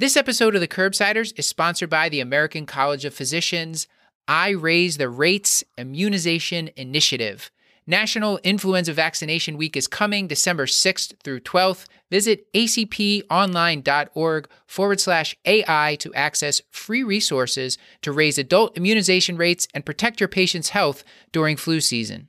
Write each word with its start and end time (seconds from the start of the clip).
This 0.00 0.16
episode 0.16 0.54
of 0.54 0.62
the 0.62 0.66
Curbsiders 0.66 1.38
is 1.38 1.46
sponsored 1.46 1.90
by 1.90 2.08
the 2.08 2.20
American 2.20 2.64
College 2.64 3.04
of 3.04 3.12
Physicians. 3.12 3.86
I 4.26 4.48
Raise 4.48 4.96
the 4.96 5.10
Rates 5.10 5.62
Immunization 5.76 6.70
Initiative. 6.74 7.50
National 7.86 8.38
Influenza 8.38 8.94
Vaccination 8.94 9.58
Week 9.58 9.76
is 9.76 9.86
coming 9.86 10.26
December 10.26 10.64
6th 10.64 11.22
through 11.22 11.40
12th. 11.40 11.84
Visit 12.10 12.50
acponline.org 12.54 14.48
forward 14.66 15.00
slash 15.02 15.36
AI 15.44 15.98
to 16.00 16.14
access 16.14 16.62
free 16.70 17.02
resources 17.02 17.76
to 18.00 18.10
raise 18.10 18.38
adult 18.38 18.78
immunization 18.78 19.36
rates 19.36 19.68
and 19.74 19.84
protect 19.84 20.18
your 20.18 20.30
patient's 20.30 20.70
health 20.70 21.04
during 21.30 21.58
flu 21.58 21.78
season. 21.78 22.28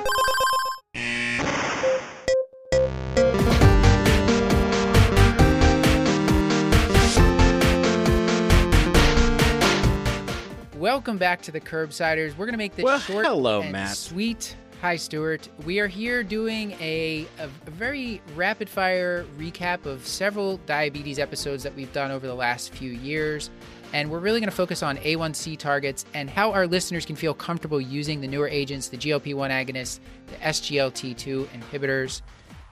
Welcome 10.91 11.17
back 11.17 11.41
to 11.43 11.53
the 11.53 11.61
Curbsiders. 11.61 12.31
We're 12.31 12.45
going 12.47 12.51
to 12.51 12.57
make 12.57 12.75
this 12.75 12.83
Well, 12.83 12.99
short 12.99 13.25
hello, 13.25 13.61
and 13.61 13.71
Matt. 13.71 13.95
sweet. 13.95 14.57
Hi, 14.81 14.97
Stuart. 14.97 15.47
We 15.63 15.79
are 15.79 15.87
here 15.87 16.21
doing 16.21 16.73
a, 16.81 17.25
a, 17.39 17.47
very 17.47 18.21
rapid 18.35 18.67
fire 18.67 19.25
recap 19.37 19.85
of 19.85 20.05
several 20.05 20.57
diabetes 20.65 21.17
episodes 21.17 21.63
that 21.63 21.73
we've 21.77 21.93
done 21.93 22.11
over 22.11 22.27
the 22.27 22.35
last 22.35 22.73
few 22.73 22.91
years. 22.91 23.49
And 23.93 24.11
we're 24.11 24.19
really 24.19 24.41
going 24.41 24.49
to 24.49 24.55
focus 24.55 24.83
on 24.83 24.97
A1C 24.97 25.57
targets 25.57 26.03
and 26.13 26.29
how 26.29 26.51
our 26.51 26.67
listeners 26.67 27.05
can 27.05 27.15
feel 27.15 27.33
comfortable 27.33 27.79
using 27.79 28.19
the 28.19 28.27
newer 28.27 28.49
agents, 28.49 28.89
the 28.89 28.97
GLP 28.97 29.33
1 29.33 29.49
agonists, 29.49 30.01
the 30.27 30.35
SGLT2 30.43 31.45
inhibitors. 31.45 32.21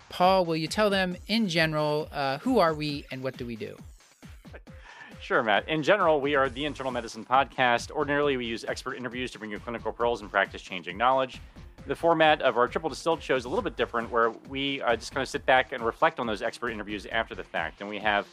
Paul, 0.09 0.44
will 0.44 0.57
you 0.57 0.67
tell 0.67 0.89
them 0.89 1.16
in 1.27 1.47
general 1.47 2.09
uh, 2.11 2.39
who 2.39 2.59
are 2.59 2.73
we 2.73 3.05
and 3.11 3.23
what 3.23 3.38
do 3.38 3.45
we 3.45 3.55
do? 3.55 3.77
Sure, 5.30 5.44
Matt. 5.44 5.69
In 5.69 5.83
general, 5.83 6.19
we 6.19 6.33
are 6.33 6.49
the 6.49 6.66
Internal 6.66 6.91
Medicine 6.91 7.23
Podcast. 7.23 7.91
Ordinarily, 7.91 8.35
we 8.35 8.47
use 8.47 8.66
expert 8.67 8.95
interviews 8.95 9.30
to 9.30 9.38
bring 9.38 9.52
you 9.52 9.59
clinical 9.59 9.91
pearls 9.91 10.22
and 10.22 10.31
practice 10.31 10.59
changing 10.59 10.97
knowledge. 10.97 11.39
The 11.85 11.95
format 11.95 12.41
of 12.41 12.58
our 12.58 12.67
triple 12.67 12.89
distilled 12.89 13.22
show 13.22 13.35
is 13.35 13.45
a 13.45 13.47
little 13.47 13.61
bit 13.61 13.77
different, 13.77 14.09
where 14.09 14.31
we 14.50 14.81
uh, 14.81 14.95
just 14.95 15.11
kind 15.11 15.22
of 15.22 15.30
sit 15.30 15.45
back 15.45 15.72
and 15.72 15.85
reflect 15.85 16.19
on 16.19 16.25
those 16.25 16.41
expert 16.41 16.72
interviews 16.72 17.05
after 17.11 17.35
the 17.35 17.44
fact. 17.44 17.81
And 17.81 17.88
we 17.88 18.00
have 18.00 18.25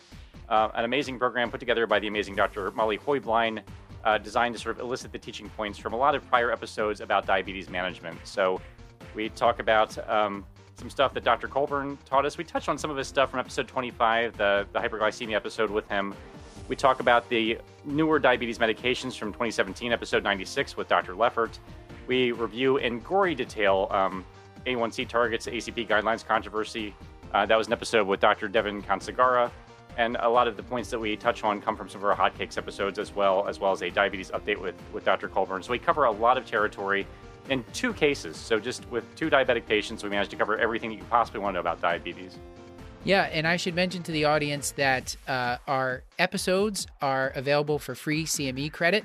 uh, 0.48 0.70
an 0.72 0.86
amazing 0.86 1.19
program 1.19 1.50
put 1.50 1.61
together 1.61 1.86
by 1.86 1.98
the 1.98 2.06
amazing 2.06 2.34
Dr. 2.34 2.70
Molly 2.70 2.97
Heublein, 2.97 3.61
uh, 4.02 4.17
designed 4.17 4.55
to 4.55 4.58
sort 4.62 4.77
of 4.77 4.80
elicit 4.80 5.12
the 5.12 5.19
teaching 5.19 5.50
points 5.50 5.78
from 5.78 5.92
a 5.92 5.98
lot 5.98 6.14
of 6.14 6.27
prior 6.30 6.50
episodes 6.50 7.02
about 7.02 7.27
diabetes 7.27 7.69
management. 7.69 8.19
So 8.24 8.58
we 9.14 9.28
talk 9.28 9.58
about 9.58 9.98
um, 10.08 10.47
some 10.77 10.89
stuff 10.89 11.12
that 11.12 11.24
Dr. 11.24 11.47
Colburn 11.47 11.98
taught 12.06 12.24
us. 12.24 12.39
We 12.39 12.44
touched 12.44 12.70
on 12.70 12.78
some 12.78 12.91
of 12.91 12.97
his 12.97 13.06
stuff 13.06 13.33
from 13.33 13.41
episode 13.41 13.69
25, 13.69 14.39
the, 14.39 14.67
the 14.72 14.78
hyperglycemia 14.78 15.34
episode 15.34 15.70
with 15.70 15.86
him. 15.91 16.14
We 16.69 16.75
talk 16.75 16.98
about 16.98 17.28
the 17.28 17.59
newer 17.84 18.19
diabetes 18.19 18.59
medications 18.59 19.17
from 19.17 19.33
2017, 19.33 19.92
episode 19.92 20.25
96 20.25 20.77
with 20.77 20.89
Dr. 20.89 21.14
Leffert. 21.14 21.58
We 22.08 22.33
review 22.33 22.78
in 22.78 23.00
gory 23.00 23.36
detail 23.36 23.86
um, 23.91 24.25
A1C 24.67 25.08
targets, 25.08 25.47
ACP 25.47 25.86
guidelines 25.86 26.27
controversy. 26.27 26.92
Uh, 27.33 27.47
that 27.47 27.56
was 27.56 27.69
an 27.69 27.73
episode 27.73 28.06
with 28.06 28.19
Dr. 28.19 28.48
Devin 28.48 28.83
Kansagara. 28.83 29.50
And 29.97 30.17
a 30.20 30.28
lot 30.28 30.48
of 30.48 30.56
the 30.56 30.62
points 30.62 30.91
that 30.91 30.98
we 30.98 31.17
touch 31.17 31.45
on 31.45 31.61
come 31.61 31.77
from 31.77 31.89
some 31.89 32.03
of 32.03 32.05
our 32.05 32.17
hotcakes 32.17 32.58
episodes 32.58 32.98
as 32.98 33.14
well, 33.14 33.46
as 33.46 33.61
well 33.61 33.73
as 33.73 33.83
a 33.83 33.90
diabetes 33.90 34.30
update 34.33 34.61
with, 34.61 34.74
with 34.92 35.05
Dr. 35.05 35.29
Colburn. 35.29 35.63
So 35.63 35.70
we 35.70 35.79
cover 35.79 36.05
a 36.05 36.11
lot 36.11 36.36
of 36.36 36.46
territory 36.46 37.07
in 37.48 37.64
two 37.73 37.92
cases. 37.92 38.36
So 38.36 38.58
just 38.58 38.90
with 38.90 39.05
two 39.14 39.30
diabetic 39.30 39.67
patients, 39.67 40.02
we 40.02 40.11
managed 40.11 40.33
to 40.33 40.36
cover 40.36 40.58
everything 40.58 40.90
that 40.90 40.96
you 40.96 41.05
possibly 41.05 41.40
want 41.40 41.55
to 41.55 41.55
know 41.55 41.61
about 41.61 41.80
diabetes. 41.80 42.36
Yeah, 43.06 43.30
and 43.30 43.46
I 43.46 43.56
should 43.56 43.77
mention 43.77 44.02
to 44.02 44.11
the 44.11 44.24
audience 44.24 44.72
that 44.72 45.14
uh, 45.28 45.58
our 45.68 46.02
episodes 46.18 46.89
are 47.00 47.30
available 47.36 47.78
for 47.78 47.94
free 47.94 48.24
CME 48.24 48.72
credit 48.72 49.05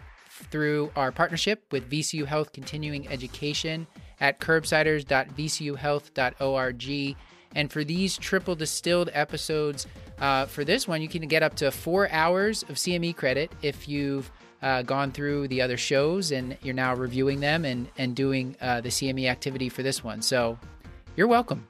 through 0.49 0.91
our 0.95 1.11
partnership 1.11 1.63
with 1.71 1.87
VCU 1.87 2.25
Health 2.25 2.51
Continuing 2.51 3.07
Education 3.09 3.85
at 4.19 4.39
curbsiders.vcuhealth.org. 4.39 7.15
And 7.53 7.69
for 7.71 7.83
these 7.83 8.17
triple 8.17 8.55
distilled 8.55 9.11
episodes, 9.13 9.85
uh, 10.19 10.47
for 10.47 10.65
this 10.65 10.87
one, 10.87 11.03
you 11.03 11.07
can 11.07 11.27
get 11.27 11.43
up 11.43 11.53
to 11.57 11.69
four 11.69 12.09
hours 12.09 12.63
of 12.63 12.77
CME 12.77 13.15
credit 13.15 13.51
if 13.61 13.87
you've 13.87 14.31
uh, 14.63 14.81
gone 14.81 15.11
through 15.11 15.47
the 15.49 15.61
other 15.61 15.77
shows 15.77 16.31
and 16.31 16.57
you're 16.63 16.73
now 16.73 16.95
reviewing 16.95 17.39
them 17.39 17.65
and, 17.65 17.87
and 17.99 18.15
doing 18.15 18.55
uh, 18.61 18.81
the 18.81 18.89
CME 18.89 19.29
activity 19.29 19.69
for 19.69 19.83
this 19.83 20.03
one. 20.03 20.23
So 20.23 20.57
you're 21.15 21.27
welcome. 21.27 21.67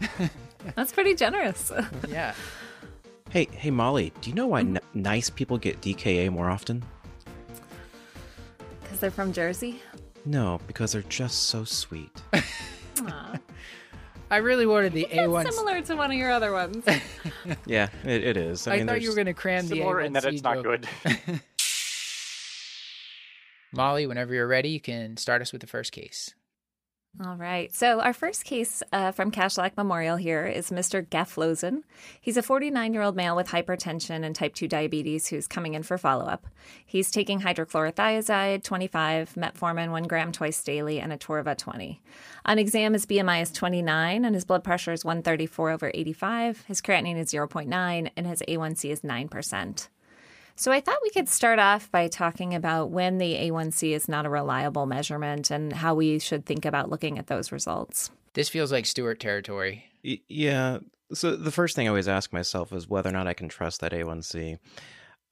That's 0.76 0.92
pretty 0.92 1.14
generous. 1.14 1.70
Yeah. 2.08 2.34
Hey, 3.30 3.48
hey, 3.50 3.70
Molly, 3.70 4.12
do 4.20 4.30
you 4.30 4.36
know 4.36 4.46
why 4.46 4.60
n- 4.60 4.78
nice 4.92 5.28
people 5.28 5.58
get 5.58 5.80
DKA 5.80 6.30
more 6.30 6.48
often? 6.48 6.84
Because 8.82 9.00
they're 9.00 9.10
from 9.10 9.32
Jersey. 9.32 9.82
No, 10.24 10.60
because 10.68 10.92
they're 10.92 11.02
just 11.02 11.44
so 11.44 11.64
sweet. 11.64 12.10
Aw. 13.02 13.34
I 14.30 14.36
really 14.36 14.66
wanted 14.66 14.92
the 14.92 15.06
That's 15.10 15.26
A1. 15.28 15.50
similar 15.52 15.80
to 15.82 15.94
one 15.96 16.12
of 16.12 16.16
your 16.16 16.30
other 16.30 16.52
ones. 16.52 16.84
yeah, 17.66 17.88
it, 18.04 18.22
it 18.24 18.36
is. 18.36 18.66
I, 18.68 18.76
mean, 18.78 18.86
thought 18.86 19.00
you 19.02 19.08
were 19.08 19.14
there's- 19.14 19.24
going 19.24 19.26
to 19.26 19.34
cram 19.34 19.62
the 19.66 19.76
Similar 19.76 19.96
A1C 19.96 20.06
in 20.06 20.12
that 20.12 20.24
it's 20.26 20.42
not 20.42 20.54
joke. 20.62 20.64
good. 20.64 20.88
Molly, 23.72 24.06
whenever 24.06 24.32
you're 24.32 24.46
ready, 24.46 24.68
you 24.70 24.80
can 24.80 25.16
start 25.16 25.42
us 25.42 25.50
with 25.50 25.60
the 25.60 25.66
first 25.66 25.90
case. 25.92 26.32
All 27.22 27.36
right. 27.36 27.72
So, 27.72 28.00
our 28.00 28.12
first 28.12 28.44
case 28.44 28.82
uh, 28.92 29.12
from 29.12 29.30
Kashlak 29.30 29.76
Memorial 29.76 30.16
here 30.16 30.46
is 30.46 30.70
Mr. 30.70 31.06
Gliflozin. 31.06 31.84
He's 32.20 32.36
a 32.36 32.42
49 32.42 32.92
year 32.92 33.02
old 33.02 33.14
male 33.14 33.36
with 33.36 33.46
hypertension 33.46 34.24
and 34.24 34.34
type 34.34 34.52
2 34.54 34.66
diabetes 34.66 35.28
who's 35.28 35.46
coming 35.46 35.74
in 35.74 35.84
for 35.84 35.96
follow 35.96 36.24
up. 36.24 36.48
He's 36.84 37.12
taking 37.12 37.40
hydrochlorothiazide 37.40 38.64
25, 38.64 39.34
metformin 39.34 39.92
1 39.92 40.02
gram 40.04 40.32
twice 40.32 40.60
daily, 40.64 40.98
and 40.98 41.12
atorva 41.12 41.56
20. 41.56 42.02
On 42.46 42.58
exam, 42.58 42.94
his 42.94 43.06
BMI 43.06 43.42
is 43.42 43.52
29 43.52 44.24
and 44.24 44.34
his 44.34 44.44
blood 44.44 44.64
pressure 44.64 44.92
is 44.92 45.04
134 45.04 45.70
over 45.70 45.92
85. 45.94 46.64
His 46.66 46.80
creatinine 46.80 47.18
is 47.18 47.32
0.9 47.32 48.10
and 48.16 48.26
his 48.26 48.42
A1C 48.48 48.90
is 48.90 49.02
9%. 49.02 49.88
So 50.56 50.70
I 50.70 50.80
thought 50.80 50.98
we 51.02 51.10
could 51.10 51.28
start 51.28 51.58
off 51.58 51.90
by 51.90 52.08
talking 52.08 52.54
about 52.54 52.90
when 52.90 53.18
the 53.18 53.34
A1C 53.34 53.90
is 53.92 54.08
not 54.08 54.24
a 54.26 54.30
reliable 54.30 54.86
measurement 54.86 55.50
and 55.50 55.72
how 55.72 55.94
we 55.94 56.18
should 56.18 56.46
think 56.46 56.64
about 56.64 56.90
looking 56.90 57.18
at 57.18 57.26
those 57.26 57.50
results. 57.50 58.10
This 58.34 58.48
feels 58.48 58.70
like 58.70 58.86
Stewart 58.86 59.18
territory. 59.20 59.84
Y- 60.04 60.20
Yeah. 60.28 60.78
So 61.12 61.36
the 61.36 61.52
first 61.52 61.76
thing 61.76 61.86
I 61.86 61.90
always 61.90 62.08
ask 62.08 62.32
myself 62.32 62.72
is 62.72 62.88
whether 62.88 63.10
or 63.10 63.12
not 63.12 63.26
I 63.26 63.34
can 63.34 63.48
trust 63.48 63.80
that 63.80 63.92
A1C. 63.92 64.58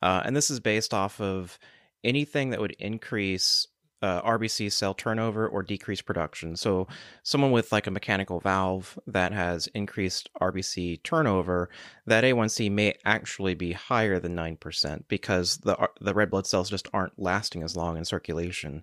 Uh, 0.03 0.23
and 0.25 0.37
this 0.37 0.51
is 0.51 0.61
based 0.61 0.93
off 0.93 1.21
of 1.21 1.59
anything 2.05 2.51
that 2.51 2.61
would 2.61 2.73
increase 2.73 3.67
uh, 4.03 4.21
RBC 4.23 4.73
cell 4.73 4.95
turnover 4.95 5.47
or 5.49 5.63
decreased 5.63 6.05
production. 6.05 6.57
So 6.57 6.89
someone 7.23 7.53
with 7.53 7.71
like 7.71 7.87
a 7.87 7.93
mechanical 7.93 8.41
valve 8.41 8.99
that 9.07 9.33
has 9.33 9.69
increased 9.69 10.29
RBC 10.41 11.03
turnover, 11.05 11.71
that 12.07 12.25
A1C 12.25 12.71
may 12.71 12.95
actually 13.05 13.55
be 13.55 13.73
higher 13.73 14.19
than 14.19 14.37
9% 14.37 15.05
because 15.09 15.59
the 15.59 15.79
uh, 15.79 15.87
the 16.01 16.15
red 16.15 16.31
blood 16.31 16.47
cells 16.47 16.69
just 16.69 16.89
aren't 16.93 17.19
lasting 17.19 17.63
as 17.63 17.77
long 17.77 17.97
in 17.97 18.05
circulation. 18.05 18.83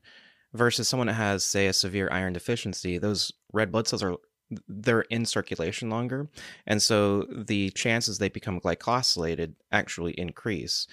Versus 0.54 0.88
someone 0.88 1.08
that 1.08 1.14
has 1.14 1.44
say 1.44 1.68
a 1.68 1.74
severe 1.74 2.10
iron 2.12 2.34
deficiency, 2.34 2.98
those 2.98 3.32
red 3.54 3.72
blood 3.72 3.88
cells 3.88 4.02
are 4.02 4.16
they're 4.68 5.02
in 5.02 5.26
circulation 5.26 5.92
longer 5.92 6.28
and 6.66 6.82
so 6.82 7.28
the 7.32 7.70
chances 7.72 8.18
they 8.18 8.30
become 8.30 8.60
glycosylated 8.60 9.54
actually 9.72 10.14
increase 10.14 10.88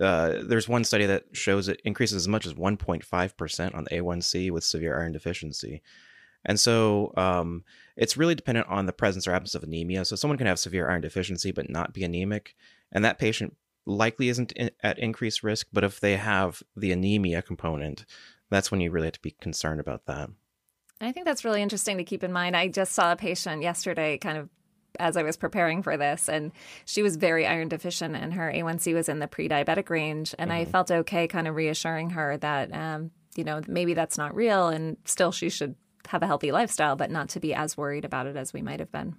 uh, 0.00 0.40
there's 0.42 0.68
one 0.68 0.84
study 0.84 1.06
that 1.06 1.24
shows 1.32 1.68
it 1.68 1.80
increases 1.84 2.16
as 2.16 2.28
much 2.28 2.46
as 2.46 2.54
1.5% 2.54 3.74
on 3.74 3.84
the 3.84 3.90
a1c 3.90 4.50
with 4.50 4.64
severe 4.64 4.98
iron 4.98 5.12
deficiency. 5.12 5.82
And 6.44 6.60
so 6.60 7.14
um, 7.16 7.64
it's 7.96 8.16
really 8.16 8.34
dependent 8.34 8.66
on 8.68 8.86
the 8.86 8.92
presence 8.92 9.26
or 9.26 9.32
absence 9.32 9.54
of 9.54 9.62
anemia. 9.62 10.04
So 10.04 10.16
someone 10.16 10.36
can 10.36 10.46
have 10.46 10.58
severe 10.58 10.90
iron 10.90 11.00
deficiency 11.00 11.52
but 11.52 11.70
not 11.70 11.92
be 11.92 12.04
anemic 12.04 12.54
and 12.92 13.04
that 13.04 13.18
patient 13.18 13.56
likely 13.86 14.28
isn't 14.28 14.52
in, 14.52 14.70
at 14.82 14.98
increased 14.98 15.42
risk 15.42 15.66
but 15.72 15.84
if 15.84 16.00
they 16.00 16.16
have 16.16 16.62
the 16.74 16.90
anemia 16.90 17.42
component 17.42 18.06
that's 18.50 18.70
when 18.70 18.80
you 18.80 18.90
really 18.90 19.06
have 19.06 19.14
to 19.14 19.20
be 19.20 19.32
concerned 19.40 19.80
about 19.80 20.06
that. 20.06 20.30
I 21.00 21.12
think 21.12 21.26
that's 21.26 21.44
really 21.44 21.60
interesting 21.60 21.98
to 21.98 22.04
keep 22.04 22.22
in 22.22 22.32
mind. 22.32 22.56
I 22.56 22.68
just 22.68 22.92
saw 22.92 23.12
a 23.12 23.16
patient 23.16 23.62
yesterday, 23.62 24.16
kind 24.16 24.38
of 24.38 24.48
as 24.98 25.16
I 25.16 25.22
was 25.22 25.36
preparing 25.36 25.82
for 25.82 25.96
this, 25.96 26.28
and 26.28 26.52
she 26.84 27.02
was 27.02 27.16
very 27.16 27.46
iron 27.46 27.68
deficient, 27.68 28.16
and 28.16 28.34
her 28.34 28.52
A1C 28.52 28.94
was 28.94 29.08
in 29.08 29.18
the 29.18 29.28
pre 29.28 29.48
diabetic 29.48 29.90
range. 29.90 30.34
And 30.38 30.52
I 30.52 30.64
felt 30.64 30.90
okay 30.90 31.26
kind 31.28 31.48
of 31.48 31.54
reassuring 31.54 32.10
her 32.10 32.36
that, 32.38 32.74
um, 32.74 33.10
you 33.36 33.44
know, 33.44 33.60
maybe 33.66 33.94
that's 33.94 34.18
not 34.18 34.34
real, 34.34 34.68
and 34.68 34.96
still 35.04 35.32
she 35.32 35.48
should 35.48 35.74
have 36.08 36.22
a 36.22 36.26
healthy 36.26 36.52
lifestyle, 36.52 36.96
but 36.96 37.10
not 37.10 37.28
to 37.30 37.40
be 37.40 37.54
as 37.54 37.76
worried 37.76 38.04
about 38.04 38.26
it 38.26 38.36
as 38.36 38.52
we 38.52 38.62
might 38.62 38.80
have 38.80 38.92
been. 38.92 39.16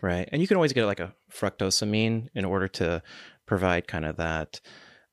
Right. 0.00 0.28
And 0.32 0.42
you 0.42 0.48
can 0.48 0.56
always 0.56 0.72
get 0.72 0.86
like 0.86 1.00
a 1.00 1.14
fructosamine 1.32 2.28
in 2.34 2.44
order 2.44 2.68
to 2.68 3.02
provide 3.46 3.86
kind 3.86 4.04
of 4.04 4.16
that 4.16 4.60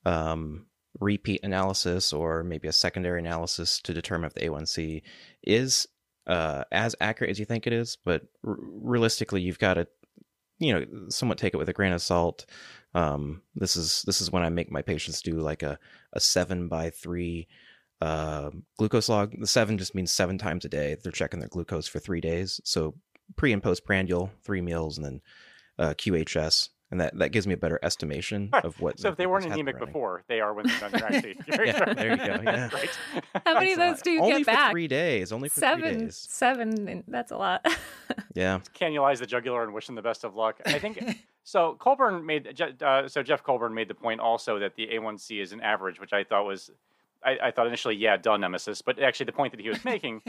um, 0.06 0.66
repeat 1.00 1.42
analysis 1.44 2.12
or 2.12 2.44
maybe 2.44 2.68
a 2.68 2.74
secondary 2.74 3.20
analysis 3.20 3.80
to 3.82 3.94
determine 3.94 4.28
if 4.28 4.34
the 4.34 4.50
A1C 4.50 5.02
is 5.44 5.88
uh, 6.30 6.64
as 6.72 6.96
accurate 7.02 7.32
as 7.32 7.40
you 7.40 7.46
think 7.46 7.68
it 7.68 7.74
is. 7.74 7.98
But 8.06 8.22
r- 8.46 8.56
realistically, 8.60 9.42
you've 9.42 9.60
got 9.60 9.74
to, 9.74 9.88
you 10.60 10.74
know, 10.74 10.86
somewhat 11.10 11.40
take 11.40 11.54
it 11.54 11.58
with 11.58 11.70
a 11.70 11.74
grain 11.74 11.92
of 11.92 12.02
salt. 12.02 12.46
Um, 12.94 13.42
this 13.56 13.76
is 13.76 14.04
this 14.06 14.22
is 14.22 14.32
when 14.32 14.44
I 14.44 14.50
make 14.50 14.72
my 14.72 14.82
patients 14.82 15.22
do 15.22 15.40
like 15.40 15.64
a 15.64 15.78
a 16.14 16.20
seven 16.20 16.68
by 16.68 16.92
three 16.92 17.48
uh, 18.00 18.52
glucose 18.78 19.10
log. 19.10 19.34
The 19.38 19.48
seven 19.48 19.78
just 19.78 19.96
means 19.96 20.12
seven 20.12 20.38
times 20.38 20.64
a 20.66 20.70
day. 20.70 20.96
They're 21.02 21.12
checking 21.12 21.40
their 21.40 21.50
glucose 21.50 21.88
for 21.88 22.00
three 22.00 22.22
days. 22.22 22.62
So 22.64 22.96
pre 23.36 23.52
and 23.52 23.62
post 23.62 23.84
prandial, 23.84 24.32
three 24.44 24.62
meals, 24.62 24.98
and 24.98 25.06
then 25.06 25.22
uh, 25.78 25.94
QHS 25.96 26.70
and 26.92 27.00
that, 27.02 27.18
that 27.20 27.30
gives 27.30 27.46
me 27.46 27.54
a 27.54 27.58
better 27.58 27.80
estimation 27.84 28.50
of 28.52 28.80
what. 28.82 29.00
so 29.00 29.10
if 29.10 29.16
they 29.16 29.28
weren't 29.28 29.46
anemic 29.46 29.78
before, 29.78 30.24
they 30.28 30.40
are 30.40 30.54
when 30.54 30.66
they're 30.68 30.90
done. 30.90 30.96
Actually, 31.04 31.38
yeah, 31.48 31.94
there 31.94 32.12
you 32.12 32.18
go. 32.18 32.42
Yeah. 32.44 32.70
right. 32.74 32.90
How 33.46 33.54
many 33.54 33.74
of 33.74 33.80
those 33.80 34.02
do 34.02 34.12
you 34.12 34.22
only 34.22 34.38
get 34.38 34.48
back? 34.48 34.72
three 34.72 34.88
days. 34.88 35.32
Only 35.32 35.50
for 35.50 35.60
seven. 35.60 35.82
three 35.82 36.06
days. 36.06 36.28
Seven. 36.30 37.04
That's 37.08 37.32
a 37.32 37.38
lot. 37.38 37.66
yeah. 38.34 38.60
Cannulalize 38.76 39.20
the 39.20 39.28
jugular 39.28 39.64
and 39.64 39.74
wish 39.74 39.86
them 39.86 39.96
the 39.96 40.02
best 40.02 40.24
of 40.24 40.36
luck. 40.36 40.60
I 40.66 40.80
think 40.80 41.20
so. 41.44 41.76
Colburn 41.80 42.26
made 42.26 42.60
uh, 42.82 43.08
so 43.08 43.22
Jeff 43.22 43.44
Colburn 43.44 43.74
made 43.74 43.88
the 43.88 43.96
point 43.96 44.20
also 44.20 44.58
that 44.60 44.76
the 44.76 44.88
A1C 44.88 45.42
is 45.42 45.54
an 45.54 45.62
average, 45.62 46.00
which 46.00 46.14
I 46.14 46.24
thought 46.24 46.46
was. 46.46 46.72
I, 47.22 47.38
I 47.44 47.52
thought 47.52 47.68
initially, 47.68 47.98
yeah, 47.98 48.16
duh, 48.16 48.38
nemesis. 48.38 48.82
But 48.82 48.98
actually, 48.98 49.26
the 49.26 49.34
point 49.34 49.52
that 49.52 49.60
he 49.60 49.68
was 49.68 49.84
making 49.84 50.22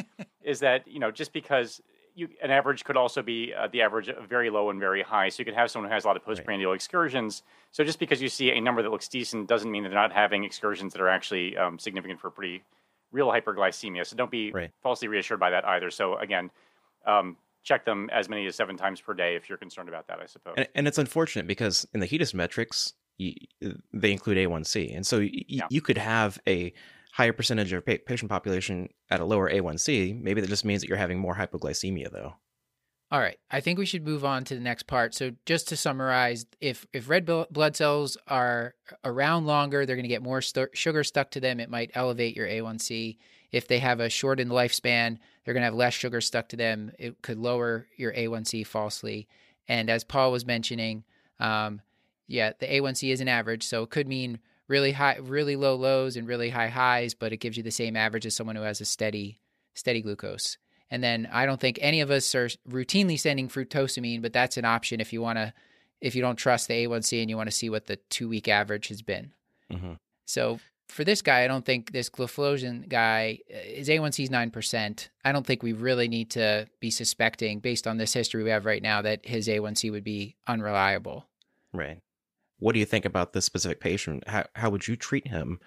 is 0.42 0.58
that 0.60 0.86
you 0.88 0.98
know 0.98 1.10
just 1.10 1.32
because 1.32 1.80
you, 2.14 2.28
an 2.42 2.50
average 2.50 2.84
could 2.84 2.96
also 2.96 3.22
be 3.22 3.52
uh, 3.54 3.68
the 3.68 3.82
average 3.82 4.08
of 4.08 4.28
very 4.28 4.50
low 4.50 4.70
and 4.70 4.78
very 4.80 5.02
high. 5.02 5.28
So 5.28 5.40
you 5.40 5.44
could 5.44 5.54
have 5.54 5.70
someone 5.70 5.90
who 5.90 5.94
has 5.94 6.04
a 6.04 6.06
lot 6.06 6.16
of 6.16 6.24
postprandial 6.24 6.70
right. 6.70 6.76
excursions. 6.76 7.42
So 7.72 7.84
just 7.84 7.98
because 7.98 8.20
you 8.20 8.28
see 8.28 8.50
a 8.50 8.60
number 8.60 8.82
that 8.82 8.90
looks 8.90 9.08
decent 9.08 9.48
doesn't 9.48 9.70
mean 9.70 9.82
that 9.82 9.90
they're 9.90 9.98
not 9.98 10.12
having 10.12 10.44
excursions 10.44 10.92
that 10.92 11.02
are 11.02 11.08
actually 11.08 11.56
um, 11.56 11.78
significant 11.78 12.20
for 12.20 12.30
pretty 12.30 12.62
real 13.12 13.28
hyperglycemia. 13.28 14.06
So 14.06 14.16
don't 14.16 14.30
be 14.30 14.52
right. 14.52 14.70
falsely 14.82 15.08
reassured 15.08 15.40
by 15.40 15.50
that 15.50 15.66
either. 15.66 15.90
So 15.90 16.16
again, 16.18 16.50
um, 17.06 17.36
check 17.62 17.84
them 17.84 18.08
as 18.12 18.28
many 18.28 18.46
as 18.46 18.56
seven 18.56 18.76
times 18.76 19.00
per 19.00 19.14
day 19.14 19.36
if 19.36 19.48
you're 19.48 19.58
concerned 19.58 19.88
about 19.88 20.06
that, 20.08 20.20
I 20.20 20.26
suppose. 20.26 20.54
And, 20.56 20.68
and 20.74 20.88
it's 20.88 20.98
unfortunate 20.98 21.46
because 21.46 21.86
in 21.92 22.00
the 22.00 22.06
HEDIS 22.06 22.34
metrics, 22.34 22.94
you, 23.18 23.34
they 23.92 24.12
include 24.12 24.38
A1C. 24.38 24.94
And 24.94 25.06
so 25.06 25.18
y- 25.18 25.30
yeah. 25.46 25.66
you 25.70 25.80
could 25.80 25.98
have 25.98 26.38
a 26.46 26.72
higher 27.12 27.32
percentage 27.32 27.72
of 27.72 27.84
patient 27.84 28.30
population 28.30 28.88
at 29.10 29.20
a 29.20 29.24
lower 29.24 29.50
A1C, 29.50 30.20
maybe 30.20 30.40
that 30.40 30.48
just 30.48 30.64
means 30.64 30.80
that 30.80 30.88
you're 30.88 30.98
having 30.98 31.18
more 31.18 31.34
hypoglycemia 31.34 32.10
though. 32.10 32.34
All 33.12 33.18
right, 33.18 33.38
I 33.50 33.60
think 33.60 33.76
we 33.76 33.86
should 33.86 34.04
move 34.04 34.24
on 34.24 34.44
to 34.44 34.54
the 34.54 34.60
next 34.60 34.84
part. 34.84 35.14
So 35.14 35.32
just 35.44 35.68
to 35.68 35.76
summarize, 35.76 36.46
if 36.60 36.86
if 36.92 37.08
red 37.08 37.26
blood 37.26 37.74
cells 37.74 38.16
are 38.28 38.74
around 39.04 39.46
longer, 39.46 39.84
they're 39.84 39.96
going 39.96 40.04
to 40.04 40.08
get 40.08 40.22
more 40.22 40.40
st- 40.40 40.76
sugar 40.76 41.02
stuck 41.02 41.32
to 41.32 41.40
them. 41.40 41.58
It 41.58 41.70
might 41.70 41.90
elevate 41.94 42.36
your 42.36 42.46
A1C. 42.46 43.16
If 43.50 43.66
they 43.66 43.80
have 43.80 43.98
a 43.98 44.08
shortened 44.08 44.52
lifespan, 44.52 45.18
they're 45.44 45.54
going 45.54 45.62
to 45.62 45.66
have 45.66 45.74
less 45.74 45.94
sugar 45.94 46.20
stuck 46.20 46.48
to 46.50 46.56
them. 46.56 46.92
It 47.00 47.20
could 47.20 47.38
lower 47.38 47.88
your 47.96 48.12
A1C 48.12 48.64
falsely. 48.64 49.26
And 49.66 49.90
as 49.90 50.04
Paul 50.04 50.30
was 50.30 50.46
mentioning, 50.46 51.02
um, 51.40 51.80
yeah, 52.28 52.52
the 52.60 52.66
A1C 52.66 53.12
is 53.12 53.20
an 53.20 53.26
average, 53.26 53.64
so 53.64 53.82
it 53.82 53.90
could 53.90 54.06
mean 54.06 54.38
really 54.70 54.92
high, 54.92 55.16
really 55.20 55.56
low 55.56 55.74
lows 55.74 56.16
and 56.16 56.26
really 56.26 56.48
high 56.48 56.68
highs, 56.68 57.12
but 57.12 57.32
it 57.32 57.38
gives 57.38 57.56
you 57.56 57.62
the 57.62 57.70
same 57.72 57.96
average 57.96 58.24
as 58.24 58.34
someone 58.36 58.56
who 58.56 58.62
has 58.62 58.80
a 58.80 58.84
steady, 58.84 59.40
steady 59.74 60.00
glucose. 60.00 60.56
And 60.90 61.02
then 61.02 61.28
I 61.32 61.44
don't 61.44 61.60
think 61.60 61.78
any 61.82 62.00
of 62.00 62.10
us 62.10 62.34
are 62.34 62.48
routinely 62.68 63.18
sending 63.18 63.48
fructosamine, 63.48 64.22
but 64.22 64.32
that's 64.32 64.56
an 64.56 64.64
option 64.64 65.00
if 65.00 65.12
you 65.12 65.20
want 65.20 65.38
to, 65.38 65.52
if 66.00 66.14
you 66.14 66.22
don't 66.22 66.36
trust 66.36 66.68
the 66.68 66.86
A1C 66.86 67.20
and 67.20 67.28
you 67.28 67.36
want 67.36 67.48
to 67.48 67.56
see 67.56 67.68
what 67.68 67.86
the 67.86 67.96
two 67.96 68.28
week 68.28 68.48
average 68.48 68.88
has 68.88 69.02
been. 69.02 69.32
Mm-hmm. 69.72 69.94
So 70.26 70.60
for 70.88 71.02
this 71.02 71.20
guy, 71.20 71.42
I 71.42 71.48
don't 71.48 71.64
think 71.64 71.92
this 71.92 72.08
gliflozin 72.08 72.88
guy, 72.88 73.40
uh, 73.52 73.58
his 73.58 73.88
A1C 73.88 74.24
is 74.24 74.30
9%. 74.30 75.08
I 75.24 75.32
don't 75.32 75.46
think 75.46 75.62
we 75.62 75.72
really 75.72 76.08
need 76.08 76.30
to 76.30 76.68
be 76.78 76.90
suspecting, 76.90 77.58
based 77.58 77.86
on 77.88 77.96
this 77.96 78.12
history 78.12 78.44
we 78.44 78.50
have 78.50 78.66
right 78.66 78.82
now, 78.82 79.02
that 79.02 79.26
his 79.26 79.48
A1C 79.48 79.90
would 79.90 80.04
be 80.04 80.36
unreliable. 80.46 81.26
Right 81.72 82.00
what 82.60 82.72
do 82.72 82.78
you 82.78 82.86
think 82.86 83.04
about 83.04 83.32
this 83.32 83.44
specific 83.44 83.80
patient? 83.80 84.26
How, 84.28 84.44
how 84.54 84.70
would 84.70 84.86
you 84.86 84.96
treat 84.96 85.26
him? 85.26 85.60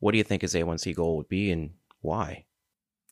What 0.00 0.12
do 0.12 0.18
you 0.18 0.24
think 0.24 0.42
his 0.42 0.54
A1C 0.54 0.94
goal 0.94 1.16
would 1.18 1.28
be 1.28 1.50
and 1.50 1.70
why? 2.00 2.46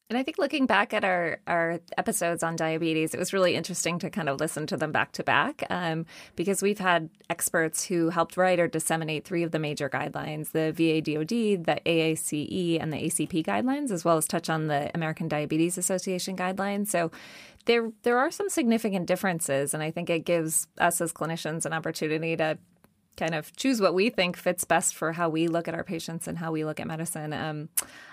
And 0.08 0.16
I 0.16 0.22
think 0.22 0.38
looking 0.38 0.66
back 0.66 0.94
at 0.94 1.02
our, 1.04 1.40
our 1.48 1.80
episodes 1.98 2.44
on 2.44 2.54
diabetes, 2.54 3.12
it 3.12 3.18
was 3.18 3.32
really 3.32 3.56
interesting 3.56 3.98
to 3.98 4.08
kind 4.08 4.28
of 4.28 4.38
listen 4.38 4.64
to 4.68 4.76
them 4.76 4.92
back 4.92 5.10
to 5.12 5.24
back 5.24 5.64
um, 5.68 6.06
because 6.36 6.62
we've 6.62 6.78
had 6.78 7.10
experts 7.28 7.84
who 7.84 8.10
helped 8.10 8.36
write 8.36 8.60
or 8.60 8.68
disseminate 8.68 9.24
three 9.24 9.42
of 9.42 9.50
the 9.50 9.58
major 9.58 9.90
guidelines 9.90 10.52
the 10.52 10.72
VADOD, 10.72 11.66
the 11.66 11.80
AACE, 11.84 12.80
and 12.80 12.92
the 12.92 12.98
ACP 12.98 13.44
guidelines, 13.44 13.90
as 13.90 14.04
well 14.04 14.16
as 14.16 14.28
touch 14.28 14.48
on 14.48 14.68
the 14.68 14.92
American 14.94 15.26
Diabetes 15.26 15.76
Association 15.76 16.36
guidelines. 16.36 16.86
So 16.86 17.10
there, 17.64 17.90
there 18.04 18.18
are 18.18 18.30
some 18.30 18.48
significant 18.48 19.06
differences, 19.06 19.74
and 19.74 19.82
I 19.82 19.90
think 19.90 20.08
it 20.08 20.24
gives 20.24 20.68
us 20.78 21.00
as 21.00 21.12
clinicians 21.12 21.66
an 21.66 21.72
opportunity 21.72 22.36
to 22.36 22.58
kind 23.16 23.34
of 23.34 23.54
choose 23.56 23.80
what 23.80 23.94
we 23.94 24.10
think 24.10 24.36
fits 24.36 24.64
best 24.64 24.94
for 24.94 25.12
how 25.12 25.28
we 25.28 25.48
look 25.48 25.68
at 25.68 25.74
our 25.74 25.84
patients 25.84 26.28
and 26.28 26.38
how 26.38 26.52
we 26.52 26.64
look 26.64 26.80
at 26.80 26.86
medicine. 26.86 27.32
Um, 27.32 27.68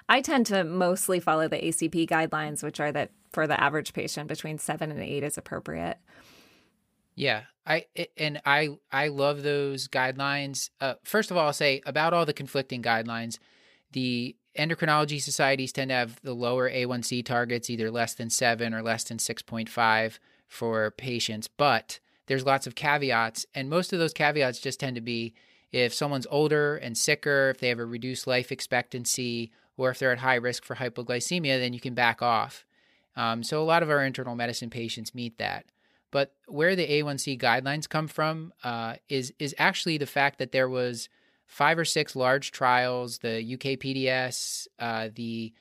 I 0.09 0.21
tend 0.21 0.45
to 0.47 0.63
mostly 0.63 1.19
follow 1.19 1.47
the 1.47 1.57
ACP 1.57 2.07
guidelines, 2.07 2.63
which 2.63 2.79
are 2.79 2.91
that 2.91 3.11
for 3.31 3.47
the 3.47 3.59
average 3.59 3.93
patient 3.93 4.27
between 4.27 4.57
seven 4.57 4.91
and 4.91 5.01
eight 5.01 5.23
is 5.23 5.37
appropriate. 5.37 5.97
Yeah, 7.15 7.43
I 7.65 7.85
and 8.17 8.41
I 8.45 8.69
I 8.91 9.09
love 9.09 9.43
those 9.43 9.87
guidelines. 9.87 10.69
Uh, 10.81 10.95
first 11.03 11.31
of 11.31 11.37
all, 11.37 11.47
I'll 11.47 11.53
say 11.53 11.81
about 11.85 12.13
all 12.13 12.25
the 12.25 12.33
conflicting 12.33 12.81
guidelines, 12.81 13.37
the 13.91 14.35
endocrinology 14.57 15.21
societies 15.21 15.71
tend 15.71 15.89
to 15.89 15.95
have 15.95 16.19
the 16.23 16.33
lower 16.33 16.69
A1C 16.69 17.25
targets, 17.25 17.69
either 17.69 17.91
less 17.91 18.13
than 18.13 18.29
seven 18.29 18.73
or 18.73 18.81
less 18.81 19.03
than 19.03 19.19
six 19.19 19.41
point 19.41 19.69
five 19.69 20.19
for 20.47 20.91
patients, 20.91 21.47
but 21.47 21.99
there's 22.27 22.45
lots 22.45 22.67
of 22.67 22.75
caveats, 22.75 23.45
and 23.53 23.69
most 23.69 23.93
of 23.93 23.99
those 23.99 24.13
caveats 24.13 24.59
just 24.59 24.79
tend 24.79 24.95
to 24.95 25.01
be 25.01 25.33
if 25.71 25.93
someone's 25.93 26.27
older 26.29 26.77
and 26.77 26.97
sicker, 26.97 27.49
if 27.49 27.59
they 27.59 27.69
have 27.69 27.79
a 27.79 27.85
reduced 27.85 28.27
life 28.27 28.51
expectancy, 28.51 29.51
or 29.75 29.89
if 29.89 29.99
they're 29.99 30.11
at 30.11 30.19
high 30.19 30.35
risk 30.35 30.63
for 30.63 30.75
hypoglycemia, 30.75 31.59
then 31.59 31.73
you 31.73 31.79
can 31.79 31.95
back 31.95 32.21
off. 32.21 32.65
Um, 33.15 33.43
so 33.43 33.61
a 33.61 33.65
lot 33.65 33.83
of 33.83 33.89
our 33.89 34.03
internal 34.03 34.35
medicine 34.35 34.69
patients 34.69 35.15
meet 35.15 35.37
that. 35.39 35.65
But 36.11 36.33
where 36.47 36.75
the 36.75 36.87
A1C 36.87 37.41
guidelines 37.41 37.89
come 37.89 38.07
from 38.07 38.53
uh, 38.63 38.95
is 39.09 39.33
is 39.39 39.55
actually 39.57 39.97
the 39.97 40.05
fact 40.05 40.37
that 40.37 40.51
there 40.51 40.69
was 40.69 41.09
five 41.47 41.79
or 41.79 41.85
six 41.85 42.15
large 42.15 42.51
trials, 42.51 43.17
the 43.19 43.57
UKPDS, 43.57 44.67
uh, 44.79 45.09
the 45.13 45.53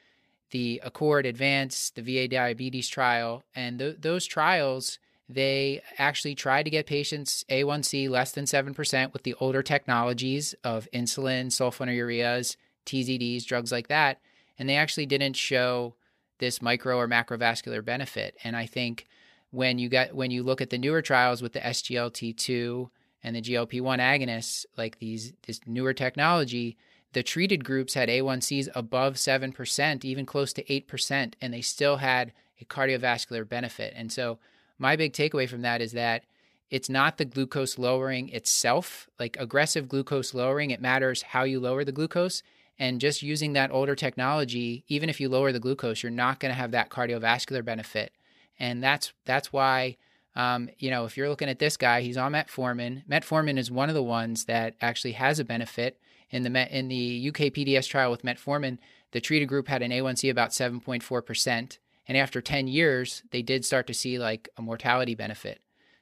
the 0.50 0.82
Accord 0.84 1.24
Advance, 1.24 1.90
the 1.90 2.02
VA 2.02 2.28
Diabetes 2.28 2.88
trial, 2.88 3.42
and 3.56 3.78
th- 3.78 3.96
those 4.00 4.26
trials 4.26 4.98
they 5.28 5.80
actually 5.98 6.34
tried 6.34 6.64
to 6.64 6.70
get 6.70 6.86
patients 6.86 7.44
A1C 7.48 8.08
less 8.08 8.32
than 8.32 8.44
7% 8.44 9.12
with 9.12 9.22
the 9.22 9.34
older 9.40 9.62
technologies 9.62 10.54
of 10.64 10.88
insulin, 10.92 11.46
sulfonylureas, 11.46 12.56
TZDs, 12.86 13.44
drugs 13.44 13.72
like 13.72 13.88
that. 13.88 14.20
And 14.58 14.68
they 14.68 14.76
actually 14.76 15.06
didn't 15.06 15.36
show 15.36 15.94
this 16.38 16.60
micro 16.60 16.98
or 16.98 17.08
macrovascular 17.08 17.84
benefit. 17.84 18.36
And 18.44 18.56
I 18.56 18.66
think 18.66 19.06
when 19.50 19.78
you 19.78 19.88
get 19.88 20.14
when 20.14 20.30
you 20.30 20.42
look 20.42 20.60
at 20.60 20.70
the 20.70 20.78
newer 20.78 21.02
trials 21.02 21.40
with 21.40 21.52
the 21.52 21.60
SGLT2 21.60 22.88
and 23.22 23.36
the 23.36 23.42
GLP-1 23.42 24.00
agonists, 24.00 24.66
like 24.76 24.98
these 24.98 25.32
this 25.46 25.60
newer 25.66 25.92
technology, 25.92 26.76
the 27.12 27.22
treated 27.22 27.64
groups 27.64 27.94
had 27.94 28.08
A1Cs 28.08 28.68
above 28.74 29.14
7%, 29.14 30.04
even 30.04 30.26
close 30.26 30.52
to 30.54 30.64
8%, 30.64 31.34
and 31.40 31.54
they 31.54 31.60
still 31.60 31.98
had 31.98 32.32
a 32.60 32.64
cardiovascular 32.64 33.48
benefit. 33.48 33.92
And 33.94 34.10
so 34.10 34.38
my 34.78 34.96
big 34.96 35.12
takeaway 35.12 35.48
from 35.48 35.62
that 35.62 35.80
is 35.80 35.92
that 35.92 36.24
it's 36.72 36.88
not 36.88 37.18
the 37.18 37.26
glucose 37.26 37.78
lowering 37.78 38.30
itself, 38.30 39.06
like 39.20 39.36
aggressive 39.38 39.88
glucose 39.88 40.32
lowering. 40.32 40.70
It 40.70 40.80
matters 40.80 41.20
how 41.20 41.42
you 41.42 41.60
lower 41.60 41.84
the 41.84 41.92
glucose. 41.92 42.42
And 42.78 42.98
just 42.98 43.22
using 43.22 43.52
that 43.52 43.70
older 43.70 43.94
technology, 43.94 44.82
even 44.88 45.10
if 45.10 45.20
you 45.20 45.28
lower 45.28 45.52
the 45.52 45.60
glucose, 45.60 46.02
you're 46.02 46.10
not 46.10 46.40
going 46.40 46.50
to 46.50 46.58
have 46.58 46.70
that 46.70 46.88
cardiovascular 46.88 47.62
benefit. 47.62 48.12
And 48.58 48.82
that's 48.82 49.12
that's 49.26 49.52
why, 49.52 49.98
um, 50.34 50.70
you 50.78 50.90
know, 50.90 51.04
if 51.04 51.14
you're 51.14 51.28
looking 51.28 51.50
at 51.50 51.58
this 51.58 51.76
guy, 51.76 52.00
he's 52.00 52.16
on 52.16 52.32
metformin. 52.32 53.06
Metformin 53.06 53.58
is 53.58 53.70
one 53.70 53.90
of 53.90 53.94
the 53.94 54.02
ones 54.02 54.46
that 54.46 54.74
actually 54.80 55.12
has 55.12 55.38
a 55.38 55.44
benefit 55.44 56.00
in 56.30 56.42
the 56.42 56.50
met, 56.50 56.70
in 56.70 56.88
the 56.88 57.28
UK 57.28 57.52
PDS 57.52 57.86
trial 57.86 58.10
with 58.10 58.22
metformin. 58.22 58.78
The 59.10 59.20
treated 59.20 59.46
group 59.46 59.68
had 59.68 59.82
an 59.82 59.90
A1C 59.90 60.30
about 60.30 60.50
7.4 60.52 61.26
percent 61.26 61.78
and 62.06 62.16
after 62.16 62.40
10 62.40 62.68
years, 62.68 63.22
they 63.30 63.42
did 63.42 63.64
start 63.64 63.86
to 63.86 63.94
see 63.94 64.18
like 64.18 64.48
a 64.56 64.62
mortality 64.62 65.14
benefit. 65.14 65.60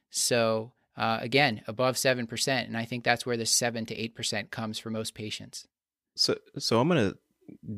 So, 0.09 0.73
uh, 0.97 1.19
again, 1.21 1.61
above 1.67 1.95
7%. 1.95 2.47
And 2.47 2.77
I 2.77 2.85
think 2.85 3.03
that's 3.03 3.25
where 3.25 3.37
the 3.37 3.45
7 3.45 3.85
to 3.87 3.95
8% 4.09 4.51
comes 4.51 4.79
for 4.79 4.89
most 4.89 5.13
patients. 5.13 5.67
So, 6.15 6.35
so 6.57 6.79
I'm 6.79 6.87
going 6.87 7.11
to 7.11 7.17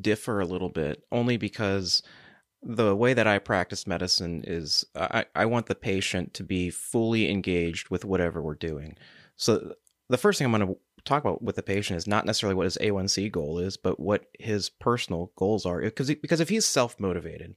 differ 0.00 0.40
a 0.40 0.46
little 0.46 0.68
bit 0.68 1.04
only 1.12 1.36
because 1.36 2.02
the 2.62 2.96
way 2.96 3.12
that 3.14 3.26
I 3.26 3.38
practice 3.38 3.86
medicine 3.86 4.42
is 4.46 4.84
I, 4.94 5.26
I 5.34 5.46
want 5.46 5.66
the 5.66 5.74
patient 5.74 6.34
to 6.34 6.42
be 6.42 6.70
fully 6.70 7.30
engaged 7.30 7.90
with 7.90 8.04
whatever 8.04 8.40
we're 8.40 8.54
doing. 8.54 8.96
So 9.36 9.74
the 10.08 10.18
first 10.18 10.38
thing 10.38 10.46
I'm 10.46 10.52
going 10.52 10.66
to 10.66 10.78
talk 11.04 11.24
about 11.24 11.42
with 11.42 11.56
the 11.56 11.62
patient 11.62 11.96
is 11.96 12.06
not 12.06 12.26
necessarily 12.26 12.54
what 12.54 12.64
his 12.64 12.78
A1C 12.80 13.30
goal 13.30 13.58
is, 13.58 13.76
but 13.76 14.00
what 14.00 14.26
his 14.38 14.68
personal 14.68 15.32
goals 15.36 15.66
are. 15.66 15.80
Because 15.80 16.08
because 16.08 16.40
if 16.40 16.48
he's 16.48 16.64
self 16.64 16.98
motivated, 16.98 17.54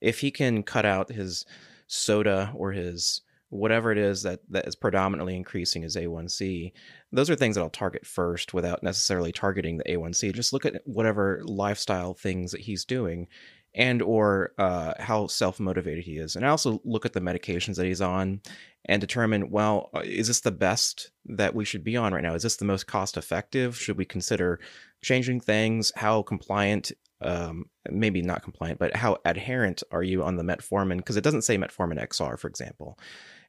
if 0.00 0.20
he 0.20 0.30
can 0.30 0.62
cut 0.62 0.84
out 0.84 1.12
his 1.12 1.44
soda 1.86 2.52
or 2.54 2.72
his 2.72 3.22
whatever 3.48 3.90
it 3.90 3.98
is 3.98 4.22
that 4.22 4.40
that 4.48 4.66
is 4.66 4.76
predominantly 4.76 5.34
increasing 5.34 5.82
his 5.82 5.96
A1C, 5.96 6.72
those 7.12 7.30
are 7.30 7.36
things 7.36 7.56
that 7.56 7.62
I'll 7.62 7.70
target 7.70 8.06
first 8.06 8.54
without 8.54 8.82
necessarily 8.82 9.32
targeting 9.32 9.78
the 9.78 9.84
A1C. 9.84 10.32
Just 10.34 10.52
look 10.52 10.64
at 10.64 10.82
whatever 10.84 11.42
lifestyle 11.44 12.14
things 12.14 12.52
that 12.52 12.60
he's 12.60 12.84
doing 12.84 13.26
and 13.74 14.02
or 14.02 14.52
uh, 14.58 14.94
how 14.98 15.26
self-motivated 15.26 16.04
he 16.04 16.18
is 16.18 16.34
and 16.36 16.44
i 16.44 16.48
also 16.48 16.80
look 16.84 17.06
at 17.06 17.12
the 17.12 17.20
medications 17.20 17.76
that 17.76 17.86
he's 17.86 18.00
on 18.00 18.40
and 18.86 19.00
determine 19.00 19.50
well 19.50 19.90
uh, 19.94 20.00
is 20.04 20.28
this 20.28 20.40
the 20.40 20.50
best 20.50 21.10
that 21.26 21.54
we 21.54 21.64
should 21.64 21.84
be 21.84 21.96
on 21.96 22.12
right 22.12 22.22
now? 22.22 22.34
Is 22.34 22.42
this 22.42 22.56
the 22.56 22.64
most 22.64 22.86
cost 22.86 23.16
effective 23.16 23.76
should 23.76 23.96
we 23.96 24.04
consider 24.04 24.60
changing 25.02 25.40
things? 25.40 25.92
How 25.96 26.22
compliant 26.22 26.92
um, 27.22 27.66
maybe 27.90 28.22
not 28.22 28.42
compliant 28.42 28.78
but 28.78 28.96
how 28.96 29.18
adherent 29.24 29.82
are 29.90 30.02
you 30.02 30.22
on 30.22 30.36
the 30.36 30.44
metformin? 30.44 30.98
Because 30.98 31.16
it 31.16 31.24
doesn't 31.24 31.42
say 31.42 31.58
metformin 31.58 32.04
xr 32.08 32.38
for 32.38 32.48
example. 32.48 32.98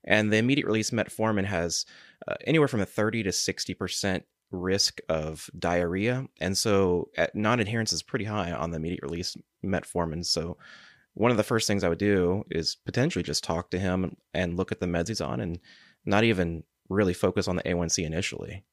And 0.03 0.33
the 0.33 0.37
immediate 0.37 0.65
release 0.65 0.89
metformin 0.89 1.45
has 1.45 1.85
uh, 2.27 2.35
anywhere 2.45 2.67
from 2.67 2.81
a 2.81 2.85
30 2.85 3.23
to 3.23 3.31
60 3.31 3.73
percent 3.75 4.25
risk 4.51 4.99
of 5.09 5.49
diarrhea. 5.57 6.25
And 6.39 6.57
so 6.57 7.09
non 7.33 7.59
adherence 7.59 7.93
is 7.93 8.03
pretty 8.03 8.25
high 8.25 8.51
on 8.51 8.71
the 8.71 8.77
immediate 8.77 9.03
release 9.03 9.35
metformin. 9.63 10.25
So 10.25 10.57
one 11.13 11.31
of 11.31 11.37
the 11.37 11.43
first 11.43 11.67
things 11.67 11.83
I 11.83 11.89
would 11.89 11.97
do 11.97 12.43
is 12.49 12.77
potentially 12.85 13.23
just 13.23 13.43
talk 13.43 13.69
to 13.71 13.79
him 13.79 14.15
and 14.33 14.57
look 14.57 14.71
at 14.71 14.79
the 14.79 14.85
meds 14.85 15.09
he's 15.09 15.21
on 15.21 15.39
and 15.39 15.59
not 16.05 16.23
even 16.23 16.63
really 16.89 17.13
focus 17.13 17.47
on 17.47 17.55
the 17.55 17.63
A1C 17.63 18.05
initially. 18.05 18.63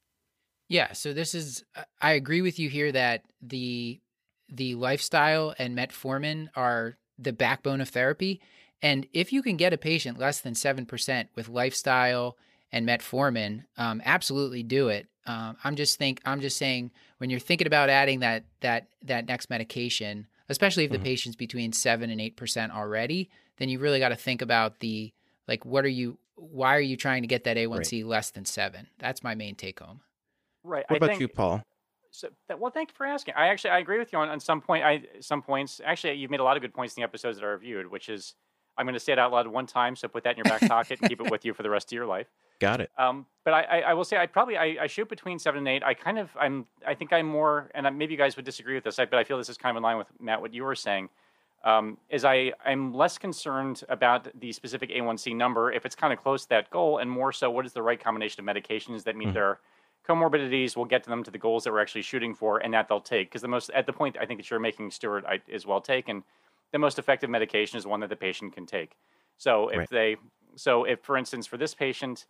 Yeah, 0.69 0.93
so 0.93 1.13
this 1.13 1.35
is 1.35 1.65
I 2.01 2.13
agree 2.13 2.43
with 2.43 2.59
you 2.59 2.69
here 2.69 2.93
that 2.93 3.23
the 3.41 4.01
the 4.49 4.75
lifestyle 4.75 5.55
and 5.59 5.77
metformin 5.77 6.49
are 6.55 6.97
the 7.19 7.33
backbone 7.33 7.81
of 7.81 7.89
therapy 7.89 8.41
and 8.83 9.07
if 9.13 9.33
you 9.33 9.43
can 9.43 9.57
get 9.57 9.73
a 9.73 9.79
patient 9.79 10.19
less 10.19 10.41
than 10.41 10.55
7% 10.55 11.29
with 11.35 11.49
lifestyle 11.49 12.37
and 12.71 12.87
metformin, 12.87 13.65
um, 13.77 14.01
absolutely 14.05 14.63
do 14.63 14.89
it. 14.89 15.07
Um, 15.27 15.57
I'm 15.65 15.77
just 15.77 15.99
think 15.99 16.21
I'm 16.25 16.41
just 16.41 16.57
saying 16.57 16.91
when 17.19 17.29
you're 17.29 17.41
thinking 17.41 17.67
about 17.67 17.91
adding 17.91 18.21
that 18.21 18.45
that 18.61 18.87
that 19.03 19.27
next 19.27 19.51
medication, 19.51 20.27
especially 20.49 20.85
if 20.85 20.91
the 20.91 20.97
mm-hmm. 20.97 21.05
patient's 21.05 21.37
between 21.37 21.73
seven 21.73 22.11
and 22.11 22.21
eight 22.21 22.37
percent 22.37 22.73
already, 22.73 23.31
then 23.59 23.69
you 23.69 23.79
really 23.79 23.99
got 23.99 24.11
to 24.11 24.17
think 24.17 24.43
about 24.43 24.81
the 24.81 25.13
like 25.47 25.65
what 25.65 25.85
are 25.85 25.89
you 25.89 26.19
why 26.37 26.77
are 26.77 26.81
you 26.81 26.97
trying 26.97 27.23
to 27.23 27.29
get 27.29 27.45
that 27.45 27.57
A1C 27.57 28.03
right. 28.03 28.07
less 28.07 28.31
than 28.31 28.45
seven? 28.45 28.87
That's 28.99 29.23
my 29.23 29.35
main 29.35 29.57
take 29.57 29.81
home. 29.81 30.01
Right. 30.63 30.85
What 30.89 30.95
I 30.95 30.97
about 30.99 31.09
think, 31.11 31.21
you, 31.21 31.29
Paul? 31.29 31.63
So, 32.11 32.29
well, 32.59 32.71
thank 32.71 32.91
you 32.91 32.95
for 32.95 33.07
asking. 33.07 33.35
I 33.37 33.49
actually 33.49 33.71
I 33.71 33.79
agree 33.79 33.99
with 33.99 34.13
you 34.13 34.19
on, 34.19 34.29
on 34.29 34.41
some 34.41 34.61
point. 34.61 34.85
I 34.85 35.03
some 35.21 35.43
points. 35.43 35.81
Actually, 35.85 36.15
you've 36.15 36.31
made 36.31 36.41
a 36.41 36.45
lot 36.45 36.57
of 36.57 36.63
good 36.63 36.75
points 36.75 36.95
in 36.97 37.01
the 37.01 37.05
episodes 37.05 37.39
that 37.39 37.45
I 37.45 37.49
reviewed, 37.49 37.91
which 37.91 38.09
is 38.09 38.35
I'm 38.77 38.87
going 38.87 38.95
to 38.95 39.01
say 39.01 39.13
it 39.13 39.19
out 39.19 39.33
loud 39.33 39.47
one 39.49 39.67
time. 39.67 39.97
So 39.97 40.09
put 40.09 40.25
that 40.25 40.31
in 40.31 40.37
your 40.39 40.45
back 40.45 40.67
pocket 40.69 41.01
and 41.01 41.09
keep 41.09 41.21
it 41.21 41.31
with 41.31 41.45
you 41.45 41.53
for 41.53 41.63
the 41.63 41.71
rest 41.71 41.89
of 41.89 41.97
your 41.97 42.07
life. 42.07 42.29
Got 42.61 42.81
it. 42.81 42.91
Um, 42.99 43.27
but 43.45 43.55
I, 43.55 43.63
I, 43.63 43.79
I, 43.81 43.95
will 43.95 44.05
say 44.05 44.17
I 44.17 44.27
probably 44.27 44.57
I, 44.57 44.77
I, 44.83 44.87
shoot 44.89 45.09
between 45.09 45.39
seven 45.39 45.59
and 45.59 45.69
eight. 45.69 45.83
I 45.85 45.95
kind 45.95 46.19
of 46.19 46.31
I'm 46.39 46.67
I 46.87 46.95
think 46.95 47.13
I'm 47.13 47.27
more 47.27 47.71
and 47.75 47.87
maybe 47.97 48.13
you 48.13 48.19
guys 48.19 48.37
would 48.37 48.45
disagree 48.45 48.75
with 48.75 48.85
this, 48.85 48.97
but 48.97 49.15
I 49.15 49.25
feel 49.25 49.39
this 49.39 49.49
is 49.49 49.57
kind 49.57 49.77
of 49.77 49.79
in 49.79 49.83
line 49.83 49.97
with 49.97 50.09
Matt 50.21 50.41
what 50.41 50.53
you 50.53 50.65
were 50.65 50.75
saying. 50.75 51.09
Um, 51.65 51.99
is 52.09 52.25
I 52.25 52.53
I'm 52.65 52.93
less 52.93 53.17
concerned 53.19 53.83
about 53.89 54.29
the 54.41 54.53
specific 54.53 54.91
A1C 54.91 55.35
number 55.35 55.73
if 55.73 55.87
it's 55.87 55.95
kind 55.95 56.13
of 56.13 56.21
close 56.21 56.43
to 56.43 56.49
that 56.51 56.71
goal, 56.71 56.99
and 56.99 57.11
more 57.11 57.33
so 57.33 57.51
what 57.51 57.65
is 57.65 57.73
the 57.73 57.83
right 57.83 58.03
combination 58.03 58.47
of 58.47 58.57
medications 58.57 59.05
that 59.05 59.17
meet 59.17 59.29
mm-hmm. 59.29 59.35
their 59.35 59.61
comorbidities 60.09 60.77
will 60.77 60.85
get 60.85 61.03
to 61.05 61.11
them 61.11 61.23
to 61.23 61.31
the 61.31 61.39
goals 61.39 61.65
that 61.65 61.73
we're 61.73 61.81
actually 61.81 62.03
shooting 62.03 62.35
for, 62.35 62.59
and 62.59 62.73
that 62.75 62.89
they'll 62.89 63.01
take. 63.01 63.29
Because 63.29 63.43
the 63.43 63.49
most 63.49 63.71
at 63.71 63.87
the 63.87 63.93
point 63.93 64.17
I 64.21 64.27
think 64.27 64.41
that 64.41 64.51
you're 64.51 64.61
making, 64.61 64.91
Stuart, 64.91 65.25
I, 65.27 65.41
is 65.47 65.67
well 65.67 65.81
taken. 65.81 66.25
The 66.73 66.79
most 66.79 66.99
effective 66.99 67.31
medication 67.31 67.79
is 67.79 67.87
one 67.87 68.01
that 68.01 68.09
the 68.11 68.17
patient 68.17 68.53
can 68.53 68.67
take. 68.67 68.97
So 69.37 69.69
if 69.69 69.79
right. 69.79 69.91
they 69.91 70.17
so 70.57 70.85
if 70.85 71.01
for 71.01 71.17
instance 71.17 71.47
for 71.47 71.57
this 71.57 71.75
patient 71.75 72.27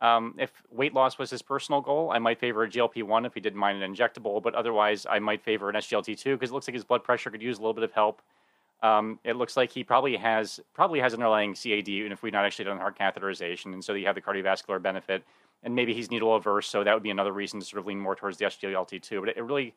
um, 0.00 0.34
if 0.38 0.52
weight 0.70 0.94
loss 0.94 1.18
was 1.18 1.30
his 1.30 1.42
personal 1.42 1.80
goal, 1.80 2.10
I 2.12 2.18
might 2.18 2.38
favor 2.38 2.62
a 2.62 2.68
GLP 2.68 3.02
1 3.02 3.26
if 3.26 3.34
he 3.34 3.40
didn't 3.40 3.58
mind 3.58 3.82
an 3.82 3.94
injectable, 3.94 4.40
but 4.42 4.54
otherwise, 4.54 5.06
I 5.10 5.18
might 5.18 5.42
favor 5.42 5.68
an 5.68 5.74
SGLT 5.74 6.18
2 6.18 6.36
because 6.36 6.50
it 6.50 6.52
looks 6.52 6.68
like 6.68 6.74
his 6.74 6.84
blood 6.84 7.02
pressure 7.02 7.30
could 7.30 7.42
use 7.42 7.58
a 7.58 7.60
little 7.60 7.74
bit 7.74 7.82
of 7.82 7.92
help. 7.92 8.22
Um, 8.80 9.18
it 9.24 9.34
looks 9.34 9.56
like 9.56 9.72
he 9.72 9.82
probably 9.82 10.16
has 10.16 10.60
probably 10.72 11.00
has 11.00 11.12
underlying 11.12 11.54
CAD, 11.54 11.88
even 11.88 12.12
if 12.12 12.22
we've 12.22 12.32
not 12.32 12.44
actually 12.44 12.66
done 12.66 12.78
heart 12.78 12.96
catheterization, 12.96 13.72
and 13.72 13.84
so 13.84 13.92
you 13.94 14.06
have 14.06 14.14
the 14.14 14.20
cardiovascular 14.20 14.80
benefit. 14.80 15.24
And 15.64 15.74
maybe 15.74 15.92
he's 15.92 16.12
needle 16.12 16.36
averse, 16.36 16.68
so 16.68 16.84
that 16.84 16.94
would 16.94 17.02
be 17.02 17.10
another 17.10 17.32
reason 17.32 17.58
to 17.58 17.66
sort 17.66 17.80
of 17.80 17.86
lean 17.86 17.98
more 17.98 18.14
towards 18.14 18.38
the 18.38 18.44
SGLT 18.44 19.02
2. 19.02 19.18
But 19.18 19.30
it, 19.30 19.38
it 19.38 19.42
really 19.42 19.74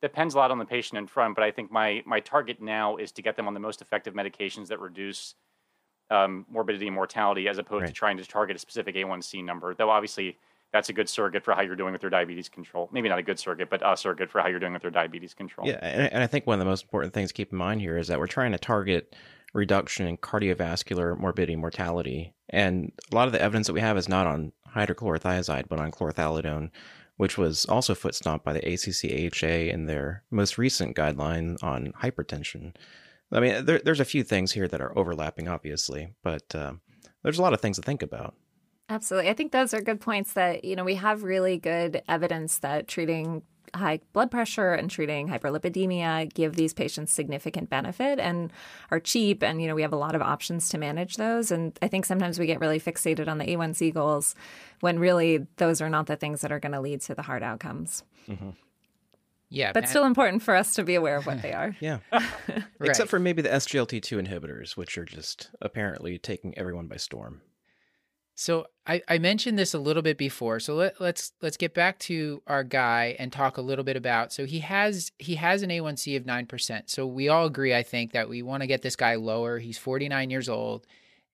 depends 0.00 0.34
a 0.34 0.38
lot 0.38 0.50
on 0.50 0.58
the 0.58 0.64
patient 0.64 0.96
in 0.96 1.06
front. 1.06 1.34
But 1.34 1.44
I 1.44 1.50
think 1.50 1.70
my 1.70 2.02
my 2.06 2.20
target 2.20 2.62
now 2.62 2.96
is 2.96 3.12
to 3.12 3.22
get 3.22 3.36
them 3.36 3.46
on 3.46 3.52
the 3.52 3.60
most 3.60 3.82
effective 3.82 4.14
medications 4.14 4.68
that 4.68 4.80
reduce 4.80 5.34
um, 6.10 6.46
morbidity 6.50 6.86
and 6.86 6.94
mortality 6.94 7.48
as 7.48 7.58
opposed 7.58 7.82
right. 7.82 7.88
to 7.88 7.92
trying 7.92 8.16
to 8.16 8.24
target 8.26 8.56
a 8.56 8.58
specific 8.58 8.94
A1C 8.94 9.44
number. 9.44 9.74
Though 9.74 9.90
obviously 9.90 10.36
that's 10.72 10.88
a 10.88 10.92
good 10.92 11.08
surrogate 11.08 11.44
for 11.44 11.54
how 11.54 11.62
you're 11.62 11.76
doing 11.76 11.92
with 11.92 12.02
your 12.02 12.10
diabetes 12.10 12.48
control. 12.48 12.88
Maybe 12.92 13.08
not 13.08 13.18
a 13.18 13.22
good 13.22 13.38
surrogate, 13.38 13.70
but 13.70 13.80
a 13.84 13.96
surrogate 13.96 14.30
for 14.30 14.40
how 14.40 14.48
you're 14.48 14.60
doing 14.60 14.74
with 14.74 14.82
your 14.82 14.92
diabetes 14.92 15.34
control. 15.34 15.66
Yeah, 15.66 15.76
and 15.76 16.22
I 16.22 16.26
think 16.26 16.46
one 16.46 16.54
of 16.54 16.58
the 16.58 16.70
most 16.70 16.82
important 16.84 17.14
things 17.14 17.28
to 17.30 17.34
keep 17.34 17.52
in 17.52 17.58
mind 17.58 17.80
here 17.80 17.96
is 17.96 18.08
that 18.08 18.18
we're 18.18 18.26
trying 18.26 18.52
to 18.52 18.58
target 18.58 19.16
reduction 19.54 20.06
in 20.06 20.18
cardiovascular 20.18 21.18
morbidity 21.18 21.54
and 21.54 21.60
mortality. 21.62 22.34
And 22.50 22.92
a 23.10 23.14
lot 23.14 23.28
of 23.28 23.32
the 23.32 23.40
evidence 23.40 23.66
that 23.66 23.72
we 23.72 23.80
have 23.80 23.96
is 23.96 24.08
not 24.08 24.26
on 24.26 24.52
hydrochlorothiazide, 24.74 25.68
but 25.68 25.78
on 25.78 25.90
chlorothalidone, 25.90 26.70
which 27.16 27.38
was 27.38 27.64
also 27.64 27.94
foot 27.94 28.14
stomped 28.14 28.44
by 28.44 28.52
the 28.52 28.60
ACC/AHA 28.60 29.72
in 29.72 29.86
their 29.86 30.22
most 30.30 30.58
recent 30.58 30.94
guideline 30.96 31.62
on 31.62 31.92
hypertension. 32.02 32.74
I 33.30 33.40
mean, 33.40 33.64
there, 33.64 33.80
there's 33.84 34.00
a 34.00 34.04
few 34.04 34.24
things 34.24 34.52
here 34.52 34.68
that 34.68 34.80
are 34.80 34.96
overlapping, 34.98 35.48
obviously, 35.48 36.14
but 36.22 36.54
uh, 36.54 36.72
there's 37.22 37.38
a 37.38 37.42
lot 37.42 37.52
of 37.52 37.60
things 37.60 37.76
to 37.76 37.82
think 37.82 38.02
about. 38.02 38.34
Absolutely. 38.88 39.28
I 39.28 39.34
think 39.34 39.52
those 39.52 39.74
are 39.74 39.82
good 39.82 40.00
points 40.00 40.32
that, 40.32 40.64
you 40.64 40.74
know, 40.74 40.84
we 40.84 40.94
have 40.94 41.22
really 41.22 41.58
good 41.58 42.02
evidence 42.08 42.58
that 42.58 42.88
treating 42.88 43.42
high 43.74 44.00
blood 44.12 44.30
pressure 44.30 44.72
and 44.72 44.90
treating 44.90 45.28
hyperlipidemia 45.28 46.32
give 46.32 46.56
these 46.56 46.72
patients 46.72 47.12
significant 47.12 47.68
benefit 47.68 48.18
and 48.18 48.52
are 48.90 49.00
cheap 49.00 49.42
and 49.42 49.60
you 49.60 49.68
know 49.68 49.74
we 49.74 49.82
have 49.82 49.92
a 49.92 49.96
lot 49.96 50.14
of 50.14 50.22
options 50.22 50.68
to 50.70 50.78
manage 50.78 51.16
those 51.16 51.50
and 51.50 51.78
i 51.82 51.88
think 51.88 52.06
sometimes 52.06 52.38
we 52.38 52.46
get 52.46 52.60
really 52.60 52.80
fixated 52.80 53.28
on 53.28 53.36
the 53.36 53.44
a1c 53.44 53.92
goals 53.92 54.34
when 54.80 54.98
really 54.98 55.46
those 55.56 55.80
are 55.80 55.90
not 55.90 56.06
the 56.06 56.16
things 56.16 56.40
that 56.40 56.52
are 56.52 56.60
going 56.60 56.72
to 56.72 56.80
lead 56.80 57.00
to 57.00 57.14
the 57.14 57.22
hard 57.22 57.42
outcomes 57.42 58.04
mm-hmm. 58.26 58.50
Yeah, 59.50 59.72
but 59.72 59.88
still 59.88 60.04
important 60.04 60.42
for 60.42 60.54
us 60.54 60.74
to 60.74 60.82
be 60.82 60.94
aware 60.94 61.16
of 61.16 61.26
what 61.26 61.40
they 61.40 61.52
are. 61.52 61.74
yeah, 61.80 61.98
right. 62.12 62.64
except 62.82 63.08
for 63.08 63.18
maybe 63.18 63.42
the 63.42 63.48
SGLT2 63.48 64.26
inhibitors, 64.26 64.76
which 64.76 64.98
are 64.98 65.04
just 65.04 65.50
apparently 65.60 66.18
taking 66.18 66.56
everyone 66.58 66.86
by 66.86 66.96
storm. 66.96 67.40
So 68.34 68.66
I, 68.86 69.02
I 69.08 69.18
mentioned 69.18 69.58
this 69.58 69.74
a 69.74 69.80
little 69.80 70.02
bit 70.02 70.16
before. 70.16 70.60
So 70.60 70.76
let, 70.76 71.00
let's 71.00 71.32
let's 71.42 71.56
get 71.56 71.74
back 71.74 71.98
to 72.00 72.40
our 72.46 72.62
guy 72.62 73.16
and 73.18 73.32
talk 73.32 73.56
a 73.56 73.62
little 73.62 73.84
bit 73.84 73.96
about. 73.96 74.32
So 74.32 74.44
he 74.46 74.60
has 74.60 75.10
he 75.18 75.34
has 75.34 75.62
an 75.62 75.70
A1C 75.70 76.16
of 76.16 76.24
nine 76.24 76.46
percent. 76.46 76.88
So 76.88 77.04
we 77.04 77.28
all 77.28 77.46
agree, 77.46 77.74
I 77.74 77.82
think, 77.82 78.12
that 78.12 78.28
we 78.28 78.42
want 78.42 78.60
to 78.62 78.68
get 78.68 78.82
this 78.82 78.94
guy 78.94 79.16
lower. 79.16 79.58
He's 79.58 79.76
49 79.76 80.30
years 80.30 80.48
old 80.48 80.86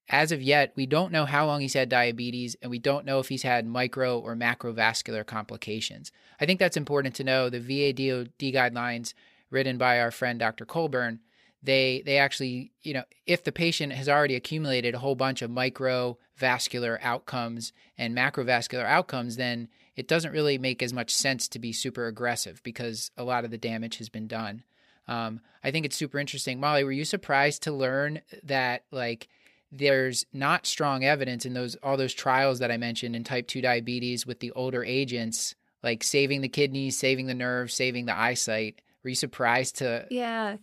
as 0.08 0.32
of 0.32 0.42
yet, 0.42 0.72
we 0.76 0.86
don't 0.86 1.12
know 1.12 1.24
how 1.24 1.46
long 1.46 1.60
he's 1.60 1.74
had 1.74 1.88
diabetes, 1.88 2.56
and 2.60 2.70
we 2.70 2.78
don't 2.78 3.06
know 3.06 3.20
if 3.20 3.28
he's 3.28 3.42
had 3.42 3.66
micro 3.66 4.18
or 4.18 4.36
macrovascular 4.36 5.24
complications. 5.24 6.12
I 6.40 6.46
think 6.46 6.60
that's 6.60 6.76
important 6.76 7.14
to 7.16 7.24
know. 7.24 7.48
The 7.48 7.60
VADOD 7.60 8.30
guidelines 8.38 9.14
written 9.50 9.78
by 9.78 10.00
our 10.00 10.10
friend 10.10 10.38
Dr. 10.38 10.66
Colburn, 10.66 11.20
they 11.62 12.02
they 12.04 12.18
actually, 12.18 12.72
you 12.82 12.92
know, 12.92 13.04
if 13.26 13.42
the 13.42 13.52
patient 13.52 13.94
has 13.94 14.08
already 14.08 14.34
accumulated 14.34 14.94
a 14.94 14.98
whole 14.98 15.14
bunch 15.14 15.40
of 15.40 15.50
microvascular 15.50 16.98
outcomes 17.00 17.72
and 17.96 18.14
macrovascular 18.14 18.84
outcomes, 18.84 19.36
then 19.36 19.68
it 19.96 20.06
doesn't 20.06 20.32
really 20.32 20.58
make 20.58 20.82
as 20.82 20.92
much 20.92 21.14
sense 21.14 21.48
to 21.48 21.58
be 21.58 21.72
super 21.72 22.06
aggressive 22.06 22.62
because 22.62 23.10
a 23.16 23.24
lot 23.24 23.44
of 23.44 23.50
the 23.50 23.56
damage 23.56 23.96
has 23.98 24.10
been 24.10 24.26
done. 24.26 24.64
Um, 25.08 25.40
I 25.62 25.70
think 25.70 25.86
it's 25.86 25.96
super 25.96 26.18
interesting. 26.18 26.60
Molly, 26.60 26.84
were 26.84 26.92
you 26.92 27.04
surprised 27.04 27.62
to 27.62 27.72
learn 27.72 28.20
that 28.42 28.84
like 28.90 29.28
there's 29.72 30.24
not 30.32 30.66
strong 30.66 31.04
evidence 31.04 31.44
in 31.44 31.54
those 31.54 31.74
all 31.82 31.96
those 31.96 32.14
trials 32.14 32.58
that 32.60 32.70
I 32.70 32.76
mentioned 32.76 33.16
in 33.16 33.24
type 33.24 33.46
2 33.48 33.60
diabetes 33.60 34.26
with 34.26 34.40
the 34.40 34.50
older 34.52 34.84
agents 34.84 35.54
like 35.82 36.02
saving 36.02 36.40
the 36.40 36.48
kidneys, 36.48 36.98
saving 36.98 37.26
the 37.26 37.34
nerves, 37.34 37.74
saving 37.74 38.06
the 38.06 38.18
eyesight. 38.18 38.80
Were 39.02 39.10
you 39.10 39.16
surprised 39.16 39.76
to 39.76 40.06
Yeah. 40.10 40.56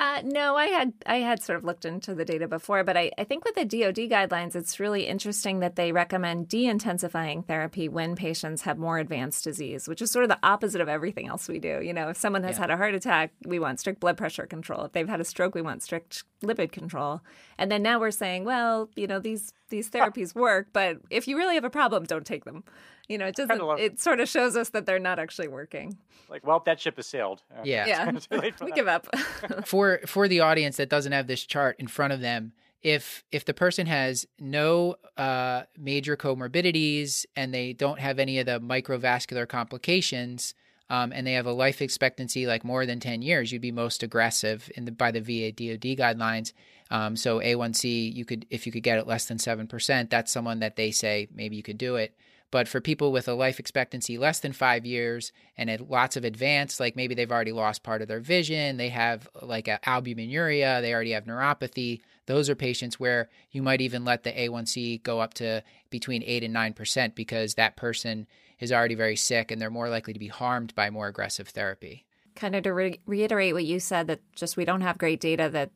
Uh, 0.00 0.22
no, 0.24 0.54
I 0.54 0.66
had 0.66 0.92
I 1.06 1.16
had 1.16 1.42
sort 1.42 1.58
of 1.58 1.64
looked 1.64 1.84
into 1.84 2.14
the 2.14 2.24
data 2.24 2.46
before, 2.46 2.84
but 2.84 2.96
I, 2.96 3.10
I 3.18 3.24
think 3.24 3.44
with 3.44 3.56
the 3.56 3.64
DoD 3.64 4.08
guidelines, 4.08 4.54
it's 4.54 4.78
really 4.78 5.08
interesting 5.08 5.58
that 5.58 5.74
they 5.74 5.90
recommend 5.90 6.48
de-intensifying 6.48 7.42
therapy 7.42 7.88
when 7.88 8.14
patients 8.14 8.62
have 8.62 8.78
more 8.78 8.98
advanced 8.98 9.42
disease, 9.42 9.88
which 9.88 10.00
is 10.00 10.12
sort 10.12 10.22
of 10.22 10.28
the 10.28 10.38
opposite 10.44 10.80
of 10.80 10.88
everything 10.88 11.26
else 11.26 11.48
we 11.48 11.58
do. 11.58 11.80
You 11.82 11.92
know, 11.92 12.10
if 12.10 12.16
someone 12.16 12.44
has 12.44 12.56
yeah. 12.56 12.60
had 12.60 12.70
a 12.70 12.76
heart 12.76 12.94
attack, 12.94 13.32
we 13.44 13.58
want 13.58 13.80
strict 13.80 13.98
blood 13.98 14.16
pressure 14.16 14.46
control. 14.46 14.84
If 14.84 14.92
they've 14.92 15.08
had 15.08 15.20
a 15.20 15.24
stroke, 15.24 15.56
we 15.56 15.62
want 15.62 15.82
strict 15.82 16.22
lipid 16.44 16.70
control. 16.70 17.20
And 17.58 17.68
then 17.68 17.82
now 17.82 17.98
we're 17.98 18.12
saying, 18.12 18.44
well, 18.44 18.90
you 18.94 19.08
know, 19.08 19.18
these 19.18 19.52
these 19.70 19.90
therapies 19.90 20.34
work, 20.34 20.68
but 20.72 20.98
if 21.10 21.26
you 21.28 21.36
really 21.36 21.56
have 21.56 21.64
a 21.64 21.70
problem, 21.70 22.04
don't 22.04 22.24
take 22.24 22.44
them. 22.44 22.62
You 23.08 23.18
know, 23.18 23.26
it 23.26 23.36
doesn't. 23.36 23.60
It 23.78 24.00
sort 24.00 24.20
of 24.20 24.28
shows 24.28 24.56
us 24.56 24.70
that 24.70 24.84
they're 24.84 24.98
not 24.98 25.18
actually 25.18 25.48
working. 25.48 25.96
Like, 26.28 26.46
well, 26.46 26.62
that 26.66 26.80
ship 26.80 26.96
has 26.96 27.06
sailed. 27.06 27.42
Uh, 27.50 27.60
yeah, 27.64 27.86
yeah. 27.86 28.50
we 28.62 28.72
give 28.72 28.86
up. 28.86 29.06
for 29.64 30.00
for 30.06 30.28
the 30.28 30.40
audience 30.40 30.76
that 30.76 30.90
doesn't 30.90 31.12
have 31.12 31.26
this 31.26 31.44
chart 31.44 31.76
in 31.78 31.88
front 31.88 32.12
of 32.12 32.20
them, 32.20 32.52
if 32.82 33.24
if 33.32 33.44
the 33.44 33.54
person 33.54 33.86
has 33.86 34.26
no 34.38 34.96
uh, 35.16 35.62
major 35.76 36.16
comorbidities 36.16 37.24
and 37.34 37.52
they 37.52 37.72
don't 37.72 37.98
have 37.98 38.18
any 38.18 38.38
of 38.38 38.46
the 38.46 38.60
microvascular 38.60 39.48
complications, 39.48 40.54
um, 40.90 41.12
and 41.12 41.26
they 41.26 41.32
have 41.32 41.46
a 41.46 41.52
life 41.52 41.82
expectancy 41.82 42.46
like 42.46 42.64
more 42.64 42.86
than 42.86 43.00
10 43.00 43.22
years, 43.22 43.52
you'd 43.52 43.62
be 43.62 43.72
most 43.72 44.02
aggressive 44.02 44.70
in 44.74 44.84
the, 44.86 44.92
by 44.92 45.10
the 45.10 45.20
VA 45.20 45.52
DoD 45.52 45.96
guidelines. 45.98 46.52
Um, 46.90 47.16
so 47.16 47.40
A1C, 47.40 48.14
you 48.14 48.24
could 48.24 48.46
if 48.48 48.64
you 48.66 48.72
could 48.72 48.82
get 48.82 48.98
it 48.98 49.06
less 49.06 49.26
than 49.26 49.38
seven 49.38 49.66
percent, 49.66 50.10
that's 50.10 50.32
someone 50.32 50.60
that 50.60 50.76
they 50.76 50.90
say 50.90 51.28
maybe 51.34 51.56
you 51.56 51.62
could 51.62 51.78
do 51.78 51.96
it. 51.96 52.16
But 52.50 52.66
for 52.66 52.80
people 52.80 53.12
with 53.12 53.28
a 53.28 53.34
life 53.34 53.60
expectancy 53.60 54.16
less 54.16 54.40
than 54.40 54.52
five 54.52 54.86
years 54.86 55.32
and 55.56 55.80
lots 55.88 56.16
of 56.16 56.24
advanced, 56.24 56.80
like 56.80 56.96
maybe 56.96 57.14
they've 57.14 57.30
already 57.30 57.52
lost 57.52 57.82
part 57.82 58.00
of 58.00 58.08
their 58.08 58.20
vision, 58.20 58.78
they 58.78 58.88
have 58.88 59.28
like 59.42 59.66
albuminuria, 59.66 60.80
they 60.80 60.94
already 60.94 61.12
have 61.12 61.24
neuropathy. 61.24 62.00
Those 62.26 62.48
are 62.48 62.54
patients 62.54 62.98
where 62.98 63.28
you 63.50 63.62
might 63.62 63.82
even 63.82 64.04
let 64.04 64.22
the 64.22 64.32
A1C 64.32 65.02
go 65.02 65.20
up 65.20 65.34
to 65.34 65.62
between 65.90 66.22
8 66.22 66.44
and 66.44 66.54
9% 66.54 67.14
because 67.14 67.54
that 67.54 67.76
person 67.76 68.26
is 68.58 68.72
already 68.72 68.94
very 68.94 69.16
sick 69.16 69.50
and 69.50 69.60
they're 69.60 69.70
more 69.70 69.90
likely 69.90 70.12
to 70.14 70.18
be 70.18 70.28
harmed 70.28 70.74
by 70.74 70.90
more 70.90 71.06
aggressive 71.06 71.48
therapy. 71.48 72.06
Kind 72.34 72.56
of 72.56 72.62
to 72.62 72.72
re- 72.72 73.00
reiterate 73.04 73.54
what 73.54 73.64
you 73.64 73.78
said, 73.78 74.06
that 74.06 74.20
just 74.34 74.56
we 74.56 74.64
don't 74.64 74.80
have 74.80 74.96
great 74.96 75.20
data 75.20 75.48
that 75.50 75.70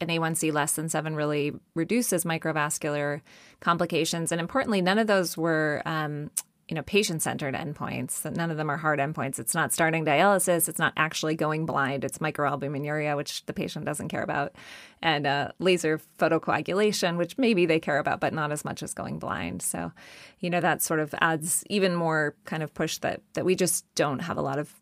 an 0.00 0.08
A1C 0.08 0.52
less 0.52 0.74
than 0.74 0.88
seven 0.88 1.16
really 1.16 1.52
reduces 1.74 2.24
microvascular 2.24 3.20
complications. 3.60 4.32
And 4.32 4.40
importantly, 4.40 4.80
none 4.80 4.98
of 4.98 5.06
those 5.06 5.36
were. 5.36 5.82
Um, 5.84 6.30
you 6.68 6.74
know, 6.74 6.82
patient-centered 6.82 7.54
endpoints. 7.54 8.30
None 8.30 8.50
of 8.50 8.58
them 8.58 8.70
are 8.70 8.76
hard 8.76 8.98
endpoints. 8.98 9.38
It's 9.38 9.54
not 9.54 9.72
starting 9.72 10.04
dialysis. 10.04 10.68
It's 10.68 10.78
not 10.78 10.92
actually 10.98 11.34
going 11.34 11.64
blind. 11.64 12.04
It's 12.04 12.18
microalbuminuria, 12.18 13.16
which 13.16 13.46
the 13.46 13.54
patient 13.54 13.86
doesn't 13.86 14.08
care 14.08 14.22
about, 14.22 14.54
and 15.00 15.26
uh, 15.26 15.52
laser 15.58 15.98
photocoagulation, 16.18 17.16
which 17.16 17.38
maybe 17.38 17.64
they 17.64 17.80
care 17.80 17.98
about, 17.98 18.20
but 18.20 18.34
not 18.34 18.52
as 18.52 18.66
much 18.66 18.82
as 18.82 18.92
going 18.92 19.18
blind. 19.18 19.62
So, 19.62 19.92
you 20.40 20.50
know, 20.50 20.60
that 20.60 20.82
sort 20.82 21.00
of 21.00 21.14
adds 21.22 21.64
even 21.70 21.94
more 21.94 22.36
kind 22.44 22.62
of 22.62 22.74
push 22.74 22.98
that 22.98 23.22
that 23.32 23.46
we 23.46 23.54
just 23.54 23.86
don't 23.94 24.18
have 24.18 24.36
a 24.36 24.42
lot 24.42 24.58
of 24.58 24.74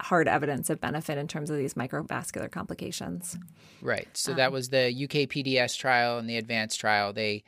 hard 0.00 0.28
evidence 0.28 0.70
of 0.70 0.80
benefit 0.80 1.18
in 1.18 1.26
terms 1.26 1.50
of 1.50 1.56
these 1.56 1.74
microvascular 1.74 2.50
complications. 2.50 3.36
Right. 3.80 4.08
So 4.14 4.32
um, 4.32 4.36
that 4.36 4.52
was 4.52 4.68
the 4.68 4.88
UK 4.88 5.28
PDS 5.28 5.76
trial 5.76 6.18
and 6.18 6.28
the 6.30 6.36
advanced 6.36 6.78
trial. 6.78 7.12
They 7.12 7.42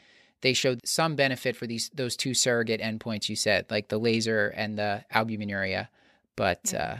they 0.44 0.52
showed 0.52 0.86
some 0.86 1.16
benefit 1.16 1.56
for 1.56 1.66
these 1.66 1.90
those 1.94 2.16
two 2.16 2.34
surrogate 2.34 2.82
endpoints 2.82 3.30
you 3.30 3.34
said, 3.34 3.64
like 3.70 3.88
the 3.88 3.98
laser 3.98 4.48
and 4.54 4.78
the 4.78 5.02
albuminuria, 5.12 5.88
but 6.36 6.74
uh, 6.74 6.96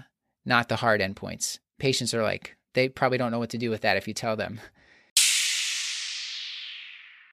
not 0.47 0.71
the 0.71 0.77
hard 0.77 1.03
endpoints. 1.03 1.59
Patients 1.79 2.15
are 2.15 2.23
like 2.23 2.57
they 2.73 2.89
probably 2.89 3.19
don't 3.19 3.31
know 3.31 3.39
what 3.39 3.51
to 3.51 3.59
do 3.59 3.69
with 3.69 3.83
that 3.83 3.99
if 3.99 4.09
you 4.09 4.15
tell 4.15 4.35
them. 4.35 4.61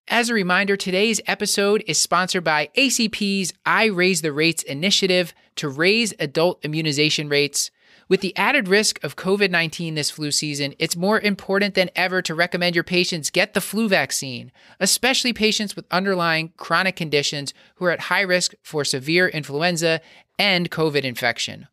As 0.10 0.30
a 0.30 0.34
reminder, 0.34 0.76
today's 0.76 1.22
episode 1.28 1.82
is 1.88 1.98
sponsored 1.98 2.44
by 2.44 2.70
ACP's 2.78 3.54
I 3.66 3.86
Raise 3.86 4.22
the 4.22 4.34
Rates 4.34 4.64
initiative 4.64 5.34
to 5.56 5.70
raise 5.70 6.14
adult 6.20 6.60
immunization 6.66 7.30
rates. 7.30 7.72
With 8.12 8.20
the 8.20 8.36
added 8.36 8.68
risk 8.68 9.02
of 9.06 9.16
COVID 9.16 9.52
19 9.52 9.96
this 9.96 10.12
flu 10.12 10.32
season, 10.32 10.76
it's 10.78 10.98
more 10.98 11.22
important 11.22 11.76
than 11.76 11.90
ever 11.96 12.22
to 12.24 12.36
recommend 12.36 12.76
your 12.76 12.84
patients 12.84 13.30
get 13.30 13.54
the 13.54 13.62
flu 13.62 13.88
vaccine, 13.88 14.52
especially 14.82 15.32
patients 15.32 15.78
with 15.78 15.86
underlying 15.90 16.52
chronic 16.58 16.98
conditions 16.98 17.54
who 17.76 17.86
are 17.86 17.92
at 17.92 18.12
high 18.12 18.20
risk 18.20 18.54
for 18.64 18.84
severe 18.84 19.30
influenza 19.30 20.02
and 20.38 20.70
COVID 20.70 21.04
infection. 21.04 21.70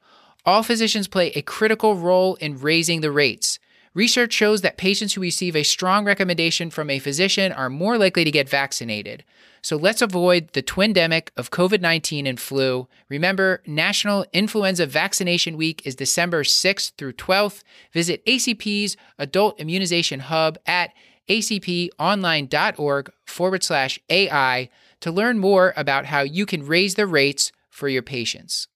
All 0.46 0.62
physicians 0.62 1.09
play 1.09 1.31
a 1.31 1.42
critical 1.42 1.96
role 1.96 2.37
in 2.37 2.61
raising 2.61 3.01
the 3.01 3.11
rates. 3.11 3.58
Research 3.94 4.33
shows 4.33 4.61
that 4.61 4.77
patients 4.77 5.14
who 5.14 5.20
receive 5.20 5.57
a 5.57 5.62
strong 5.62 6.05
recommendation 6.05 6.70
from 6.70 6.90
a 6.90 6.98
physician 6.98 7.53
are 7.53 7.70
more 7.70 7.98
likely 7.98 8.24
to 8.24 8.31
get 8.31 8.48
vaccinated. 8.48 9.24
So 9.62 9.77
let's 9.77 10.03
avoid 10.03 10.53
the 10.53 10.62
twindemic 10.62 11.31
of 11.37 11.51
COVID 11.51 11.81
19 11.81 12.27
and 12.27 12.38
flu. 12.38 12.88
Remember, 13.09 13.62
National 13.66 14.24
Influenza 14.33 14.87
Vaccination 14.87 15.57
Week 15.57 15.83
is 15.85 15.94
December 15.94 16.42
6th 16.42 16.92
through 16.96 17.14
12th. 17.14 17.62
Visit 17.92 18.24
ACP's 18.24 18.96
Adult 19.18 19.59
Immunization 19.59 20.20
Hub 20.20 20.59
at 20.66 20.92
acponline.org 21.29 23.12
forward 23.27 23.62
slash 23.62 23.98
AI 24.09 24.70
to 25.01 25.11
learn 25.11 25.38
more 25.38 25.74
about 25.77 26.07
how 26.07 26.20
you 26.20 26.46
can 26.46 26.66
raise 26.66 26.94
the 26.94 27.07
rates 27.07 27.53
for 27.70 27.88
your 27.88 28.03
patients. 28.03 28.66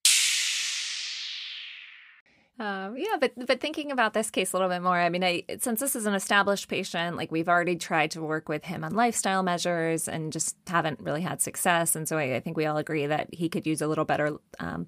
Um, 2.62 2.96
yeah, 2.96 3.16
but 3.18 3.32
but 3.44 3.60
thinking 3.60 3.90
about 3.90 4.14
this 4.14 4.30
case 4.30 4.52
a 4.52 4.56
little 4.56 4.68
bit 4.68 4.82
more, 4.82 4.96
I 4.96 5.08
mean, 5.08 5.24
I, 5.24 5.42
since 5.58 5.80
this 5.80 5.96
is 5.96 6.06
an 6.06 6.14
established 6.14 6.68
patient, 6.68 7.16
like 7.16 7.32
we've 7.32 7.48
already 7.48 7.74
tried 7.74 8.12
to 8.12 8.22
work 8.22 8.48
with 8.48 8.64
him 8.64 8.84
on 8.84 8.94
lifestyle 8.94 9.42
measures 9.42 10.06
and 10.06 10.32
just 10.32 10.56
haven't 10.68 11.00
really 11.00 11.22
had 11.22 11.42
success, 11.42 11.96
and 11.96 12.08
so 12.08 12.18
I, 12.18 12.36
I 12.36 12.40
think 12.40 12.56
we 12.56 12.64
all 12.66 12.76
agree 12.76 13.04
that 13.06 13.34
he 13.34 13.48
could 13.48 13.66
use 13.66 13.82
a 13.82 13.88
little 13.88 14.04
better 14.04 14.36
um, 14.60 14.86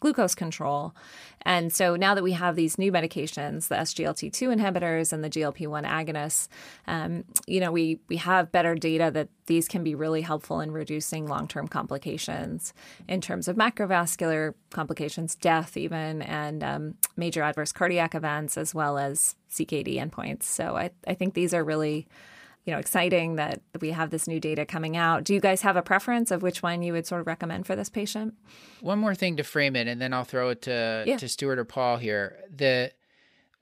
glucose 0.00 0.34
control. 0.34 0.94
And 1.42 1.72
so 1.72 1.96
now 1.96 2.14
that 2.14 2.22
we 2.22 2.32
have 2.32 2.56
these 2.56 2.78
new 2.78 2.92
medications, 2.92 3.68
the 3.68 3.76
SGLT2 3.76 4.56
inhibitors 4.56 5.12
and 5.12 5.24
the 5.24 5.30
GLP1 5.30 5.86
agonists, 5.86 6.48
um, 6.86 7.24
you 7.46 7.60
know, 7.60 7.72
we, 7.72 8.00
we 8.08 8.16
have 8.16 8.52
better 8.52 8.74
data 8.74 9.10
that 9.12 9.28
these 9.46 9.68
can 9.68 9.82
be 9.82 9.94
really 9.94 10.20
helpful 10.20 10.60
in 10.60 10.70
reducing 10.70 11.26
long 11.26 11.48
term 11.48 11.68
complications 11.68 12.74
in 13.08 13.20
terms 13.20 13.48
of 13.48 13.56
macrovascular 13.56 14.54
complications, 14.70 15.34
death, 15.34 15.76
even, 15.76 16.22
and 16.22 16.62
um, 16.62 16.94
major 17.16 17.42
adverse 17.42 17.72
cardiac 17.72 18.14
events, 18.14 18.58
as 18.58 18.74
well 18.74 18.98
as 18.98 19.36
CKD 19.50 19.96
endpoints. 19.96 20.42
So 20.44 20.76
I, 20.76 20.90
I 21.06 21.14
think 21.14 21.34
these 21.34 21.54
are 21.54 21.64
really 21.64 22.06
you 22.68 22.74
know 22.74 22.78
exciting 22.78 23.36
that 23.36 23.62
we 23.80 23.92
have 23.92 24.10
this 24.10 24.28
new 24.28 24.38
data 24.38 24.66
coming 24.66 24.94
out. 24.94 25.24
Do 25.24 25.32
you 25.32 25.40
guys 25.40 25.62
have 25.62 25.76
a 25.76 25.80
preference 25.80 26.30
of 26.30 26.42
which 26.42 26.62
one 26.62 26.82
you 26.82 26.92
would 26.92 27.06
sort 27.06 27.22
of 27.22 27.26
recommend 27.26 27.66
for 27.66 27.74
this 27.74 27.88
patient? 27.88 28.34
One 28.82 28.98
more 28.98 29.14
thing 29.14 29.38
to 29.38 29.42
frame 29.42 29.74
it, 29.74 29.88
and 29.88 30.02
then 30.02 30.12
I'll 30.12 30.24
throw 30.24 30.50
it 30.50 30.60
to 30.62 31.02
yeah. 31.06 31.16
to 31.16 31.28
Stuart 31.30 31.58
or 31.58 31.64
Paul 31.64 31.96
here. 31.96 32.36
The 32.54 32.92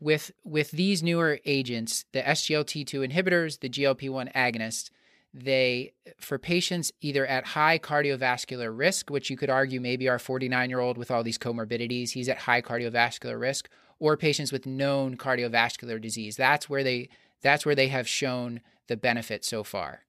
with 0.01 0.33
with 0.43 0.73
these 0.73 1.05
newer 1.05 1.39
agents, 1.45 2.05
the 2.11 2.21
SGLT2 2.21 3.13
inhibitors, 3.13 3.61
the 3.61 3.69
GLP1 3.69 4.33
agonists, 4.33 4.91
they 5.33 5.93
for 6.19 6.37
patients 6.37 6.91
either 7.01 7.25
at 7.25 7.47
high 7.47 7.79
cardiovascular 7.79 8.77
risk, 8.77 9.09
which 9.09 9.31
you 9.31 9.37
could 9.37 9.51
argue 9.51 9.81
maybe 9.81 10.09
our 10.09 10.19
49 10.19 10.69
year 10.69 10.81
old 10.81 10.99
with 10.99 11.13
all 11.13 11.23
these 11.23 11.39
comorbidities, 11.39 12.11
he's 12.11 12.29
at 12.29 12.39
high 12.39 12.61
cardiovascular 12.61 13.39
risk, 13.39 13.69
or 14.01 14.17
patients 14.17 14.51
with 14.51 14.67
known 14.67 15.17
cardiovascular 15.17 16.01
disease. 16.01 16.35
That's 16.35 16.69
where 16.69 16.83
they 16.83 17.09
that's 17.41 17.65
where 17.65 17.77
they 17.77 17.87
have 17.87 18.09
shown 18.09 18.63
the 18.89 18.97
benefit 18.97 19.45
so 19.45 19.63
far. 19.65 20.03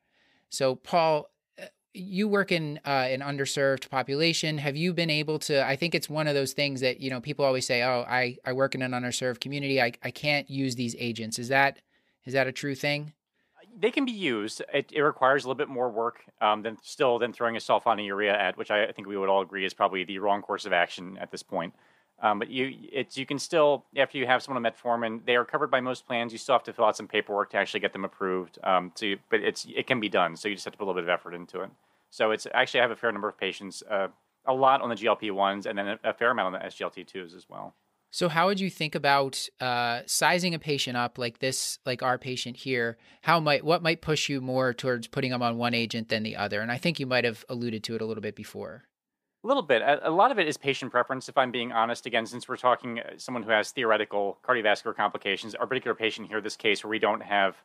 So, 0.49 0.75
Paul, 0.75 1.29
uh, 1.61 1.65
you 1.93 2.27
work 2.27 2.51
in 2.51 2.79
uh, 2.85 2.89
an 2.89 3.21
underserved 3.21 3.89
population. 3.89 4.57
Have 4.57 4.75
you 4.75 4.93
been 4.93 5.09
able 5.09 5.39
to? 5.39 5.65
I 5.65 5.75
think 5.75 5.95
it's 5.95 6.09
one 6.09 6.27
of 6.27 6.35
those 6.35 6.53
things 6.53 6.81
that 6.81 6.99
you 7.01 7.09
know 7.09 7.19
people 7.19 7.45
always 7.45 7.65
say, 7.65 7.83
"Oh, 7.83 8.05
I, 8.07 8.37
I 8.45 8.53
work 8.53 8.75
in 8.75 8.81
an 8.81 8.91
underserved 8.91 9.39
community. 9.39 9.81
I, 9.81 9.93
I 10.03 10.11
can't 10.11 10.49
use 10.49 10.75
these 10.75 10.95
agents." 10.99 11.39
Is 11.39 11.49
that 11.49 11.79
is 12.25 12.33
that 12.33 12.47
a 12.47 12.51
true 12.51 12.75
thing? 12.75 13.13
They 13.79 13.91
can 13.91 14.05
be 14.05 14.11
used. 14.11 14.61
It, 14.73 14.91
it 14.91 15.01
requires 15.01 15.43
a 15.43 15.47
little 15.47 15.57
bit 15.57 15.69
more 15.69 15.89
work 15.89 16.23
um, 16.41 16.63
than 16.63 16.77
still 16.81 17.19
than 17.19 17.31
throwing 17.31 17.55
a 17.55 17.59
sulfonylurea 17.59 18.33
at, 18.33 18.57
which 18.57 18.71
I, 18.71 18.85
I 18.85 18.91
think 18.91 19.07
we 19.07 19.17
would 19.17 19.29
all 19.29 19.41
agree 19.41 19.65
is 19.65 19.73
probably 19.73 20.03
the 20.03 20.19
wrong 20.19 20.41
course 20.41 20.65
of 20.65 20.73
action 20.73 21.17
at 21.21 21.31
this 21.31 21.43
point. 21.43 21.73
Um, 22.19 22.39
but 22.39 22.49
you, 22.49 22.73
it's 22.91 23.17
you 23.17 23.25
can 23.25 23.38
still 23.38 23.86
after 23.95 24.17
you 24.17 24.25
have 24.25 24.41
someone 24.41 24.65
on 24.65 24.71
metformin, 24.71 25.25
they 25.25 25.36
are 25.36 25.45
covered 25.45 25.69
by 25.69 25.82
most 25.82 26.08
plans. 26.08 26.32
You 26.32 26.39
still 26.39 26.56
have 26.56 26.63
to 26.63 26.73
fill 26.73 26.86
out 26.86 26.97
some 26.97 27.08
paperwork 27.08 27.51
to 27.51 27.58
actually 27.58 27.82
get 27.82 27.93
them 27.93 28.06
approved. 28.06 28.58
Um, 28.63 28.91
to, 28.95 29.17
but 29.30 29.41
it's 29.41 29.67
it 29.75 29.86
can 29.86 29.99
be 29.99 30.10
done. 30.10 30.36
So 30.36 30.47
you 30.47 30.56
just 30.56 30.65
have 30.65 30.73
to 30.73 30.77
put 30.77 30.86
a 30.86 30.88
little 30.88 31.01
bit 31.01 31.10
of 31.10 31.13
effort 31.13 31.36
into 31.36 31.62
it. 31.62 31.69
So 32.10 32.32
it's 32.32 32.47
actually 32.53 32.80
I 32.80 32.84
have 32.84 32.91
a 32.91 32.95
fair 32.95 33.12
number 33.12 33.30
of 33.30 33.38
patients, 33.38 33.84
uh, 33.89 34.08
a 34.45 34.53
lot 34.53 34.82
on 34.82 34.89
the 34.89 34.95
GLP 34.95 35.32
ones, 35.32 35.67
and 35.67 35.77
then 35.77 35.88
a, 35.88 35.99
a, 36.06 36.13
fair 36.13 36.32
amount 36.32 36.56
on 36.56 36.62
the 36.62 36.67
SGLT 36.67 37.06
twos 37.06 37.36
as 37.36 37.47
well. 37.49 37.75
So 38.10 38.30
how 38.30 38.47
would 38.47 38.60
you 38.60 38.69
think 38.69 38.95
about 38.95 39.47
uh, 39.60 40.01
sizing 40.06 40.56
a 40.56 40.60
patient 40.60 40.97
up 40.97 41.17
like 41.17 41.39
this, 41.39 41.77
like 41.86 42.01
our 42.01 42.17
patient 42.17 42.58
here? 42.58 42.97
How 43.21 43.39
might 43.39 43.63
what 43.63 43.84
might 43.84 44.01
push 44.01 44.30
you 44.30 44.41
more 44.41 44.73
towards 44.73 45.08
putting 45.08 45.30
them 45.30 45.43
on 45.43 45.58
one 45.58 45.75
agent 45.75 46.10
than 46.10 46.23
the 46.23 46.38
other? 46.38 46.62
And 46.62 46.71
I 46.71 46.77
think 46.77 46.99
you 46.99 47.06
might 47.06 47.25
have 47.25 47.45
alluded 47.47 47.84
to 47.84 47.95
it 47.95 48.01
a 48.01 48.06
little 48.06 48.23
bit 48.23 48.36
before 48.36 48.87
A 49.47 49.55
little 49.55 49.63
bit. 49.63 49.81
A, 49.81 50.10
a, 50.10 50.12
lot 50.12 50.29
of 50.31 50.39
it 50.39 50.45
is 50.45 50.57
patient 50.57 50.91
preference, 50.91 51.29
if 51.29 51.38
I'm 51.38 51.51
being 51.51 51.71
honest. 51.71 52.05
Again, 52.05 52.25
since 52.25 52.49
we're 52.49 52.57
talking 52.57 52.99
uh, 52.99 53.12
someone 53.15 53.43
who 53.43 53.51
has 53.51 53.71
theoretical 53.71 54.38
cardiovascular 54.45 54.93
complications, 54.93 55.55
our 55.55 55.65
particular 55.65 55.95
patient 55.95 56.27
here, 56.27 56.41
this 56.41 56.57
case 56.57 56.83
where 56.83 56.91
we 56.91 56.99
don't 56.99 57.21
have 57.21 57.55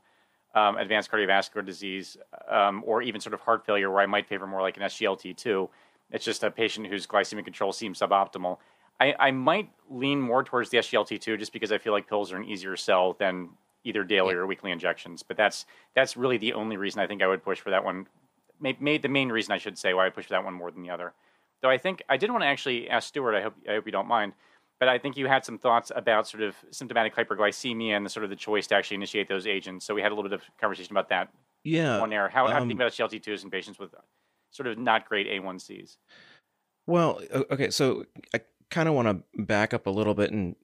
um, 0.55 0.77
advanced 0.77 1.11
cardiovascular 1.11 1.66
disease 1.66 2.16
um, 2.49 2.85
or 2.87 3.03
even 3.03 3.21
sort 3.21 3.35
of 3.35 3.40
heart 3.40 3.66
failure, 3.66 3.90
where 3.90 4.01
I 4.01 4.07
might 4.07 4.29
favor 4.29 4.47
more 4.47 4.62
like 4.62 4.77
an 4.77 4.85
SGLT2. 4.85 5.68
It's 6.12 6.25
just 6.25 6.45
a 6.45 6.53
patient 6.53 6.87
whose 6.87 7.05
glycemic 7.05 7.42
control 7.42 7.73
seems 7.73 7.99
suboptimal. 7.99 8.59
I, 9.01 9.16
I 9.18 9.31
might 9.33 9.68
lean 9.90 10.21
more 10.21 10.45
towards 10.45 10.71
the 10.71 10.79
SGLT2 10.79 11.37
just 11.37 11.53
because 11.53 11.73
I 11.73 11.79
feel 11.79 11.92
like 11.92 12.09
pills 12.09 12.31
are 12.31 12.37
an 12.37 12.45
easier 12.45 12.77
sell 12.77 13.14
than 13.14 13.49
either 13.83 14.05
daily 14.05 14.35
yeah. 14.35 14.38
or 14.38 14.47
weekly 14.47 14.71
injections. 14.71 15.25
But 15.25 15.37
that's 15.37 15.66
that's 15.97 16.16
really 16.16 16.38
the 16.38 16.53
only 16.53 16.77
reason 16.77 17.01
I 17.01 17.09
think 17.09 17.23
I 17.23 17.27
would 17.27 17.42
push 17.42 17.59
for 17.59 17.71
that 17.71 17.85
one. 17.85 18.07
Made 18.61 19.03
the 19.03 19.09
main 19.09 19.31
reason 19.31 19.51
I 19.51 19.59
should 19.59 19.77
say 19.77 19.95
why 19.95 20.07
I 20.07 20.11
push 20.11 20.27
for 20.27 20.35
that 20.35 20.45
one 20.45 20.55
more 20.55 20.71
than 20.71 20.85
the 20.85 20.90
other. 20.90 21.12
Though 21.62 21.70
I 21.70 21.79
think 21.79 22.03
I 22.09 22.16
did 22.16 22.31
want 22.31 22.42
to 22.42 22.46
actually 22.46 22.90
ask 22.90 23.09
Stuart. 23.09 23.35
I 23.37 23.42
hope 23.42 23.55
I 23.68 23.72
hope 23.75 23.87
you 23.87 23.92
don't 23.92 24.09
mind. 24.09 24.35
But 24.81 24.88
I 24.88 24.98
think 24.98 25.16
you 25.16 25.29
had 25.29 25.44
some 25.44 25.59
thoughts 25.59 25.92
about 25.94 26.27
sort 26.27 26.42
of 26.42 26.57
symptomatic 26.72 27.14
hyperglycemia 27.14 27.92
and 27.96 28.05
the 28.05 28.11
sort 28.11 28.25
of 28.25 28.31
the 28.31 28.37
choice 28.37 28.66
to 28.66 28.75
actually 28.75 28.96
initiate 28.96 29.29
those 29.29 29.46
agents. 29.46 29.87
So 29.87 29.94
we 29.94 30.03
had 30.03 30.11
a 30.11 30.14
little 30.16 30.29
bit 30.29 30.40
of 30.40 30.42
conversation 30.61 30.92
about 30.92 31.09
that. 31.11 31.29
Yeah. 31.62 32.01
On 32.01 32.12
air, 32.12 32.29
how, 32.29 32.46
um, 32.46 32.53
how 32.53 32.59
do 32.59 32.64
you 32.64 32.68
think 32.70 32.81
about 32.81 32.90
SGLT2s 32.90 33.44
in 33.44 33.51
patients 33.51 33.79
with 33.79 33.94
sort 34.51 34.66
of 34.66 34.79
not 34.79 35.09
great 35.09 35.29
A1Cs? 35.29 35.98
Well, 36.88 37.20
okay, 37.53 37.70
so 37.70 38.07
I 38.35 38.40
kind 38.70 38.88
of 38.88 38.96
want 38.96 39.07
to 39.07 39.42
back 39.42 39.72
up 39.72 39.87
a 39.87 39.90
little 39.90 40.14
bit 40.14 40.33
and 40.33 40.57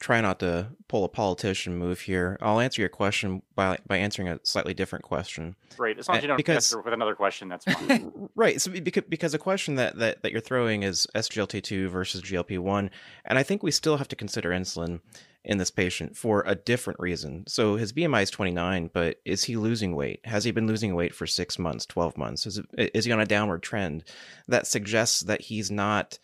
try 0.00 0.22
not 0.22 0.40
to 0.40 0.68
pull 0.88 1.04
a 1.04 1.08
politician 1.08 1.76
move 1.76 2.00
here. 2.00 2.38
I'll 2.40 2.58
answer 2.58 2.80
your 2.80 2.88
question 2.88 3.42
by 3.54 3.78
by 3.86 3.98
answering 3.98 4.28
a 4.28 4.40
slightly 4.42 4.74
different 4.74 5.04
question. 5.04 5.54
Right. 5.78 5.98
As 5.98 6.08
long 6.08 6.16
as 6.16 6.20
uh, 6.20 6.22
you 6.22 6.28
don't 6.28 6.36
because, 6.38 6.72
answer 6.72 6.80
with 6.80 6.94
another 6.94 7.14
question, 7.14 7.48
that's 7.48 7.64
fine. 7.72 8.28
right. 8.34 8.60
So 8.60 8.70
because 8.72 9.04
because 9.08 9.34
a 9.34 9.38
question 9.38 9.76
that, 9.76 9.98
that 9.98 10.22
that 10.22 10.32
you're 10.32 10.40
throwing 10.40 10.82
is 10.82 11.06
SGLT2 11.14 11.88
versus 11.88 12.22
GLP1, 12.22 12.90
and 13.26 13.38
I 13.38 13.42
think 13.42 13.62
we 13.62 13.70
still 13.70 13.98
have 13.98 14.08
to 14.08 14.16
consider 14.16 14.50
insulin 14.50 15.00
in 15.44 15.58
this 15.58 15.70
patient 15.70 16.16
for 16.16 16.42
a 16.46 16.54
different 16.54 16.98
reason. 16.98 17.44
So 17.46 17.76
his 17.76 17.94
BMI 17.94 18.24
is 18.24 18.30
29, 18.30 18.90
but 18.92 19.20
is 19.24 19.44
he 19.44 19.56
losing 19.56 19.96
weight? 19.96 20.20
Has 20.24 20.44
he 20.44 20.50
been 20.50 20.66
losing 20.66 20.94
weight 20.94 21.14
for 21.14 21.26
6 21.26 21.58
months, 21.58 21.86
12 21.86 22.18
months? 22.18 22.46
Is 22.46 22.58
it, 22.58 22.90
is 22.94 23.06
he 23.06 23.12
on 23.12 23.20
a 23.20 23.26
downward 23.26 23.62
trend 23.62 24.04
that 24.48 24.66
suggests 24.66 25.20
that 25.20 25.40
he's 25.40 25.70
not 25.70 26.18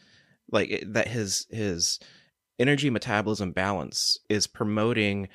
like 0.50 0.82
that 0.86 1.08
his 1.08 1.46
his 1.50 1.98
energy 2.58 2.90
metabolism 2.90 3.52
balance 3.52 4.18
is 4.28 4.46
promoting 4.46 5.28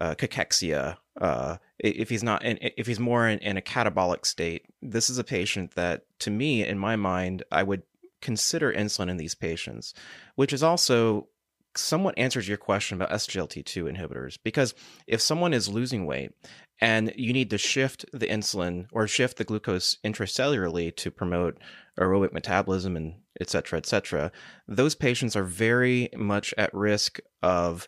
uh, 0.00 0.14
cachexia. 0.14 0.96
Uh, 1.20 1.56
if 1.78 2.08
he's 2.08 2.22
not, 2.22 2.44
in, 2.44 2.58
if 2.60 2.86
he's 2.86 3.00
more 3.00 3.28
in, 3.28 3.38
in 3.40 3.56
a 3.56 3.62
catabolic 3.62 4.24
state, 4.24 4.64
this 4.80 5.10
is 5.10 5.18
a 5.18 5.24
patient 5.24 5.74
that, 5.74 6.04
to 6.20 6.30
me, 6.30 6.64
in 6.66 6.78
my 6.78 6.96
mind, 6.96 7.42
I 7.52 7.62
would 7.62 7.82
consider 8.20 8.72
insulin 8.72 9.10
in 9.10 9.16
these 9.16 9.34
patients, 9.34 9.92
which 10.36 10.52
is 10.52 10.62
also 10.62 11.28
somewhat 11.76 12.18
answers 12.18 12.48
your 12.48 12.56
question 12.56 12.96
about 12.96 13.10
SGLT2 13.10 13.96
inhibitors. 13.96 14.38
Because 14.42 14.74
if 15.06 15.20
someone 15.20 15.52
is 15.52 15.68
losing 15.68 16.06
weight 16.06 16.32
and 16.80 17.12
you 17.16 17.32
need 17.32 17.50
to 17.50 17.58
shift 17.58 18.04
the 18.12 18.26
insulin 18.26 18.86
or 18.92 19.06
shift 19.06 19.38
the 19.38 19.44
glucose 19.44 19.96
intracellularly 20.04 20.94
to 20.96 21.10
promote 21.10 21.58
aerobic 21.98 22.32
metabolism 22.32 22.96
and 22.96 23.14
et 23.40 23.50
cetera, 23.50 23.78
et 23.78 23.86
cetera, 23.86 24.32
those 24.68 24.94
patients 24.94 25.36
are 25.36 25.44
very 25.44 26.08
much 26.16 26.54
at 26.58 26.72
risk 26.74 27.18
of 27.42 27.86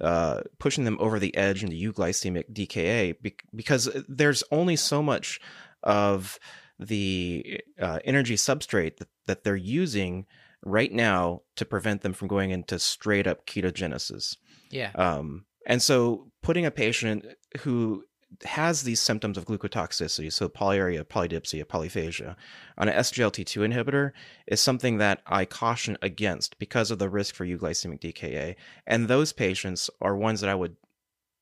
uh, 0.00 0.40
pushing 0.58 0.84
them 0.84 0.98
over 1.00 1.18
the 1.18 1.36
edge 1.36 1.62
into 1.62 1.76
euglycemic 1.76 2.52
DKA 2.52 3.14
because 3.54 3.88
there's 4.08 4.42
only 4.50 4.76
so 4.76 5.02
much 5.02 5.40
of 5.82 6.38
the 6.78 7.60
uh, 7.80 8.00
energy 8.04 8.34
substrate 8.34 8.96
that, 8.96 9.08
that 9.26 9.44
they're 9.44 9.54
using 9.56 10.26
right 10.64 10.92
now 10.92 11.42
to 11.56 11.64
prevent 11.64 12.02
them 12.02 12.12
from 12.12 12.28
going 12.28 12.50
into 12.50 12.78
straight 12.78 13.26
up 13.26 13.46
ketogenesis. 13.46 14.36
Yeah. 14.70 14.90
Um, 14.94 15.44
and 15.66 15.82
so 15.82 16.30
putting 16.42 16.66
a 16.66 16.70
patient 16.70 17.26
who 17.60 18.04
has 18.44 18.82
these 18.82 19.00
symptoms 19.00 19.38
of 19.38 19.46
glucotoxicity, 19.46 20.32
so 20.32 20.48
polyuria, 20.48 21.04
polydipsia, 21.04 21.64
polyphagia, 21.64 22.36
on 22.76 22.88
an 22.88 22.96
SGLT2 22.96 23.72
inhibitor 23.72 24.10
is 24.46 24.60
something 24.60 24.98
that 24.98 25.22
I 25.26 25.44
caution 25.44 25.96
against 26.02 26.58
because 26.58 26.90
of 26.90 26.98
the 26.98 27.08
risk 27.08 27.34
for 27.34 27.46
euglycemic 27.46 28.00
DKA. 28.00 28.56
And 28.86 29.08
those 29.08 29.32
patients 29.32 29.88
are 30.00 30.16
ones 30.16 30.40
that 30.40 30.50
I 30.50 30.54
would 30.54 30.76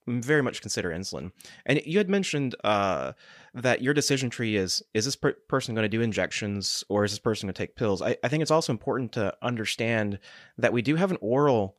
very 0.07 0.43
much 0.43 0.61
consider 0.61 0.91
insulin. 0.91 1.33
And 1.67 1.81
you 1.85 1.99
had 1.99 2.11
mentioned 2.11 2.55
uh, 2.65 3.12
that 3.55 3.83
your 3.83 3.95
decision 3.95 4.31
tree 4.31 4.57
is 4.57 4.83
is 4.95 5.05
this 5.05 5.17
per- 5.17 5.37
person 5.49 5.75
going 5.75 5.85
to 5.85 5.88
do 5.88 6.01
injections 6.01 6.85
or 6.88 7.05
is 7.05 7.12
this 7.12 7.19
person 7.19 7.47
going 7.47 7.55
to 7.55 7.62
take 7.62 7.77
pills? 7.77 8.03
I, 8.03 8.17
I, 8.23 8.29
think 8.29 8.43
it's 8.43 8.51
also 8.51 8.73
important 8.73 9.12
to 9.12 9.35
understand 9.43 10.19
that 10.59 10.73
we 10.73 10.83
do 10.83 10.97
have 10.97 11.11
an 11.11 11.19
oral 11.21 11.77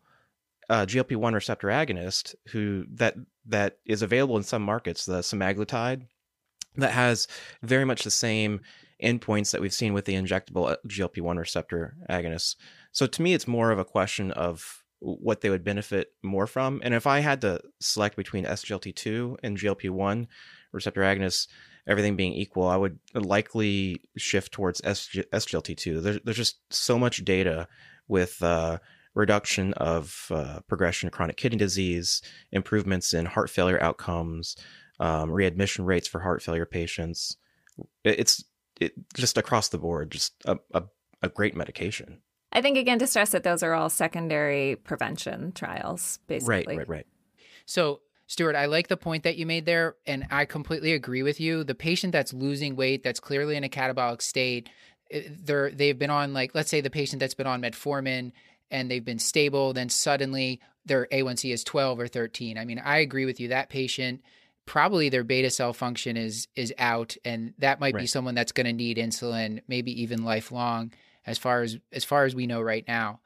uh, 0.70 0.86
GLP-1 0.86 1.34
receptor 1.34 1.68
agonist 1.68 2.36
who 2.50 2.86
that 2.94 3.16
that 3.46 3.80
is 3.86 4.02
available 4.02 4.38
in 4.38 4.44
some 4.44 4.62
markets, 4.62 5.06
the 5.06 5.20
semaglutide, 5.20 6.08
that 6.78 6.92
has 6.92 7.28
very 7.62 7.86
much 7.86 8.04
the 8.04 8.12
same 8.12 8.62
endpoints 9.04 9.52
that 9.52 9.62
we've 9.62 9.74
seen 9.74 9.94
with 9.94 10.06
the 10.06 10.14
injectable 10.14 10.72
uh, 10.72 10.78
GLP-1 10.88 11.38
receptor 11.38 11.96
agonists. 12.10 12.56
So 12.92 13.06
to 13.06 13.22
me, 13.22 13.34
it's 13.34 13.48
more 13.48 13.72
of 13.72 13.80
a 13.80 13.86
question 13.86 14.32
of 14.32 14.83
what 15.04 15.42
they 15.42 15.50
would 15.50 15.64
benefit 15.64 16.14
more 16.24 16.48
from. 16.48 16.82
And 16.84 16.94
if 16.94 17.06
I 17.06 17.20
had 17.20 17.42
to 17.42 17.62
select 17.80 18.16
between 18.16 18.46
SGLT2 18.46 19.38
and 19.44 19.58
GLP1 19.58 20.28
receptor 20.72 21.02
agonists, 21.02 21.48
everything 21.88 22.16
being 22.16 22.34
equal, 22.34 22.68
I 22.68 22.78
would 22.78 23.00
likely 23.14 24.02
shift 24.18 24.54
towards 24.54 24.82
SG- 24.82 25.26
SGLT2. 25.34 26.02
There's, 26.02 26.20
there's 26.24 26.38
just 26.38 26.60
so 26.74 26.98
much 26.98 27.26
data 27.26 27.68
with 28.08 28.42
uh, 28.42 28.80
reduction 29.14 29.74
of 29.74 30.28
uh, 30.32 30.60
progression 30.68 31.08
of 31.08 31.14
chronic 31.14 31.36
kidney 31.36 31.58
disease, 31.58 32.22
improvements 32.52 33.14
in 33.14 33.26
heart 33.26 33.50
failure 33.50 33.82
outcomes, 33.84 34.56
um, 35.00 35.30
readmission 35.30 35.86
rates 35.86 36.08
for 36.08 36.22
heart 36.22 36.42
failure 36.42 36.66
patients. 36.66 37.38
It's 38.04 38.44
it, 38.80 38.94
just 39.14 39.38
across 39.38 39.70
the 39.70 39.78
board, 39.78 40.12
just 40.12 40.34
a, 40.46 40.58
a, 40.74 40.84
a 41.22 41.30
great 41.30 41.56
medication. 41.56 42.22
I 42.54 42.62
think 42.62 42.78
again 42.78 43.00
to 43.00 43.08
stress 43.08 43.32
that 43.32 43.44
those 43.44 43.64
are 43.64 43.74
all 43.74 43.90
secondary 43.90 44.76
prevention 44.76 45.52
trials, 45.52 46.20
basically. 46.28 46.78
Right, 46.78 46.78
right, 46.78 46.90
right. 46.90 47.08
So, 47.66 48.02
Stuart, 48.28 48.56
I 48.56 48.68
like 48.68 48.88
the 48.88 48.98
point 48.98 49.24
that 49.24 49.38
you 49.38 49.46
made 49.46 49.66
there, 49.66 49.96
and 50.06 50.28
I 50.30 50.46
completely 50.46 50.94
agree 50.94 51.24
with 51.24 51.40
you. 51.40 51.64
The 51.64 51.76
patient 51.76 52.14
that's 52.14 52.32
losing 52.32 52.76
weight, 52.76 53.04
that's 53.04 53.20
clearly 53.20 53.56
in 53.56 53.64
a 53.64 53.70
catabolic 53.70 54.22
state, 54.22 54.70
eh, 55.12 55.24
they're 55.30 55.72
they've 55.72 55.98
been 55.98 56.12
on 56.12 56.34
like 56.34 56.54
let's 56.54 56.70
say 56.70 56.80
the 56.80 56.92
patient 56.92 57.20
that's 57.20 57.34
been 57.34 57.48
on 57.48 57.62
metformin 57.62 58.32
and 58.70 58.90
they've 58.90 59.04
been 59.04 59.20
stable, 59.20 59.74
then 59.74 59.90
suddenly 59.90 60.62
their 60.86 61.08
A1C 61.08 61.54
is 61.54 61.64
12 61.64 62.00
or 62.00 62.08
13. 62.08 62.58
I 62.58 62.66
mean, 62.66 62.80
I 62.80 63.00
agree 63.00 63.26
with 63.26 63.40
you. 63.40 63.50
That 63.50 63.70
patient 63.70 64.22
probably 64.66 65.10
their 65.10 65.24
beta 65.24 65.50
cell 65.50 65.74
function 65.74 66.18
is 66.18 66.48
is 66.56 66.72
out, 66.78 67.18
and 67.26 67.54
that 67.58 67.80
might 67.80 67.96
right. 67.96 68.02
be 68.02 68.08
someone 68.08 68.36
that's 68.36 68.52
going 68.52 68.68
to 68.68 68.74
need 68.74 68.98
insulin, 68.98 69.62
maybe 69.68 70.04
even 70.04 70.24
lifelong 70.24 70.92
as 71.26 71.38
far 71.38 71.62
as 71.62 71.78
as 71.92 72.04
far 72.04 72.26
as 72.26 72.36
we 72.36 72.48
know 72.48 72.62
right 72.62 72.86
now. 72.88 73.20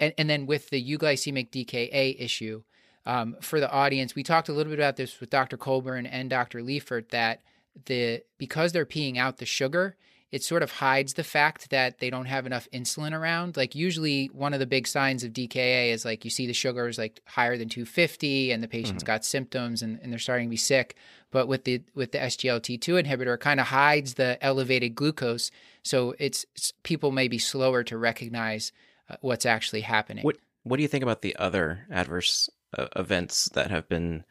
And 0.00 0.12
and 0.18 0.28
then 0.28 0.46
with 0.46 0.70
the 0.70 0.82
euglycemic 0.82 1.50
DKA 1.50 2.16
issue, 2.18 2.62
um, 3.06 3.36
for 3.40 3.60
the 3.60 3.70
audience, 3.70 4.14
we 4.14 4.22
talked 4.22 4.48
a 4.48 4.52
little 4.52 4.70
bit 4.70 4.78
about 4.78 4.96
this 4.96 5.20
with 5.20 5.30
Dr. 5.30 5.56
Colburn 5.56 6.06
and 6.06 6.30
Dr. 6.30 6.62
Liefert 6.62 7.10
that 7.10 7.42
the 7.86 8.22
because 8.38 8.72
they're 8.72 8.86
peeing 8.86 9.18
out 9.18 9.38
the 9.38 9.46
sugar, 9.46 9.96
it 10.34 10.42
sort 10.42 10.64
of 10.64 10.72
hides 10.72 11.14
the 11.14 11.22
fact 11.22 11.70
that 11.70 12.00
they 12.00 12.10
don't 12.10 12.24
have 12.26 12.44
enough 12.44 12.66
insulin 12.72 13.12
around. 13.12 13.56
Like 13.56 13.76
usually 13.76 14.26
one 14.32 14.52
of 14.52 14.58
the 14.58 14.66
big 14.66 14.88
signs 14.88 15.22
of 15.22 15.32
DKA 15.32 15.92
is 15.92 16.04
like 16.04 16.24
you 16.24 16.30
see 16.30 16.48
the 16.48 16.52
sugar 16.52 16.88
is 16.88 16.98
like 16.98 17.20
higher 17.24 17.56
than 17.56 17.68
250 17.68 18.50
and 18.50 18.60
the 18.60 18.66
patient's 18.66 19.04
mm-hmm. 19.04 19.12
got 19.12 19.24
symptoms 19.24 19.80
and, 19.80 20.00
and 20.02 20.10
they're 20.10 20.18
starting 20.18 20.48
to 20.48 20.50
be 20.50 20.56
sick. 20.56 20.96
But 21.30 21.46
with 21.46 21.62
the 21.62 21.82
with 21.94 22.10
the 22.10 22.18
SGLT2 22.18 23.04
inhibitor, 23.04 23.34
it 23.34 23.40
kind 23.42 23.60
of 23.60 23.68
hides 23.68 24.14
the 24.14 24.36
elevated 24.44 24.96
glucose. 24.96 25.52
So 25.84 26.16
it's, 26.18 26.44
it's 26.56 26.72
people 26.82 27.12
may 27.12 27.28
be 27.28 27.38
slower 27.38 27.84
to 27.84 27.96
recognize 27.96 28.72
uh, 29.08 29.14
what's 29.20 29.46
actually 29.46 29.82
happening. 29.82 30.24
What 30.24 30.38
what 30.64 30.78
do 30.78 30.82
you 30.82 30.88
think 30.88 31.04
about 31.04 31.22
the 31.22 31.36
other 31.36 31.86
adverse 31.92 32.50
uh, 32.76 32.88
events 32.96 33.50
that 33.50 33.70
have 33.70 33.88
been 33.88 34.24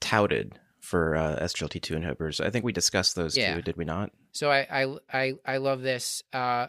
touted 0.00 0.58
for 0.80 1.16
uh, 1.16 1.38
SGLT2 1.42 2.02
inhibitors? 2.02 2.44
I 2.44 2.50
think 2.50 2.64
we 2.64 2.72
discussed 2.72 3.14
those 3.16 3.36
yeah. 3.36 3.54
too, 3.54 3.62
did 3.62 3.76
we 3.76 3.84
not? 3.84 4.10
So 4.32 4.50
I 4.50 4.66
I 4.70 4.96
I, 5.12 5.32
I 5.46 5.56
love 5.58 5.82
this. 5.82 6.22
Uh, 6.32 6.68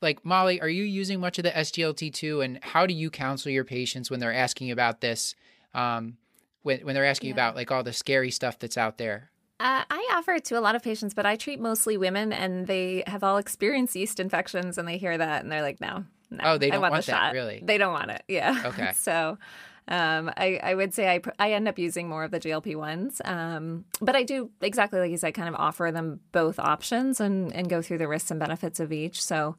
like 0.00 0.24
Molly, 0.24 0.60
are 0.60 0.68
you 0.68 0.84
using 0.84 1.20
much 1.20 1.38
of 1.38 1.44
the 1.44 1.50
SGLT2, 1.50 2.44
and 2.44 2.58
how 2.62 2.86
do 2.86 2.94
you 2.94 3.10
counsel 3.10 3.50
your 3.50 3.64
patients 3.64 4.10
when 4.10 4.20
they're 4.20 4.34
asking 4.34 4.70
about 4.70 5.00
this? 5.00 5.34
Um, 5.72 6.18
when 6.62 6.80
when 6.80 6.94
they're 6.94 7.06
asking 7.06 7.28
yeah. 7.28 7.34
about 7.34 7.56
like 7.56 7.70
all 7.70 7.82
the 7.82 7.92
scary 7.92 8.30
stuff 8.30 8.58
that's 8.58 8.76
out 8.76 8.98
there? 8.98 9.30
Uh, 9.60 9.84
I 9.88 10.08
offer 10.12 10.32
it 10.32 10.44
to 10.46 10.58
a 10.58 10.60
lot 10.60 10.74
of 10.74 10.82
patients, 10.82 11.14
but 11.14 11.26
I 11.26 11.36
treat 11.36 11.60
mostly 11.60 11.96
women, 11.96 12.32
and 12.32 12.66
they 12.66 13.04
have 13.06 13.22
all 13.22 13.38
experienced 13.38 13.94
yeast 13.94 14.18
infections, 14.20 14.78
and 14.78 14.86
they 14.86 14.98
hear 14.98 15.16
that, 15.16 15.42
and 15.42 15.50
they're 15.50 15.62
like, 15.62 15.80
"No, 15.80 16.04
no, 16.30 16.44
oh, 16.44 16.58
they 16.58 16.70
don't 16.70 16.80
want, 16.80 16.92
want 16.92 17.06
the 17.06 17.12
that, 17.12 17.18
shot. 17.28 17.32
really. 17.32 17.62
They 17.64 17.78
don't 17.78 17.92
want 17.92 18.10
it. 18.10 18.22
Yeah. 18.28 18.62
Okay. 18.66 18.92
so, 18.96 19.38
Um, 19.86 20.30
I, 20.36 20.58
I 20.62 20.74
would 20.74 20.94
say 20.94 21.08
I, 21.14 21.20
I 21.38 21.52
end 21.52 21.68
up 21.68 21.78
using 21.78 22.08
more 22.08 22.24
of 22.24 22.30
the 22.30 22.40
GLP 22.40 22.74
ones, 22.76 23.20
um, 23.24 23.84
but 24.00 24.16
I 24.16 24.22
do 24.22 24.50
exactly 24.62 24.98
like 24.98 25.10
you 25.10 25.18
said, 25.18 25.34
kind 25.34 25.48
of 25.48 25.54
offer 25.56 25.90
them 25.92 26.20
both 26.32 26.58
options 26.58 27.20
and 27.20 27.52
and 27.54 27.68
go 27.68 27.82
through 27.82 27.98
the 27.98 28.08
risks 28.08 28.30
and 28.30 28.40
benefits 28.40 28.80
of 28.80 28.92
each. 28.92 29.22
So, 29.22 29.56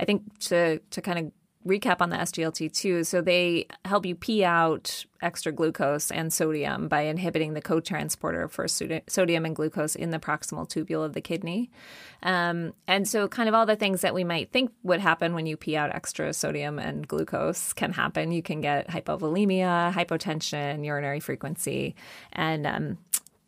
I 0.00 0.04
think 0.04 0.38
to 0.48 0.78
to 0.78 1.02
kind 1.02 1.18
of 1.18 1.32
recap 1.66 2.00
on 2.00 2.10
the 2.10 2.16
SGLT2. 2.16 3.04
So 3.04 3.20
they 3.20 3.66
help 3.84 4.06
you 4.06 4.14
pee 4.14 4.44
out 4.44 5.04
extra 5.20 5.50
glucose 5.50 6.10
and 6.10 6.32
sodium 6.32 6.88
by 6.88 7.02
inhibiting 7.02 7.54
the 7.54 7.60
co-transporter 7.60 8.48
for 8.48 8.68
sodium 8.68 9.44
and 9.44 9.56
glucose 9.56 9.96
in 9.96 10.10
the 10.10 10.18
proximal 10.18 10.68
tubule 10.68 11.04
of 11.04 11.14
the 11.14 11.20
kidney. 11.20 11.70
Um, 12.22 12.72
and 12.86 13.08
so, 13.08 13.28
kind 13.28 13.48
of 13.48 13.54
all 13.54 13.66
the 13.66 13.76
things 13.76 14.00
that 14.00 14.14
we 14.14 14.24
might 14.24 14.52
think 14.52 14.72
would 14.82 15.00
happen 15.00 15.34
when 15.34 15.46
you 15.46 15.56
pee 15.56 15.76
out 15.76 15.94
extra 15.94 16.32
sodium 16.32 16.78
and 16.78 17.06
glucose 17.06 17.72
can 17.72 17.92
happen. 17.92 18.30
You 18.30 18.42
can 18.42 18.60
get 18.60 18.88
hypovolemia, 18.88 19.92
hypotension, 19.92 20.84
urinary 20.84 21.20
frequency, 21.20 21.94
and 22.32 22.66
um, 22.66 22.98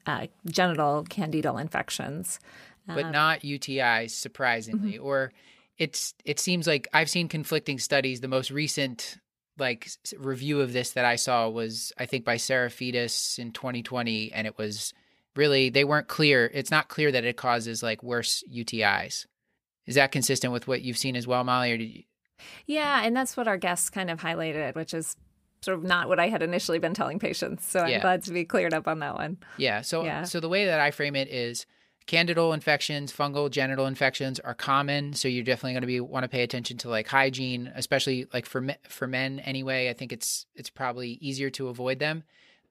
uh, 0.07 0.26
genital 0.46 1.04
candidal 1.09 1.59
infections. 1.59 2.40
But 2.87 3.07
um, 3.07 3.12
not 3.12 3.40
UTIs, 3.40 4.11
surprisingly, 4.11 4.94
mm-hmm. 4.94 5.07
or 5.07 5.33
it's 5.79 6.14
it 6.25 6.41
seems 6.41 6.67
like 6.67 6.88
I've 6.93 7.11
seen 7.11 7.29
conflicting 7.29 7.79
studies. 7.79 8.21
The 8.21 8.29
most 8.29 8.51
recent 8.51 9.19
like 9.59 9.88
review 10.17 10.61
of 10.61 10.73
this 10.73 10.93
that 10.93 11.05
I 11.05 11.17
saw 11.17 11.49
was 11.49 11.93
I 11.99 12.07
think 12.07 12.25
by 12.25 12.37
Serafitis 12.37 13.38
in 13.38 13.53
2020, 13.53 14.33
and 14.33 14.47
it 14.47 14.59
was 14.59 14.93
really 15.37 15.71
they 15.71 15.85
weren't 15.85 16.09
clear. 16.09 16.51
It's 16.53 16.71
not 16.71 16.88
clear 16.88 17.12
that 17.12 17.25
it 17.25 17.37
causes 17.37 17.83
like 17.83 18.03
worse 18.03 18.43
UTIs. 18.53 19.27
Is 19.87 19.95
that 19.95 20.12
consistent 20.12 20.53
with 20.53 20.69
what 20.69 20.83
you've 20.83 20.99
seen 20.99 21.17
as 21.17 21.27
well, 21.27 21.45
Molly? 21.45 21.73
Or 21.73 21.79
did 21.79 21.95
you? 21.95 22.03
Yeah, 22.67 23.03
and 23.05 23.17
that's 23.17 23.37
what 23.37 23.49
our 23.49 23.57
guests 23.57 23.91
kind 23.91 24.11
of 24.11 24.21
highlighted, 24.21 24.75
which 24.75 24.95
is 24.95 25.17
sort 25.62 25.79
of 25.79 25.85
not 25.85 26.09
what 26.09 26.21
I 26.21 26.29
had 26.29 26.43
initially 26.43 26.79
been 26.79 26.95
telling 26.95 27.19
patients. 27.19 27.64
So 27.67 27.81
I'm 27.81 27.88
yeah. 27.88 28.01
glad 28.01 28.23
to 28.25 28.33
be 28.33 28.45
cleared 28.45 28.75
up 28.75 28.87
on 28.87 29.01
that 29.01 29.14
one. 29.14 29.38
Yeah. 29.57 29.81
So 29.81 30.05
yeah. 30.05 30.25
so 30.25 30.41
the 30.41 30.49
way 30.49 30.67
that 30.67 30.81
I 30.81 30.91
frame 30.91 31.17
it 31.17 31.29
is 31.29 31.67
candidal 32.09 32.55
infections, 32.55 33.12
fungal 33.12 33.51
genital 33.51 33.87
infections 33.87 34.40
are 34.40 34.55
common, 34.55 35.12
so 35.12 35.29
you're 35.29 35.44
definitely 35.44 35.75
going 35.75 35.83
to 35.83 35.87
be 35.87 36.01
want 36.01 36.25
to 36.25 36.29
pay 36.29 36.42
attention 36.42 36.79
to 36.79 36.88
like 36.88 37.07
hygiene, 37.07 37.71
especially 37.77 38.27
like 38.33 38.47
for 38.47 38.66
for 38.88 39.07
men 39.07 39.38
anyway. 39.40 39.88
I 39.88 39.92
think 39.92 40.12
it's 40.12 40.47
it's 40.57 40.71
probably 40.71 41.11
easier 41.21 41.51
to 41.51 41.68
avoid 41.68 42.01
them. 42.01 42.25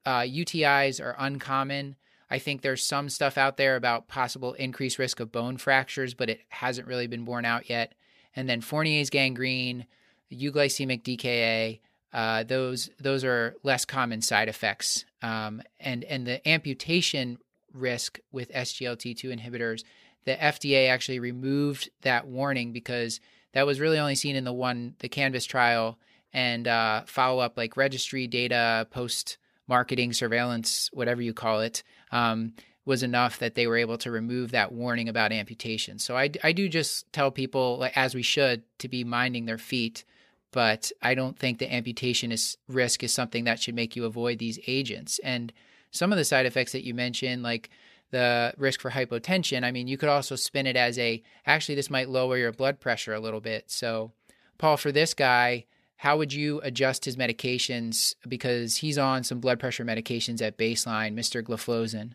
Uh, 0.04 0.20
UTIs 0.20 1.00
are 1.00 1.16
uncommon. 1.18 1.96
I 2.30 2.38
think 2.38 2.60
there's 2.60 2.82
some 2.82 3.08
stuff 3.08 3.38
out 3.38 3.56
there 3.56 3.76
about 3.76 4.08
possible 4.08 4.52
increased 4.54 4.98
risk 4.98 5.20
of 5.20 5.32
bone 5.32 5.56
fractures, 5.56 6.12
but 6.12 6.28
it 6.28 6.40
hasn't 6.48 6.88
really 6.88 7.06
been 7.06 7.24
borne 7.24 7.46
out 7.46 7.70
yet. 7.70 7.94
And 8.36 8.48
then 8.48 8.60
Fournier's 8.60 9.08
gangrene, 9.08 9.86
euglycemic 10.30 11.02
DKA, 11.04 11.80
uh, 12.12 12.42
those 12.42 12.90
those 12.98 13.22
are 13.22 13.54
less 13.62 13.84
common 13.84 14.20
side 14.20 14.48
effects. 14.48 15.04
Um, 15.22 15.62
and 15.78 16.02
and 16.04 16.26
the 16.26 16.46
amputation 16.46 17.38
risk 17.78 18.20
with 18.32 18.52
SGLT2 18.52 19.24
inhibitors, 19.24 19.84
the 20.24 20.34
FDA 20.34 20.88
actually 20.88 21.20
removed 21.20 21.90
that 22.02 22.26
warning 22.26 22.72
because 22.72 23.20
that 23.52 23.66
was 23.66 23.80
really 23.80 23.98
only 23.98 24.14
seen 24.14 24.36
in 24.36 24.44
the 24.44 24.52
one, 24.52 24.94
the 24.98 25.08
Canvas 25.08 25.46
trial, 25.46 25.98
and 26.32 26.68
uh, 26.68 27.02
follow 27.06 27.40
up 27.40 27.56
like 27.56 27.76
registry 27.76 28.26
data, 28.26 28.86
post 28.90 29.38
marketing 29.66 30.12
surveillance, 30.12 30.90
whatever 30.92 31.22
you 31.22 31.32
call 31.32 31.60
it, 31.60 31.82
um, 32.10 32.52
was 32.84 33.02
enough 33.02 33.38
that 33.38 33.54
they 33.54 33.66
were 33.66 33.76
able 33.76 33.98
to 33.98 34.10
remove 34.10 34.50
that 34.50 34.72
warning 34.72 35.08
about 35.08 35.30
amputation. 35.30 35.98
So 35.98 36.16
I, 36.16 36.30
I 36.42 36.52
do 36.52 36.68
just 36.68 37.10
tell 37.12 37.30
people, 37.30 37.86
as 37.94 38.14
we 38.14 38.22
should, 38.22 38.62
to 38.78 38.88
be 38.88 39.04
minding 39.04 39.44
their 39.44 39.58
feet. 39.58 40.04
But 40.52 40.90
I 41.02 41.14
don't 41.14 41.38
think 41.38 41.58
the 41.58 41.72
amputation 41.72 42.32
is, 42.32 42.56
risk 42.66 43.04
is 43.04 43.12
something 43.12 43.44
that 43.44 43.60
should 43.60 43.74
make 43.74 43.94
you 43.94 44.06
avoid 44.06 44.38
these 44.38 44.58
agents. 44.66 45.20
And 45.22 45.52
some 45.90 46.12
of 46.12 46.18
the 46.18 46.24
side 46.24 46.46
effects 46.46 46.72
that 46.72 46.84
you 46.84 46.94
mentioned, 46.94 47.42
like 47.42 47.70
the 48.10 48.54
risk 48.56 48.80
for 48.80 48.90
hypotension, 48.90 49.64
I 49.64 49.70
mean, 49.70 49.88
you 49.88 49.98
could 49.98 50.08
also 50.08 50.36
spin 50.36 50.66
it 50.66 50.76
as 50.76 50.98
a 50.98 51.22
actually, 51.46 51.74
this 51.74 51.90
might 51.90 52.08
lower 52.08 52.36
your 52.38 52.52
blood 52.52 52.80
pressure 52.80 53.14
a 53.14 53.20
little 53.20 53.40
bit. 53.40 53.70
So, 53.70 54.12
Paul, 54.58 54.76
for 54.76 54.92
this 54.92 55.14
guy, 55.14 55.66
how 55.96 56.16
would 56.16 56.32
you 56.32 56.60
adjust 56.62 57.04
his 57.04 57.16
medications 57.16 58.14
because 58.26 58.76
he's 58.76 58.98
on 58.98 59.24
some 59.24 59.40
blood 59.40 59.58
pressure 59.58 59.84
medications 59.84 60.40
at 60.40 60.56
baseline, 60.56 61.14
Mr. 61.14 61.42
Gliflozin? 61.42 62.12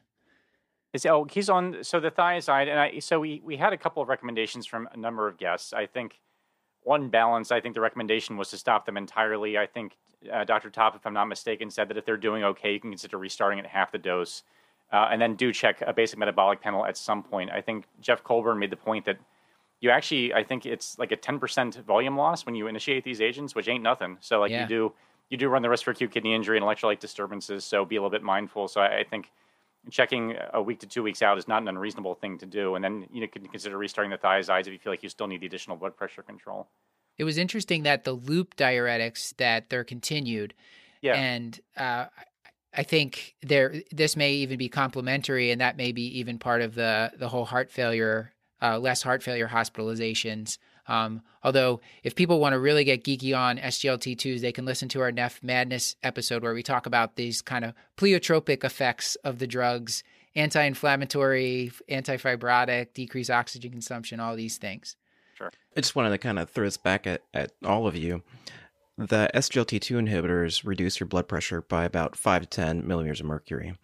Is, 0.94 1.06
oh, 1.06 1.26
he's 1.26 1.50
on 1.50 1.84
so 1.84 2.00
the 2.00 2.12
thiazide, 2.12 2.70
and 2.70 2.80
I, 2.80 3.00
so 3.00 3.20
we 3.20 3.42
we 3.44 3.58
had 3.58 3.74
a 3.74 3.78
couple 3.78 4.04
of 4.04 4.10
recommendations 4.10 4.68
from 4.68 4.88
a 4.94 4.98
number 4.98 5.28
of 5.28 5.38
guests. 5.38 5.74
I 5.74 5.88
think 5.88 6.20
one 6.84 7.10
balance. 7.10 7.52
I 7.52 7.62
think 7.62 7.76
the 7.76 7.82
recommendation 7.82 8.38
was 8.38 8.50
to 8.50 8.58
stop 8.58 8.86
them 8.86 8.98
entirely. 8.98 9.58
I 9.58 9.66
think 9.66 9.98
uh, 10.32 10.44
Dr. 10.44 10.70
Top, 10.70 10.96
if 10.96 11.06
I'm 11.06 11.14
not 11.14 11.26
mistaken, 11.26 11.70
said 11.70 11.90
that 11.90 11.98
if 11.98 12.06
they're 12.06 12.18
doing 12.18 12.44
okay, 12.44 12.74
you 12.74 12.80
can 12.80 12.92
consider 12.92 13.18
restarting 13.18 13.60
at 13.60 13.66
half 13.66 13.92
the 13.92 13.98
dose, 13.98 14.44
uh, 14.92 15.08
and 15.12 15.22
then 15.22 15.36
do 15.36 15.52
check 15.52 15.82
a 15.82 15.94
basic 15.94 16.20
metabolic 16.20 16.62
panel 16.62 16.86
at 16.86 16.98
some 16.98 17.24
point. 17.24 17.52
I 17.52 17.62
think 17.62 17.86
Jeff 18.02 18.24
Colburn 18.24 18.60
made 18.60 18.70
the 18.70 18.78
point 18.78 19.06
that 19.06 19.18
you 19.82 19.90
actually, 19.90 20.34
I 20.34 20.44
think 20.44 20.66
it's 20.66 20.98
like 20.98 21.12
a 21.12 21.18
10% 21.18 21.84
volume 21.84 22.16
loss 22.16 22.46
when 22.46 22.56
you 22.56 22.68
initiate 22.68 23.04
these 23.04 23.20
agents, 23.20 23.54
which 23.54 23.68
ain't 23.68 23.84
nothing. 23.84 24.18
So 24.22 24.40
like 24.40 24.52
yeah. 24.52 24.62
you 24.62 24.68
do, 24.68 24.94
you 25.30 25.38
do 25.38 25.50
run 25.50 25.62
the 25.62 25.70
risk 25.70 25.84
for 25.84 25.92
acute 25.92 26.12
kidney 26.12 26.34
injury 26.34 26.58
and 26.58 26.66
electrolyte 26.66 27.00
disturbances. 27.00 27.66
So 27.66 27.84
be 27.84 27.98
a 27.98 28.00
little 28.00 28.10
bit 28.10 28.24
mindful. 28.24 28.70
So 28.70 28.80
I, 28.80 29.00
I 29.00 29.04
think 29.04 29.32
checking 29.90 30.36
a 30.54 30.62
week 30.62 30.80
to 30.80 30.88
two 30.88 31.04
weeks 31.04 31.22
out 31.22 31.38
is 31.38 31.48
not 31.48 31.62
an 31.62 31.68
unreasonable 31.68 32.16
thing 32.16 32.38
to 32.40 32.46
do. 32.46 32.76
And 32.76 32.84
then 32.84 33.08
you 33.12 33.22
know, 33.22 33.28
can 33.28 33.46
consider 33.48 33.78
restarting 33.78 34.12
the 34.12 34.18
thiazides 34.18 34.62
if 34.62 34.68
you 34.68 34.80
feel 34.80 34.94
like 34.94 35.04
you 35.04 35.10
still 35.10 35.28
need 35.28 35.42
the 35.42 35.48
additional 35.48 35.78
blood 35.78 35.96
pressure 35.96 36.22
control. 36.22 36.68
It 37.18 37.24
was 37.26 37.38
interesting 37.38 37.84
that 37.84 38.04
the 38.04 38.14
loop 38.14 38.56
diuretics 38.56 39.36
that 39.38 39.70
they're 39.70 39.84
continued. 39.84 40.54
Yeah. 41.02 41.16
And 41.16 41.60
uh, 41.78 42.06
I 42.76 42.84
think 42.84 43.36
there 43.42 43.76
this 43.92 44.16
may 44.16 44.34
even 44.34 44.58
be 44.58 44.70
complementary, 44.70 45.52
and 45.52 45.62
that 45.62 45.78
may 45.78 45.92
be 45.92 46.20
even 46.20 46.40
part 46.40 46.62
of 46.62 46.76
the 46.76 47.12
the 47.18 47.30
whole 47.30 47.46
heart 47.46 47.72
failure, 47.72 48.34
uh, 48.62 48.80
less 48.80 49.04
heart 49.04 49.22
failure 49.22 49.48
hospitalizations. 49.48 50.58
Um, 50.88 51.22
although, 51.44 51.82
if 52.04 52.16
people 52.16 52.40
want 52.40 52.54
to 52.54 52.60
really 52.60 52.84
get 52.84 53.04
geeky 53.04 53.38
on 53.38 53.58
SGLT2s, 53.58 54.42
they 54.42 54.52
can 54.52 54.66
listen 54.66 54.90
to 54.90 55.02
our 55.02 55.12
Neph 55.12 55.42
Madness 55.42 55.96
episode 56.04 56.44
where 56.44 56.54
we 56.54 56.64
talk 56.64 56.86
about 56.86 57.16
these 57.16 57.42
kind 57.42 57.64
of 57.64 57.74
pleiotropic 57.98 58.64
effects 58.64 59.16
of 59.24 59.40
the 59.40 59.48
drugs 59.48 60.04
anti 60.36 60.64
inflammatory, 60.64 61.72
anti 61.88 62.18
fibrotic, 62.18 62.94
decrease 62.94 63.30
oxygen 63.30 63.72
consumption, 63.72 64.20
all 64.20 64.36
these 64.36 64.58
things. 64.58 64.96
Sure. 65.36 65.52
I 65.76 65.82
just 65.82 65.96
wanted 65.96 66.12
to 66.12 66.18
kind 66.18 66.40
of 66.40 66.50
throw 66.50 66.66
this 66.66 66.78
back 66.78 67.08
at, 67.08 67.22
at 67.34 67.52
all 67.66 67.88
of 67.88 67.96
you. 67.96 68.24
The 68.98 69.30
SGLT2 69.34 70.08
inhibitors 70.08 70.66
reduce 70.66 71.00
your 71.00 71.08
blood 71.08 71.28
pressure 71.28 71.62
by 71.62 71.84
about 71.84 72.16
5 72.16 72.44
to 72.44 72.48
10 72.48 72.88
millimeters 72.88 73.20
of 73.20 73.26
mercury. 73.26 73.76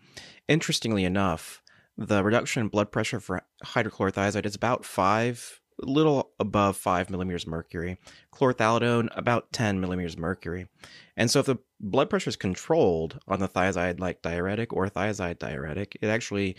Interestingly 0.48 1.04
enough, 1.04 1.64
the 1.98 2.24
reduction 2.24 2.62
in 2.62 2.68
blood 2.68 2.92
pressure 2.92 3.20
for 3.20 3.42
hydrochlorothiazide 3.66 4.46
is 4.46 4.54
about 4.54 4.86
5 4.86 5.60
a 5.69 5.69
little 5.84 6.32
above 6.40 6.78
5 6.78 7.10
millimeters 7.10 7.48
mercury. 7.48 7.98
chlorothalidone 8.34 9.10
about 9.16 9.52
10 9.52 9.80
millimeters 9.80 10.18
mercury. 10.18 10.68
And 11.18 11.30
so 11.30 11.40
if 11.40 11.46
the 11.46 11.58
blood 11.80 12.10
pressure 12.10 12.30
is 12.30 12.36
controlled 12.36 13.20
on 13.28 13.40
the 13.40 13.48
thiazide 13.48 14.00
like 14.00 14.22
diuretic 14.22 14.74
or 14.74 14.88
thiazide 14.90 15.40
diuretic, 15.40 15.98
it 16.02 16.08
actually 16.08 16.56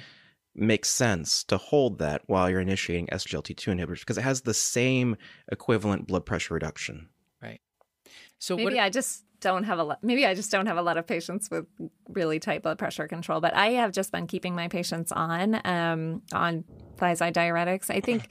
makes 0.55 0.91
sense 0.91 1.45
to 1.45 1.57
hold 1.57 1.99
that 1.99 2.23
while 2.27 2.51
you're 2.51 2.61
initiating 2.61 3.07
SGLT2 3.07 3.79
inhibitors 3.79 4.01
because 4.01 4.19
it 4.19 4.23
has 4.23 4.43
the 4.43 4.55
same 4.55 5.17
equivalent 5.51 6.07
blood 6.07 6.27
pressure 6.27 6.55
reduction. 6.55 7.09
Right. 7.43 7.61
So 8.39 8.57
maybe 8.57 8.75
what... 8.75 8.83
I 8.83 8.91
just 8.91 9.25
don't 9.41 9.65
have 9.65 9.79
a 9.79 9.85
lot 9.85 9.99
maybe 10.03 10.27
I 10.27 10.35
just 10.35 10.51
don't 10.51 10.67
have 10.67 10.77
a 10.77 10.83
lot 10.83 10.99
of 10.99 11.07
patients 11.07 11.49
with 11.51 11.65
really 12.09 12.39
tight 12.39 12.63
blood 12.63 12.79
pressure 12.79 13.09
control, 13.09 13.41
but 13.41 13.55
I 13.55 13.69
have 13.71 13.93
just 13.93 14.13
been 14.13 14.27
keeping 14.27 14.55
my 14.55 14.69
patients 14.69 15.13
on 15.13 15.61
um 15.65 16.23
on 16.33 16.65
thiazide 16.97 17.33
diuretics. 17.33 17.91
I 17.91 18.01
think 18.01 18.29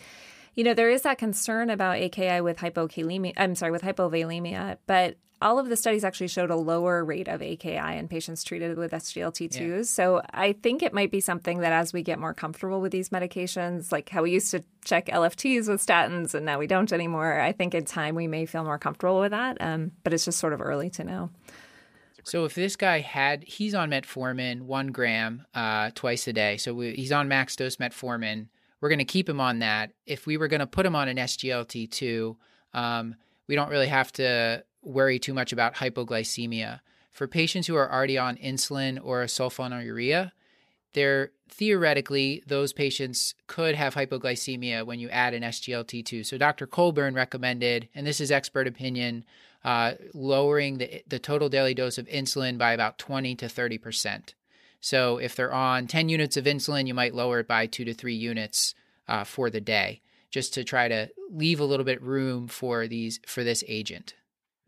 you 0.55 0.63
know, 0.63 0.73
there 0.73 0.89
is 0.89 1.03
that 1.03 1.17
concern 1.17 1.69
about 1.69 1.97
AKI 1.97 2.41
with 2.41 2.57
hypokalemia. 2.57 3.33
I'm 3.37 3.55
sorry, 3.55 3.71
with 3.71 3.81
hypovolemia, 3.81 4.77
but 4.87 5.17
all 5.41 5.57
of 5.57 5.69
the 5.69 5.75
studies 5.75 6.03
actually 6.03 6.27
showed 6.27 6.49
a 6.49 6.55
lower 6.55 7.03
rate 7.03 7.27
of 7.27 7.41
AKI 7.41 7.97
in 7.97 8.07
patients 8.07 8.43
treated 8.43 8.77
with 8.77 8.91
SGLT2s. 8.91 9.59
Yeah. 9.59 9.81
So 9.83 10.21
I 10.31 10.53
think 10.53 10.83
it 10.83 10.93
might 10.93 11.11
be 11.11 11.21
something 11.21 11.59
that 11.59 11.71
as 11.71 11.93
we 11.93 12.03
get 12.03 12.19
more 12.19 12.33
comfortable 12.33 12.81
with 12.81 12.91
these 12.91 13.09
medications, 13.09 13.91
like 13.91 14.09
how 14.09 14.23
we 14.23 14.31
used 14.31 14.51
to 14.51 14.63
check 14.83 15.05
LFTs 15.05 15.69
with 15.69 15.85
statins 15.85 16.33
and 16.33 16.45
now 16.45 16.59
we 16.59 16.67
don't 16.67 16.91
anymore, 16.91 17.39
I 17.39 17.53
think 17.53 17.73
in 17.73 17.85
time 17.85 18.15
we 18.15 18.27
may 18.27 18.45
feel 18.45 18.63
more 18.63 18.77
comfortable 18.77 19.19
with 19.19 19.31
that. 19.31 19.57
Um, 19.61 19.91
but 20.03 20.13
it's 20.13 20.25
just 20.25 20.39
sort 20.39 20.53
of 20.53 20.61
early 20.61 20.89
to 20.91 21.03
know. 21.03 21.29
So 22.25 22.43
if 22.43 22.53
this 22.53 22.75
guy 22.75 22.99
had, 22.99 23.43
he's 23.43 23.73
on 23.73 23.89
metformin, 23.91 24.63
one 24.63 24.87
gram 24.87 25.45
uh, 25.55 25.91
twice 25.95 26.27
a 26.27 26.33
day. 26.33 26.57
So 26.57 26.73
we, 26.73 26.93
he's 26.93 27.13
on 27.13 27.29
max 27.29 27.55
dose 27.55 27.77
metformin 27.77 28.47
we're 28.81 28.89
going 28.89 28.99
to 28.99 29.05
keep 29.05 29.27
him 29.27 29.39
on 29.39 29.59
that. 29.59 29.91
If 30.05 30.25
we 30.25 30.37
were 30.37 30.47
going 30.47 30.59
to 30.59 30.67
put 30.67 30.85
him 30.85 30.95
on 30.95 31.07
an 31.07 31.17
SGLT2, 31.17 32.35
um, 32.73 33.15
we 33.47 33.55
don't 33.55 33.69
really 33.69 33.87
have 33.87 34.11
to 34.13 34.63
worry 34.81 35.19
too 35.19 35.33
much 35.33 35.51
about 35.51 35.75
hypoglycemia. 35.75 36.79
For 37.11 37.27
patients 37.27 37.67
who 37.67 37.75
are 37.75 37.91
already 37.91 38.17
on 38.17 38.37
insulin 38.37 38.99
or 39.03 39.21
a 39.21 39.27
sulfonylurea, 39.27 40.31
there 40.93 41.31
theoretically 41.49 42.43
those 42.47 42.73
patients 42.73 43.35
could 43.47 43.75
have 43.75 43.95
hypoglycemia 43.95 44.85
when 44.85 44.99
you 44.99 45.09
add 45.09 45.33
an 45.33 45.43
SGLT2. 45.43 46.25
So 46.25 46.37
Dr. 46.37 46.67
Colburn 46.67 47.13
recommended, 47.13 47.89
and 47.93 48.07
this 48.07 48.21
is 48.21 48.31
expert 48.31 48.67
opinion, 48.67 49.25
uh, 49.63 49.93
lowering 50.13 50.77
the, 50.77 51.03
the 51.07 51.19
total 51.19 51.49
daily 51.49 51.73
dose 51.73 51.97
of 51.97 52.07
insulin 52.07 52.57
by 52.57 52.71
about 52.71 52.97
20 52.97 53.35
to 53.35 53.45
30%. 53.47 54.33
So 54.81 55.17
if 55.17 55.35
they're 55.35 55.53
on 55.53 55.87
10 55.87 56.09
units 56.09 56.37
of 56.37 56.45
insulin, 56.45 56.87
you 56.87 56.93
might 56.93 57.13
lower 57.13 57.39
it 57.39 57.47
by 57.47 57.67
two 57.67 57.85
to 57.85 57.93
three 57.93 58.15
units 58.15 58.73
uh, 59.07 59.23
for 59.23 59.49
the 59.49 59.61
day, 59.61 60.01
just 60.29 60.53
to 60.53 60.63
try 60.63 60.87
to 60.87 61.09
leave 61.29 61.59
a 61.59 61.65
little 61.65 61.83
bit 61.83 62.01
room 62.01 62.47
for 62.47 62.87
these 62.87 63.19
for 63.25 63.43
this 63.43 63.63
agent. 63.67 64.15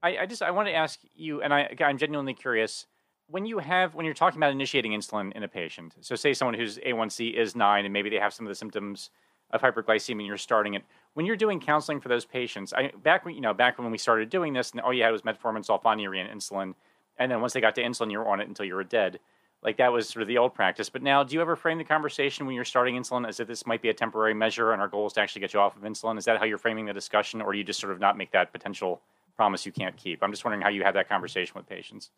I, 0.03 0.17
I 0.17 0.25
just 0.25 0.41
I 0.41 0.51
want 0.51 0.67
to 0.67 0.73
ask 0.73 0.99
you, 1.15 1.41
and 1.41 1.53
I, 1.53 1.75
I'm 1.79 1.97
genuinely 1.97 2.33
curious. 2.33 2.87
When 3.27 3.45
you 3.45 3.59
have 3.59 3.95
when 3.95 4.05
you're 4.05 4.13
talking 4.13 4.39
about 4.39 4.51
initiating 4.51 4.91
insulin 4.91 5.31
in 5.33 5.43
a 5.43 5.47
patient, 5.47 5.95
so 6.01 6.15
say 6.15 6.33
someone 6.33 6.55
whose 6.55 6.77
A1C 6.79 7.33
is 7.33 7.55
nine 7.55 7.85
and 7.85 7.93
maybe 7.93 8.09
they 8.09 8.17
have 8.17 8.33
some 8.33 8.45
of 8.45 8.49
the 8.49 8.55
symptoms 8.55 9.09
of 9.51 9.61
hyperglycemia, 9.61 10.11
and 10.19 10.25
you're 10.25 10.37
starting 10.37 10.73
it. 10.73 10.83
When 11.13 11.25
you're 11.25 11.35
doing 11.35 11.59
counseling 11.59 11.99
for 11.99 12.09
those 12.09 12.25
patients, 12.25 12.73
I, 12.73 12.91
back 13.03 13.25
when 13.25 13.35
you 13.35 13.41
know 13.41 13.53
back 13.53 13.77
when 13.77 13.91
we 13.91 13.97
started 13.97 14.29
doing 14.29 14.53
this, 14.53 14.71
and 14.71 14.81
all 14.81 14.93
you 14.93 15.03
had 15.03 15.11
was 15.11 15.21
metformin, 15.21 15.65
sulfonylurea, 15.65 16.29
and 16.29 16.41
insulin, 16.41 16.73
and 17.17 17.31
then 17.31 17.39
once 17.39 17.53
they 17.53 17.61
got 17.61 17.75
to 17.75 17.83
insulin, 17.83 18.11
you 18.11 18.19
were 18.19 18.27
on 18.27 18.41
it 18.41 18.47
until 18.47 18.65
you 18.65 18.75
were 18.75 18.83
dead. 18.83 19.19
Like 19.63 19.77
that 19.77 19.91
was 19.91 20.09
sort 20.09 20.21
of 20.21 20.27
the 20.27 20.39
old 20.39 20.55
practice. 20.55 20.89
But 20.89 21.03
now, 21.03 21.23
do 21.23 21.35
you 21.35 21.41
ever 21.41 21.55
frame 21.55 21.77
the 21.77 21.83
conversation 21.83 22.45
when 22.45 22.55
you're 22.55 22.65
starting 22.65 22.95
insulin 22.95 23.27
as 23.27 23.39
if 23.39 23.47
this 23.47 23.67
might 23.67 23.81
be 23.81 23.89
a 23.89 23.93
temporary 23.93 24.33
measure, 24.33 24.71
and 24.71 24.81
our 24.81 24.87
goal 24.87 25.05
is 25.05 25.13
to 25.13 25.21
actually 25.21 25.41
get 25.41 25.53
you 25.53 25.59
off 25.59 25.75
of 25.75 25.83
insulin? 25.83 26.17
Is 26.17 26.25
that 26.25 26.39
how 26.39 26.45
you're 26.45 26.57
framing 26.57 26.85
the 26.85 26.93
discussion, 26.93 27.41
or 27.41 27.51
do 27.51 27.59
you 27.59 27.63
just 27.63 27.79
sort 27.79 27.93
of 27.93 27.99
not 27.99 28.17
make 28.17 28.31
that 28.31 28.51
potential 28.51 29.01
promise 29.35 29.65
you 29.65 29.71
can't 29.71 29.95
keep? 29.97 30.23
I'm 30.23 30.31
just 30.31 30.43
wondering 30.43 30.61
how 30.61 30.69
you 30.69 30.83
have 30.83 30.95
that 30.95 31.07
conversation 31.07 31.53
with 31.55 31.67
patients. 31.67 32.09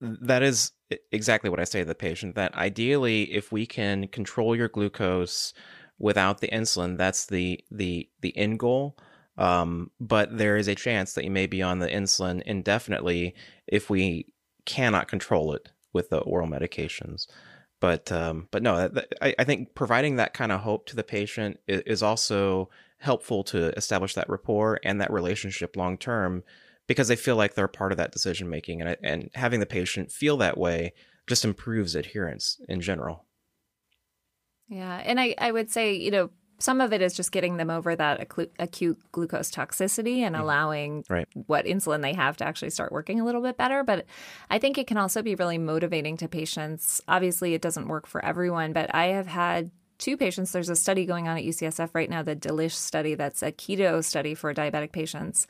That 0.00 0.42
is 0.42 0.72
exactly 1.12 1.50
what 1.50 1.60
I 1.60 1.64
say 1.64 1.80
to 1.80 1.84
the 1.84 1.94
patient. 1.94 2.34
That 2.34 2.54
ideally, 2.54 3.24
if 3.24 3.52
we 3.52 3.66
can 3.66 4.08
control 4.08 4.56
your 4.56 4.68
glucose 4.68 5.52
without 5.98 6.40
the 6.40 6.48
insulin, 6.48 6.96
that's 6.96 7.26
the 7.26 7.62
the 7.70 8.08
the 8.22 8.34
end 8.38 8.58
goal. 8.58 8.96
Um, 9.36 9.90
but 10.00 10.36
there 10.36 10.56
is 10.56 10.68
a 10.68 10.74
chance 10.74 11.12
that 11.12 11.24
you 11.24 11.30
may 11.30 11.46
be 11.46 11.60
on 11.60 11.78
the 11.78 11.88
insulin 11.88 12.40
indefinitely 12.42 13.34
if 13.66 13.90
we 13.90 14.26
cannot 14.64 15.08
control 15.08 15.52
it 15.52 15.70
with 15.92 16.10
the 16.10 16.18
oral 16.18 16.48
medications. 16.48 17.26
But 17.80 18.12
um, 18.12 18.48
but 18.50 18.62
no, 18.62 18.90
I, 19.22 19.34
I 19.38 19.44
think 19.44 19.74
providing 19.74 20.16
that 20.16 20.34
kind 20.34 20.52
of 20.52 20.60
hope 20.60 20.86
to 20.86 20.96
the 20.96 21.02
patient 21.02 21.58
is, 21.66 21.80
is 21.86 22.02
also 22.02 22.68
helpful 22.98 23.42
to 23.44 23.68
establish 23.76 24.14
that 24.14 24.28
rapport 24.28 24.78
and 24.84 25.00
that 25.00 25.10
relationship 25.10 25.76
long 25.76 25.96
term 25.96 26.44
because 26.86 27.08
they 27.08 27.16
feel 27.16 27.36
like 27.36 27.54
they're 27.54 27.68
part 27.68 27.92
of 27.92 27.98
that 27.98 28.12
decision 28.12 28.50
making 28.50 28.82
and 28.82 28.96
and 29.02 29.30
having 29.34 29.60
the 29.60 29.66
patient 29.66 30.12
feel 30.12 30.36
that 30.36 30.58
way 30.58 30.92
just 31.26 31.44
improves 31.44 31.94
adherence 31.94 32.60
in 32.68 32.80
general. 32.80 33.24
Yeah, 34.68 35.02
and 35.04 35.18
I 35.18 35.34
I 35.38 35.50
would 35.50 35.70
say, 35.70 35.94
you 35.94 36.10
know, 36.10 36.30
some 36.60 36.80
of 36.80 36.92
it 36.92 37.02
is 37.02 37.14
just 37.14 37.32
getting 37.32 37.56
them 37.56 37.70
over 37.70 37.96
that 37.96 38.20
acute, 38.20 38.52
acute 38.58 38.98
glucose 39.12 39.50
toxicity 39.50 40.18
and 40.18 40.36
mm. 40.36 40.40
allowing 40.40 41.04
right. 41.08 41.26
what 41.46 41.64
insulin 41.64 42.02
they 42.02 42.14
have 42.14 42.36
to 42.36 42.44
actually 42.44 42.70
start 42.70 42.92
working 42.92 43.20
a 43.20 43.24
little 43.24 43.42
bit 43.42 43.56
better. 43.56 43.82
But 43.82 44.06
I 44.50 44.58
think 44.58 44.78
it 44.78 44.86
can 44.86 44.96
also 44.96 45.22
be 45.22 45.34
really 45.34 45.58
motivating 45.58 46.16
to 46.18 46.28
patients. 46.28 47.00
Obviously, 47.08 47.54
it 47.54 47.62
doesn't 47.62 47.88
work 47.88 48.06
for 48.06 48.24
everyone, 48.24 48.72
but 48.72 48.94
I 48.94 49.06
have 49.06 49.26
had 49.26 49.70
two 49.98 50.16
patients. 50.16 50.52
There's 50.52 50.68
a 50.68 50.76
study 50.76 51.04
going 51.06 51.28
on 51.28 51.36
at 51.36 51.44
UCSF 51.44 51.90
right 51.92 52.10
now, 52.10 52.22
the 52.22 52.34
DELISH 52.34 52.74
study, 52.74 53.14
that's 53.14 53.42
a 53.42 53.52
keto 53.52 54.02
study 54.02 54.34
for 54.34 54.52
diabetic 54.52 54.92
patients. 54.92 55.46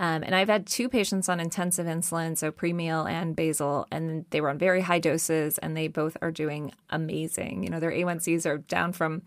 Um, 0.00 0.22
and 0.22 0.34
I've 0.34 0.48
had 0.48 0.66
two 0.66 0.88
patients 0.88 1.28
on 1.28 1.40
intensive 1.40 1.86
insulin, 1.86 2.38
so 2.38 2.52
pre 2.52 2.72
meal 2.72 3.04
and 3.04 3.34
basal, 3.34 3.88
and 3.90 4.24
they 4.30 4.40
were 4.40 4.50
on 4.50 4.58
very 4.58 4.80
high 4.80 5.00
doses, 5.00 5.58
and 5.58 5.76
they 5.76 5.88
both 5.88 6.16
are 6.22 6.30
doing 6.30 6.72
amazing. 6.88 7.64
You 7.64 7.70
know, 7.70 7.80
their 7.80 7.90
A1Cs 7.90 8.46
are 8.46 8.58
down 8.58 8.92
from 8.92 9.22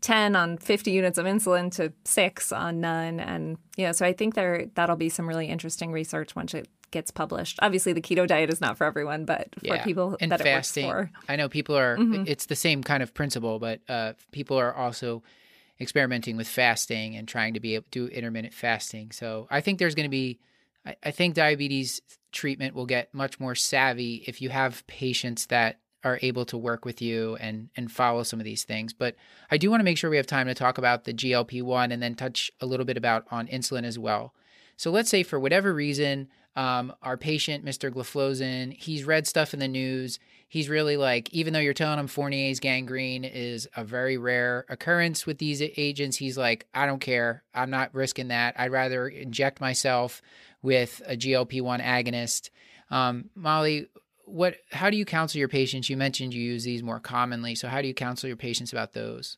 10 0.00 0.34
on 0.36 0.56
50 0.58 0.90
units 0.90 1.18
of 1.18 1.26
insulin 1.26 1.70
to 1.72 1.92
six 2.04 2.52
on 2.52 2.80
none. 2.80 3.20
And, 3.20 3.58
you 3.76 3.86
know, 3.86 3.92
so 3.92 4.06
I 4.06 4.12
think 4.12 4.34
there 4.34 4.66
that'll 4.74 4.96
be 4.96 5.08
some 5.08 5.28
really 5.28 5.46
interesting 5.46 5.92
research 5.92 6.34
once 6.34 6.54
it 6.54 6.68
gets 6.90 7.10
published. 7.10 7.58
Obviously, 7.62 7.92
the 7.92 8.00
keto 8.00 8.26
diet 8.26 8.50
is 8.50 8.60
not 8.60 8.76
for 8.76 8.84
everyone, 8.84 9.24
but 9.24 9.48
for 9.58 9.66
yeah. 9.66 9.84
people 9.84 10.16
and 10.20 10.32
that 10.32 10.40
fasting, 10.40 10.84
it 10.84 10.88
works 10.88 11.10
for. 11.12 11.32
I 11.32 11.36
know 11.36 11.48
people 11.48 11.76
are, 11.76 11.96
mm-hmm. 11.96 12.24
it's 12.26 12.46
the 12.46 12.56
same 12.56 12.82
kind 12.82 13.02
of 13.02 13.14
principle, 13.14 13.58
but 13.58 13.80
uh, 13.88 14.14
people 14.32 14.58
are 14.58 14.74
also 14.74 15.22
experimenting 15.80 16.36
with 16.36 16.48
fasting 16.48 17.16
and 17.16 17.26
trying 17.26 17.54
to 17.54 17.60
be 17.60 17.74
able 17.74 17.86
to 17.90 18.08
do 18.08 18.12
intermittent 18.12 18.54
fasting. 18.54 19.12
So 19.12 19.46
I 19.50 19.60
think 19.60 19.78
there's 19.78 19.94
going 19.94 20.04
to 20.04 20.10
be, 20.10 20.38
I, 20.84 20.96
I 21.04 21.10
think 21.10 21.34
diabetes 21.34 22.00
treatment 22.32 22.74
will 22.74 22.86
get 22.86 23.12
much 23.14 23.40
more 23.40 23.54
savvy 23.54 24.24
if 24.26 24.42
you 24.42 24.50
have 24.50 24.86
patients 24.86 25.46
that 25.46 25.80
are 26.04 26.18
able 26.22 26.44
to 26.46 26.56
work 26.56 26.84
with 26.84 27.02
you 27.02 27.36
and 27.36 27.68
and 27.76 27.90
follow 27.90 28.22
some 28.22 28.40
of 28.40 28.44
these 28.44 28.64
things. 28.64 28.92
But 28.92 29.16
I 29.50 29.56
do 29.56 29.70
want 29.70 29.80
to 29.80 29.84
make 29.84 29.98
sure 29.98 30.10
we 30.10 30.16
have 30.16 30.26
time 30.26 30.46
to 30.46 30.54
talk 30.54 30.78
about 30.78 31.04
the 31.04 31.14
GLP-1 31.14 31.92
and 31.92 32.02
then 32.02 32.14
touch 32.14 32.50
a 32.60 32.66
little 32.66 32.86
bit 32.86 32.96
about 32.96 33.26
on 33.30 33.46
insulin 33.48 33.84
as 33.84 33.98
well. 33.98 34.34
So 34.76 34.90
let's 34.90 35.10
say 35.10 35.22
for 35.22 35.38
whatever 35.38 35.74
reason, 35.74 36.28
um, 36.56 36.92
our 37.02 37.16
patient, 37.16 37.64
Mr. 37.64 37.90
Gliflozin, 37.90 38.72
he's 38.72 39.04
read 39.04 39.26
stuff 39.26 39.52
in 39.52 39.60
the 39.60 39.68
news 39.68 40.18
he's 40.50 40.68
really 40.68 40.96
like, 40.96 41.32
even 41.32 41.52
though 41.52 41.60
you're 41.60 41.72
telling 41.72 41.98
him 41.98 42.08
Fournier's 42.08 42.58
gangrene 42.58 43.24
is 43.24 43.68
a 43.76 43.84
very 43.84 44.18
rare 44.18 44.66
occurrence 44.68 45.24
with 45.24 45.38
these 45.38 45.62
agents, 45.62 46.16
he's 46.16 46.36
like, 46.36 46.66
I 46.74 46.86
don't 46.86 46.98
care. 46.98 47.44
I'm 47.54 47.70
not 47.70 47.94
risking 47.94 48.28
that. 48.28 48.56
I'd 48.58 48.72
rather 48.72 49.08
inject 49.08 49.60
myself 49.60 50.20
with 50.60 51.00
a 51.06 51.16
GLP 51.16 51.62
1 51.62 51.80
agonist. 51.80 52.50
Um, 52.90 53.30
Molly, 53.36 53.86
what? 54.30 54.56
How 54.70 54.90
do 54.90 54.96
you 54.96 55.04
counsel 55.04 55.38
your 55.38 55.48
patients? 55.48 55.90
You 55.90 55.96
mentioned 55.96 56.34
you 56.34 56.42
use 56.42 56.64
these 56.64 56.82
more 56.82 57.00
commonly. 57.00 57.54
So, 57.54 57.68
how 57.68 57.82
do 57.82 57.88
you 57.88 57.94
counsel 57.94 58.28
your 58.28 58.36
patients 58.36 58.72
about 58.72 58.92
those? 58.92 59.36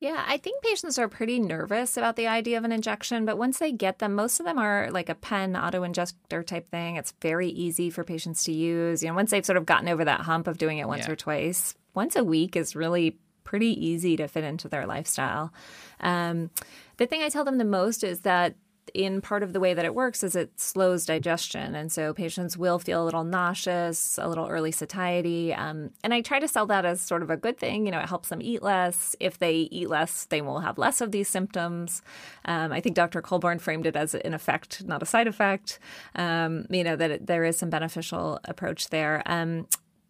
Yeah, 0.00 0.22
I 0.26 0.36
think 0.36 0.62
patients 0.62 0.98
are 0.98 1.08
pretty 1.08 1.40
nervous 1.40 1.96
about 1.96 2.16
the 2.16 2.26
idea 2.26 2.58
of 2.58 2.64
an 2.64 2.72
injection, 2.72 3.24
but 3.24 3.38
once 3.38 3.58
they 3.58 3.72
get 3.72 4.00
them, 4.00 4.14
most 4.14 4.38
of 4.38 4.44
them 4.44 4.58
are 4.58 4.90
like 4.90 5.08
a 5.08 5.14
pen 5.14 5.56
auto 5.56 5.82
injector 5.82 6.42
type 6.42 6.70
thing. 6.70 6.96
It's 6.96 7.14
very 7.22 7.48
easy 7.48 7.88
for 7.88 8.04
patients 8.04 8.44
to 8.44 8.52
use. 8.52 9.02
You 9.02 9.08
know, 9.08 9.14
once 9.14 9.30
they've 9.30 9.46
sort 9.46 9.56
of 9.56 9.64
gotten 9.64 9.88
over 9.88 10.04
that 10.04 10.20
hump 10.20 10.46
of 10.46 10.58
doing 10.58 10.78
it 10.78 10.88
once 10.88 11.06
yeah. 11.06 11.12
or 11.12 11.16
twice, 11.16 11.74
once 11.94 12.16
a 12.16 12.24
week 12.24 12.54
is 12.54 12.76
really 12.76 13.18
pretty 13.44 13.86
easy 13.86 14.16
to 14.16 14.28
fit 14.28 14.44
into 14.44 14.68
their 14.68 14.86
lifestyle. 14.86 15.52
Um, 16.00 16.50
the 16.98 17.06
thing 17.06 17.22
I 17.22 17.28
tell 17.30 17.44
them 17.44 17.58
the 17.58 17.64
most 17.64 18.04
is 18.04 18.20
that 18.20 18.56
in 18.92 19.20
part 19.20 19.42
of 19.42 19.52
the 19.52 19.60
way 19.60 19.74
that 19.74 19.84
it 19.84 19.94
works 19.94 20.22
is 20.22 20.36
it 20.36 20.58
slows 20.60 21.06
digestion. 21.06 21.74
And 21.74 21.90
so 21.90 22.12
patients 22.12 22.56
will 22.56 22.78
feel 22.78 23.02
a 23.02 23.04
little 23.04 23.24
nauseous, 23.24 24.18
a 24.20 24.28
little 24.28 24.46
early 24.46 24.72
satiety. 24.72 25.54
Um, 25.54 25.90
and 26.02 26.12
I 26.12 26.20
try 26.20 26.38
to 26.38 26.48
sell 26.48 26.66
that 26.66 26.84
as 26.84 27.00
sort 27.00 27.22
of 27.22 27.30
a 27.30 27.36
good 27.36 27.58
thing. 27.58 27.86
You 27.86 27.92
know, 27.92 28.00
it 28.00 28.08
helps 28.08 28.28
them 28.28 28.42
eat 28.42 28.62
less. 28.62 29.16
If 29.20 29.38
they 29.38 29.54
eat 29.54 29.88
less, 29.88 30.26
they 30.26 30.42
will 30.42 30.60
have 30.60 30.78
less 30.78 31.00
of 31.00 31.12
these 31.12 31.28
symptoms. 31.28 32.02
Um, 32.44 32.72
I 32.72 32.80
think 32.80 32.94
Dr. 32.94 33.22
Colburn 33.22 33.58
framed 33.58 33.86
it 33.86 33.96
as 33.96 34.14
an 34.14 34.34
effect, 34.34 34.84
not 34.84 35.02
a 35.02 35.06
side 35.06 35.26
effect. 35.26 35.78
Um, 36.14 36.66
you 36.70 36.84
know, 36.84 36.96
that 36.96 37.10
it, 37.10 37.26
there 37.26 37.44
is 37.44 37.56
some 37.56 37.70
beneficial 37.70 38.40
approach 38.44 38.88
there. 38.90 39.22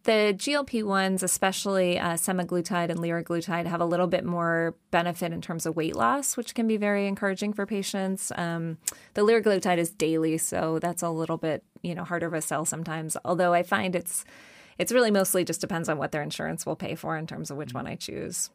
The 0.05 0.35
GLP 0.37 0.85
ones, 0.85 1.23
especially 1.23 1.99
uh, 1.99 2.13
semaglutide 2.13 2.91
and 2.91 3.01
liraglutide, 3.01 3.65
have 3.67 3.81
a 3.81 3.87
little 3.87 4.07
bit 4.07 4.23
more 4.23 4.75
benefit 4.91 5.33
in 5.33 5.41
terms 5.41 5.65
of 5.65 5.77
weight 5.77 5.97
loss, 5.97 6.37
which 6.37 6.55
can 6.55 6.69
be 6.69 6.77
very 6.77 7.07
encouraging 7.07 7.55
for 7.55 7.65
patients. 7.65 8.31
Um, 8.37 8.77
the 9.15 9.23
liraglutide 9.23 9.79
is 9.79 9.91
daily, 9.91 10.37
so 10.37 10.79
that's 10.79 11.03
a 11.03 11.09
little 11.09 11.39
bit 11.39 11.65
you 11.83 11.95
know 11.95 12.05
harder 12.05 12.27
of 12.27 12.35
a 12.35 12.43
sell 12.43 12.67
sometimes. 12.67 13.17
Although 13.25 13.55
I 13.55 13.63
find 13.63 13.97
it's 13.97 14.27
it's 14.77 14.93
really 14.93 15.11
mostly 15.11 15.43
just 15.43 15.63
depends 15.63 15.89
on 15.89 15.97
what 15.97 16.13
their 16.13 16.23
insurance 16.23 16.67
will 16.67 16.77
pay 16.77 16.95
for 16.95 17.17
in 17.17 17.27
terms 17.27 17.51
of 17.51 17.57
which 17.57 17.73
one 17.73 17.87
I 17.87 17.95
choose. 17.95 18.51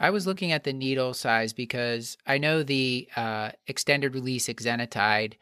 I 0.00 0.10
was 0.10 0.26
looking 0.26 0.50
at 0.50 0.64
the 0.64 0.72
needle 0.72 1.14
size 1.14 1.52
because 1.52 2.18
I 2.26 2.38
know 2.38 2.64
the 2.64 3.08
uh, 3.14 3.50
extended 3.68 4.12
release 4.12 4.48
exenatide 4.48 5.34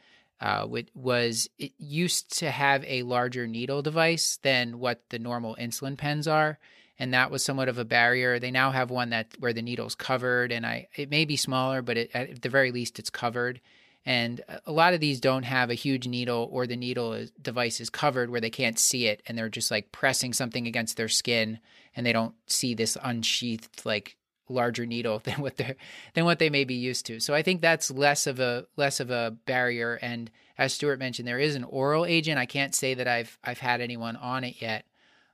uh, 0.43 0.67
was 0.95 1.49
it 1.59 1.73
used 1.79 2.37
to 2.41 2.51
have 2.51 2.85
a 2.87 3.05
larger 3.05 3.47
needle 3.47 3.81
device 3.81 4.39
than 4.43 4.81
what 4.81 5.09
the 5.11 5.19
normal 5.21 5.57
insulin 5.59 5.97
pens 5.97 6.27
are, 6.27 6.59
and 6.99 7.15
that 7.15 7.31
was 7.31 7.45
somewhat 7.45 7.69
of 7.69 7.79
a 7.79 7.85
barrier. 7.85 8.41
They 8.41 8.51
now 8.51 8.73
have 8.73 8.91
one 8.91 9.11
that 9.11 9.29
where 9.39 9.53
the 9.53 9.63
needle's 9.63 9.95
covered, 9.95 10.51
and 10.51 10.67
I 10.67 10.89
it 10.97 11.11
may 11.11 11.25
be 11.25 11.37
smaller, 11.37 11.81
but 11.81 11.97
it, 11.97 12.11
at 12.13 12.43
the 12.43 12.49
very 12.49 12.73
least 12.73 12.99
it's 12.99 13.09
covered. 13.09 13.61
And 14.05 14.41
a 14.67 14.73
lot 14.73 14.95
of 14.95 15.01
these 15.01 15.21
don't 15.21 15.45
have 15.45 15.71
a 15.71 15.75
huge 15.75 16.09
needle, 16.09 16.49
or 16.51 16.67
the 16.67 16.75
needle 16.75 17.13
is, 17.13 17.31
device 17.41 17.81
is 17.81 17.89
covered 17.89 18.31
where 18.31 18.41
they 18.41 18.51
can't 18.51 18.81
see 18.81 19.07
it, 19.07 19.23
and 19.27 19.39
they're 19.39 19.49
just 19.49 19.71
like 19.71 19.93
pressing 19.93 20.33
something 20.33 20.67
against 20.67 20.97
their 20.97 21.09
skin, 21.09 21.61
and 21.95 22.05
they 22.05 22.13
don't 22.13 22.35
see 22.49 22.75
this 22.75 22.99
unsheathed 23.01 23.87
like 23.87 24.17
larger 24.49 24.87
needle 24.87 25.19
than 25.25 25.41
what 25.41 25.57
they 25.57 25.77
than 26.15 26.25
what 26.25 26.39
they 26.39 26.51
may 26.51 26.65
be 26.65 26.75
used 26.75 27.07
to. 27.07 27.21
So 27.21 27.35
I 27.35 27.43
think 27.43 27.61
that's 27.61 27.91
less 27.91 28.27
of 28.27 28.41
a 28.41 28.67
less 28.77 29.01
of 29.01 29.11
a 29.11 29.37
barrier. 29.47 29.99
And 30.03 30.31
as 30.59 30.73
Stuart 30.73 30.99
mentioned, 30.99 31.27
there 31.27 31.39
is 31.39 31.55
an 31.55 31.65
oral 31.65 32.05
agent. 32.05 32.39
I 32.39 32.47
can't 32.47 32.75
say 32.75 32.95
that 32.95 33.09
I've 33.09 33.39
I've 33.45 33.59
had 33.59 33.81
anyone 33.81 34.17
on 34.17 34.45
it 34.45 34.61
yet. 34.61 34.85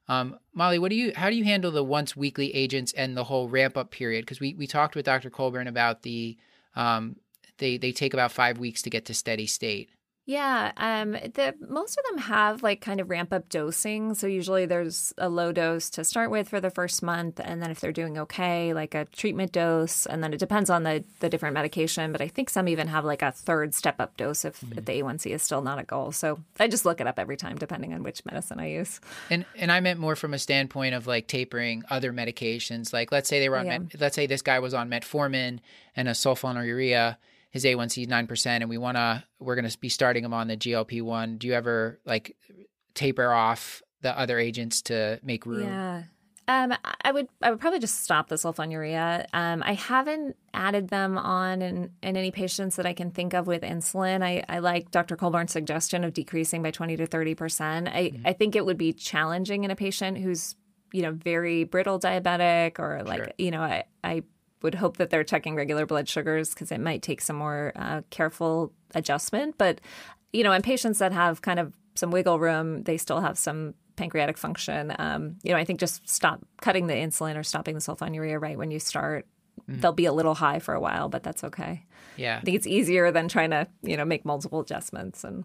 Um, 0.09 0.39
Molly, 0.55 0.79
what 0.79 0.91
do 0.91 0.97
you 0.97 1.13
how 1.15 1.29
do 1.29 1.37
you 1.37 1.45
handle 1.45 1.71
the 1.71 1.85
once 1.85 2.17
weekly 2.17 2.55
agents 2.55 2.93
and 2.93 3.17
the 3.17 3.25
whole 3.25 3.49
ramp 3.49 3.77
up 3.77 3.91
period? 3.91 4.25
Because 4.25 4.41
we 4.41 4.55
we 4.55 4.67
talked 4.67 4.97
with 4.97 5.05
Dr. 5.05 5.31
Colburn 5.31 5.67
about 5.67 6.03
the 6.03 6.37
um, 6.77 7.17
they 7.59 7.77
they 7.77 7.93
take 7.93 8.15
about 8.15 8.33
five 8.33 8.59
weeks 8.59 8.83
to 8.83 8.91
get 8.91 9.05
to 9.07 9.15
steady 9.15 9.47
state. 9.47 9.91
Yeah, 10.29 10.73
um, 10.77 11.13
the 11.13 11.55
most 11.71 11.97
of 11.97 12.05
them 12.05 12.19
have 12.25 12.63
like 12.63 12.83
kind 12.83 13.01
of 13.01 13.09
ramp 13.09 13.33
up 13.33 13.49
dosing. 13.49 14.13
So 14.13 14.27
usually 14.27 14.67
there's 14.67 15.15
a 15.17 15.31
low 15.31 15.53
dose 15.53 15.89
to 15.89 16.05
start 16.05 16.31
with 16.31 16.51
for 16.51 16.61
the 16.61 16.69
first 16.69 17.03
month, 17.03 17.41
and 17.43 17.63
then 17.63 17.71
if 17.71 17.81
they're 17.81 17.93
doing 17.93 18.19
okay, 18.19 18.75
like 18.75 18.95
a 18.95 19.07
treatment 19.07 19.53
dose, 19.53 20.05
and 20.05 20.23
then 20.23 20.35
it 20.35 20.39
depends 20.39 20.69
on 20.69 20.83
the 20.83 21.03
the 21.21 21.31
different 21.31 21.55
medication. 21.55 22.13
But 22.13 22.21
I 22.21 22.29
think 22.29 22.51
some 22.51 22.69
even 22.69 22.89
have 22.89 23.07
like 23.07 23.23
a 23.23 23.33
third 23.33 23.75
step 23.75 24.03
up 24.03 24.19
dose 24.19 24.45
if, 24.45 24.61
mm-hmm. 24.61 24.77
if 24.79 24.85
the 24.85 25.01
A1C 25.01 25.31
is 25.31 25.43
still 25.43 25.63
not 25.63 25.79
a 25.79 25.83
goal. 25.83 26.13
So 26.13 26.39
I 26.61 26.69
just 26.69 26.85
look 26.85 27.01
it 27.01 27.07
up 27.07 27.19
every 27.19 27.39
time, 27.39 27.57
depending 27.57 27.95
on 27.95 28.03
which 28.03 28.23
medicine 28.27 28.61
I 28.61 28.69
use. 28.69 29.01
And 29.31 29.47
and 29.57 29.73
I 29.73 29.81
meant 29.81 29.99
more 29.99 30.15
from 30.15 30.35
a 30.35 30.39
standpoint 30.39 30.95
of 30.95 31.07
like 31.07 31.27
tapering 31.27 31.85
other 31.89 32.13
medications. 32.13 32.93
Like 32.93 33.11
let's 33.11 33.31
say 33.31 33.41
they 33.41 33.49
were 33.49 33.57
on, 33.57 33.65
yeah. 33.65 33.79
met, 33.79 33.99
let's 33.99 34.15
say 34.15 34.27
this 34.27 34.43
guy 34.43 34.59
was 34.59 34.75
on 34.75 34.91
metformin 34.91 35.61
and 35.97 36.07
a 36.07 36.13
sulfonylurea 36.13 37.17
his 37.51 37.65
A1C 37.65 38.03
is 38.03 38.09
9% 38.09 38.47
and 38.47 38.69
we 38.69 38.79
want 38.79 38.97
to 38.97 39.25
we're 39.39 39.55
going 39.55 39.69
to 39.69 39.79
be 39.79 39.89
starting 39.89 40.25
him 40.25 40.35
on 40.35 40.49
the 40.49 40.57
GLP-1 40.57 41.39
do 41.39 41.47
you 41.47 41.55
ever 41.55 42.01
like 42.05 42.37
taper 42.95 43.33
off 43.33 43.83
the 44.03 44.19
other 44.19 44.39
agents 44.39 44.83
to 44.83 45.19
make 45.23 45.47
room 45.47 45.65
yeah 45.65 46.03
um, 46.49 46.73
I 47.03 47.13
would 47.13 47.29
I 47.43 47.51
would 47.51 47.61
probably 47.61 47.79
just 47.79 48.03
stop 48.03 48.29
the 48.29 48.37
sulfonylurea. 48.37 49.27
Um, 49.35 49.63
I 49.63 49.75
haven't 49.75 50.35
added 50.55 50.89
them 50.89 51.19
on 51.19 51.61
in, 51.61 51.91
in 52.03 52.17
any 52.17 52.31
patients 52.31 52.77
that 52.77 52.87
I 52.87 52.95
can 52.95 53.11
think 53.11 53.35
of 53.35 53.47
with 53.47 53.61
insulin. 53.61 54.23
I, 54.23 54.43
I 54.49 54.61
like 54.61 54.91
Dr. 54.91 55.15
Colburn's 55.15 55.53
suggestion 55.53 56.05
of 56.05 56.15
decreasing 56.15 56.63
by 56.63 56.71
20 56.71 56.97
to 56.97 57.07
30 57.07 57.35
percent. 57.35 57.89
I, 57.89 58.05
mm-hmm. 58.05 58.27
I 58.27 58.33
think 58.33 58.57
it 58.57 58.65
would 58.65 58.79
be 58.79 58.95
challenging 58.95 59.65
in 59.65 59.71
a 59.71 59.77
patient 59.77 60.17
who's 60.17 60.57
you 60.91 61.03
know 61.03 61.13
very 61.13 61.65
brittle 61.65 62.01
diabetic 62.01 62.79
or 62.79 63.03
like 63.05 63.19
sure. 63.19 63.33
you 63.37 63.51
know 63.51 63.61
I, 63.61 63.85
I 64.03 64.23
would 64.63 64.75
hope 64.75 64.97
that 64.97 65.11
they're 65.11 65.25
checking 65.25 65.55
regular 65.55 65.87
blood 65.87 66.09
sugars 66.09 66.51
because 66.51 66.73
it 66.73 66.81
might 66.81 67.03
take 67.03 67.21
some 67.21 67.37
more 67.37 67.73
uh, 67.77 68.03
careful 68.11 68.73
adjustment. 68.95 69.57
But, 69.59 69.81
you 70.33 70.43
know, 70.43 70.53
in 70.53 70.63
patients 70.63 70.99
that 70.99 71.13
have 71.13 71.43
kind 71.43 71.59
of 71.59 71.73
some 71.95 72.11
wiggle 72.11 72.39
room, 72.39 72.83
they 72.83 72.97
still 72.97 73.21
have 73.21 73.39
some 73.39 73.75
pancreatic 73.97 74.39
function. 74.39 74.95
Um, 74.99 75.37
you 75.43 75.53
know, 75.53 75.59
I 75.59 75.65
think 75.65 75.81
just 75.81 76.09
stop 76.09 76.45
cutting 76.61 76.87
the 76.87 76.95
insulin 76.95 77.37
or 77.37 77.43
stopping 77.43 77.75
the 77.75 77.81
sulfonylurea 77.81 78.41
right 78.41 78.57
when 78.57 78.71
you 78.71 78.79
start. 78.79 79.27
Mm-hmm. 79.69 79.81
They'll 79.81 79.93
be 79.93 80.07
a 80.07 80.13
little 80.13 80.35
high 80.35 80.61
for 80.61 80.75
a 80.75 80.81
while, 80.81 81.09
but 81.09 81.23
that's 81.23 81.45
okay. 81.45 81.85
Yeah. 82.17 82.39
I 82.39 82.45
think 82.45 82.57
it's 82.57 82.67
easier 82.67 83.11
than 83.11 83.29
trying 83.29 83.51
to, 83.51 83.67
you 83.83 83.97
know, 83.97 84.05
make 84.05 84.25
multiple 84.25 84.61
adjustments 84.61 85.25
and 85.25 85.45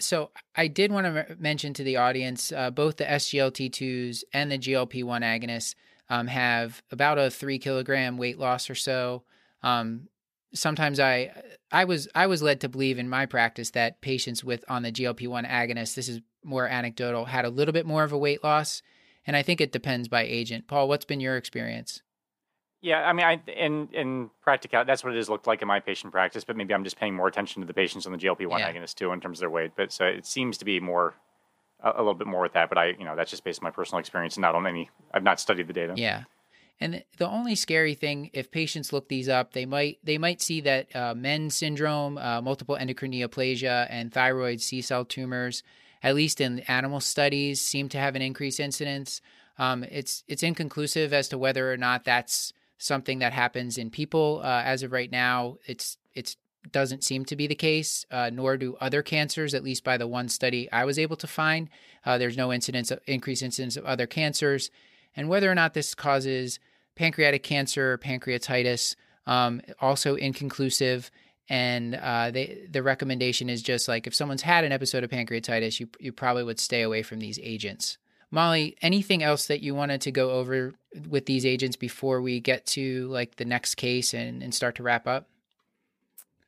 so 0.00 0.30
I 0.54 0.68
did 0.68 0.92
want 0.92 1.06
to 1.06 1.36
mention 1.38 1.74
to 1.74 1.84
the 1.84 1.96
audience 1.96 2.52
uh, 2.52 2.70
both 2.70 2.96
the 2.96 3.04
SGLT2s 3.04 4.22
and 4.32 4.50
the 4.50 4.58
GLP-1 4.58 5.22
agonists 5.22 5.74
um, 6.10 6.26
have 6.26 6.82
about 6.90 7.18
a 7.18 7.30
three 7.30 7.58
kilogram 7.58 8.16
weight 8.16 8.38
loss 8.38 8.70
or 8.70 8.74
so. 8.74 9.24
Um, 9.62 10.08
sometimes 10.54 11.00
I 11.00 11.32
I 11.70 11.84
was 11.84 12.08
I 12.14 12.26
was 12.26 12.42
led 12.42 12.60
to 12.62 12.68
believe 12.68 12.98
in 12.98 13.08
my 13.08 13.26
practice 13.26 13.70
that 13.70 14.00
patients 14.00 14.42
with 14.42 14.64
on 14.68 14.82
the 14.82 14.92
GLP 14.92 15.28
one 15.28 15.44
agonist, 15.44 15.94
this 15.94 16.08
is 16.08 16.20
more 16.44 16.66
anecdotal, 16.66 17.26
had 17.26 17.44
a 17.44 17.50
little 17.50 17.72
bit 17.72 17.86
more 17.86 18.04
of 18.04 18.12
a 18.12 18.18
weight 18.18 18.42
loss, 18.42 18.82
and 19.26 19.36
I 19.36 19.42
think 19.42 19.60
it 19.60 19.72
depends 19.72 20.08
by 20.08 20.22
agent. 20.22 20.66
Paul, 20.66 20.88
what's 20.88 21.04
been 21.04 21.20
your 21.20 21.36
experience? 21.36 22.02
Yeah, 22.80 23.00
I 23.00 23.12
mean, 23.12 23.26
I 23.26 23.42
in 23.50 23.88
in 23.92 24.30
practical, 24.40 24.84
that's 24.84 25.02
what 25.02 25.12
it 25.12 25.16
has 25.16 25.28
looked 25.28 25.46
like 25.46 25.62
in 25.62 25.68
my 25.68 25.80
patient 25.80 26.12
practice. 26.12 26.44
But 26.44 26.56
maybe 26.56 26.72
I'm 26.72 26.84
just 26.84 26.98
paying 26.98 27.14
more 27.14 27.26
attention 27.26 27.60
to 27.60 27.66
the 27.66 27.74
patients 27.74 28.06
on 28.06 28.12
the 28.12 28.18
GLP 28.18 28.46
one 28.46 28.60
yeah. 28.60 28.72
agonist 28.72 28.94
too 28.94 29.12
in 29.12 29.20
terms 29.20 29.38
of 29.38 29.40
their 29.40 29.50
weight. 29.50 29.72
But 29.76 29.92
so 29.92 30.04
it 30.04 30.26
seems 30.26 30.58
to 30.58 30.64
be 30.64 30.78
more 30.78 31.14
a, 31.80 31.92
a 31.96 31.98
little 31.98 32.14
bit 32.14 32.26
more 32.26 32.42
with 32.42 32.52
that. 32.54 32.68
But 32.68 32.78
I, 32.78 32.86
you 32.98 33.04
know, 33.04 33.16
that's 33.16 33.30
just 33.30 33.44
based 33.44 33.60
on 33.60 33.64
my 33.64 33.70
personal 33.70 34.00
experience 34.00 34.38
not 34.38 34.54
on 34.54 34.66
any. 34.66 34.90
I've 35.12 35.22
not 35.22 35.40
studied 35.40 35.66
the 35.68 35.72
data. 35.72 35.94
Yeah. 35.96 36.24
And 36.80 37.02
the 37.16 37.28
only 37.28 37.56
scary 37.56 37.94
thing, 37.94 38.30
if 38.32 38.50
patients 38.50 38.92
look 38.92 39.08
these 39.08 39.28
up, 39.28 39.52
they 39.52 39.66
might 39.66 39.98
they 40.04 40.16
might 40.16 40.40
see 40.40 40.60
that 40.60 40.94
uh, 40.94 41.14
MEN 41.14 41.50
syndrome, 41.50 42.18
uh, 42.18 42.40
multiple 42.40 42.76
endocrine 42.76 43.12
neoplasia, 43.12 43.86
and 43.90 44.12
thyroid 44.12 44.60
C 44.60 44.80
cell 44.80 45.04
tumors, 45.04 45.64
at 46.02 46.14
least 46.14 46.40
in 46.40 46.60
animal 46.60 47.00
studies, 47.00 47.60
seem 47.60 47.88
to 47.88 47.98
have 47.98 48.14
an 48.14 48.22
increased 48.22 48.60
incidence. 48.60 49.20
Um, 49.58 49.82
it's 49.84 50.22
it's 50.28 50.44
inconclusive 50.44 51.12
as 51.12 51.28
to 51.30 51.38
whether 51.38 51.72
or 51.72 51.76
not 51.76 52.04
that's 52.04 52.52
something 52.78 53.18
that 53.18 53.32
happens 53.32 53.76
in 53.76 53.90
people. 53.90 54.40
Uh, 54.44 54.62
as 54.64 54.84
of 54.84 54.92
right 54.92 55.10
now, 55.10 55.56
it's 55.66 55.98
it's 56.14 56.36
doesn't 56.72 57.04
seem 57.04 57.24
to 57.26 57.36
be 57.36 57.46
the 57.46 57.54
case, 57.54 58.04
uh, 58.10 58.30
nor 58.32 58.56
do 58.56 58.76
other 58.80 59.02
cancers, 59.02 59.54
at 59.54 59.64
least 59.64 59.84
by 59.84 59.96
the 59.96 60.06
one 60.06 60.28
study 60.28 60.70
I 60.72 60.84
was 60.84 60.98
able 60.98 61.16
to 61.16 61.26
find. 61.26 61.68
Uh, 62.04 62.18
there's 62.18 62.36
no 62.36 62.52
incidence 62.52 62.90
of, 62.90 63.00
increased 63.06 63.42
incidence 63.42 63.76
of 63.76 63.84
other 63.84 64.06
cancers. 64.06 64.70
And 65.16 65.28
whether 65.28 65.50
or 65.50 65.54
not 65.54 65.74
this 65.74 65.94
causes 65.94 66.58
pancreatic 66.94 67.42
cancer 67.42 67.92
or 67.92 67.98
pancreatitis, 67.98 68.96
um, 69.26 69.60
also 69.80 70.14
inconclusive. 70.14 71.10
And 71.48 71.94
uh, 71.94 72.30
they, 72.30 72.66
the 72.70 72.82
recommendation 72.82 73.48
is 73.48 73.62
just 73.62 73.88
like 73.88 74.06
if 74.06 74.14
someone's 74.14 74.42
had 74.42 74.64
an 74.64 74.72
episode 74.72 75.04
of 75.04 75.10
pancreatitis, 75.10 75.80
you, 75.80 75.88
you 75.98 76.12
probably 76.12 76.44
would 76.44 76.60
stay 76.60 76.82
away 76.82 77.02
from 77.02 77.20
these 77.20 77.38
agents. 77.42 77.98
Molly, 78.30 78.76
anything 78.82 79.22
else 79.22 79.46
that 79.46 79.62
you 79.62 79.74
wanted 79.74 80.02
to 80.02 80.10
go 80.10 80.32
over 80.32 80.74
with 81.08 81.24
these 81.26 81.46
agents 81.46 81.76
before 81.76 82.20
we 82.20 82.40
get 82.40 82.66
to 82.66 83.08
like 83.08 83.36
the 83.36 83.44
next 83.44 83.76
case 83.76 84.12
and, 84.12 84.42
and 84.42 84.54
start 84.54 84.74
to 84.74 84.82
wrap 84.82 85.06
up? 85.06 85.28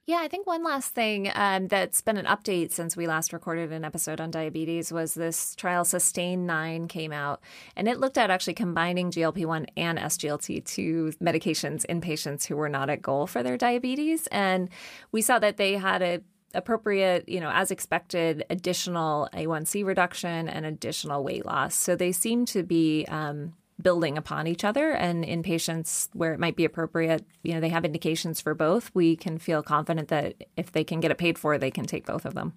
Yeah, 0.06 0.20
I 0.22 0.28
think 0.28 0.46
one 0.46 0.64
last 0.64 0.92
thing 0.92 1.30
um, 1.34 1.68
that's 1.68 2.00
been 2.00 2.16
an 2.16 2.24
update 2.26 2.72
since 2.72 2.96
we 2.96 3.06
last 3.06 3.32
recorded 3.32 3.70
an 3.70 3.84
episode 3.84 4.20
on 4.20 4.30
diabetes 4.30 4.90
was 4.90 5.14
this 5.14 5.54
trial 5.54 5.84
Sustain 5.84 6.46
9 6.46 6.88
came 6.88 7.12
out, 7.12 7.40
and 7.76 7.86
it 7.86 8.00
looked 8.00 8.18
at 8.18 8.30
actually 8.30 8.54
combining 8.54 9.12
GLP 9.12 9.46
1 9.46 9.66
and 9.76 9.98
SGLT2 9.98 11.18
medications 11.18 11.84
in 11.84 12.00
patients 12.00 12.46
who 12.46 12.56
were 12.56 12.68
not 12.68 12.90
at 12.90 13.02
goal 13.02 13.26
for 13.28 13.42
their 13.42 13.56
diabetes. 13.56 14.26
And 14.32 14.68
we 15.12 15.22
saw 15.22 15.38
that 15.38 15.58
they 15.58 15.74
had 15.74 16.02
a 16.02 16.20
appropriate, 16.54 17.28
you 17.28 17.38
know, 17.38 17.50
as 17.50 17.70
expected, 17.70 18.44
additional 18.50 19.28
A1C 19.32 19.84
reduction 19.84 20.48
and 20.48 20.66
additional 20.66 21.22
weight 21.22 21.46
loss. 21.46 21.76
So 21.76 21.94
they 21.94 22.10
seem 22.10 22.44
to 22.46 22.64
be 22.64 23.06
um, 23.08 23.52
building 23.82 24.16
upon 24.16 24.46
each 24.46 24.64
other. 24.64 24.92
And 24.92 25.24
in 25.24 25.42
patients 25.42 26.08
where 26.12 26.32
it 26.32 26.40
might 26.40 26.56
be 26.56 26.64
appropriate, 26.64 27.24
you 27.42 27.54
know, 27.54 27.60
they 27.60 27.68
have 27.68 27.84
indications 27.84 28.40
for 28.40 28.54
both, 28.54 28.90
we 28.94 29.16
can 29.16 29.38
feel 29.38 29.62
confident 29.62 30.08
that 30.08 30.34
if 30.56 30.72
they 30.72 30.84
can 30.84 31.00
get 31.00 31.10
it 31.10 31.18
paid 31.18 31.38
for, 31.38 31.58
they 31.58 31.70
can 31.70 31.86
take 31.86 32.06
both 32.06 32.24
of 32.24 32.34
them. 32.34 32.54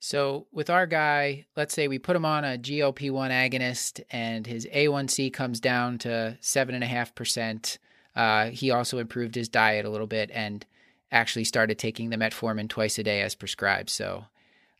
So, 0.00 0.46
with 0.52 0.70
our 0.70 0.86
guy, 0.86 1.46
let's 1.56 1.74
say 1.74 1.88
we 1.88 1.98
put 1.98 2.14
him 2.14 2.24
on 2.24 2.44
a 2.44 2.56
GLP 2.56 3.10
1 3.10 3.30
agonist 3.32 4.00
and 4.10 4.46
his 4.46 4.64
A1C 4.66 5.32
comes 5.32 5.58
down 5.58 5.98
to 5.98 6.38
7.5%. 6.40 7.78
Uh, 8.14 8.50
he 8.50 8.70
also 8.70 8.98
improved 8.98 9.34
his 9.34 9.48
diet 9.48 9.84
a 9.84 9.90
little 9.90 10.06
bit 10.06 10.30
and 10.32 10.64
actually 11.10 11.44
started 11.44 11.78
taking 11.78 12.10
the 12.10 12.16
metformin 12.16 12.68
twice 12.68 12.98
a 12.98 13.02
day 13.02 13.22
as 13.22 13.34
prescribed. 13.34 13.90
So, 13.90 14.26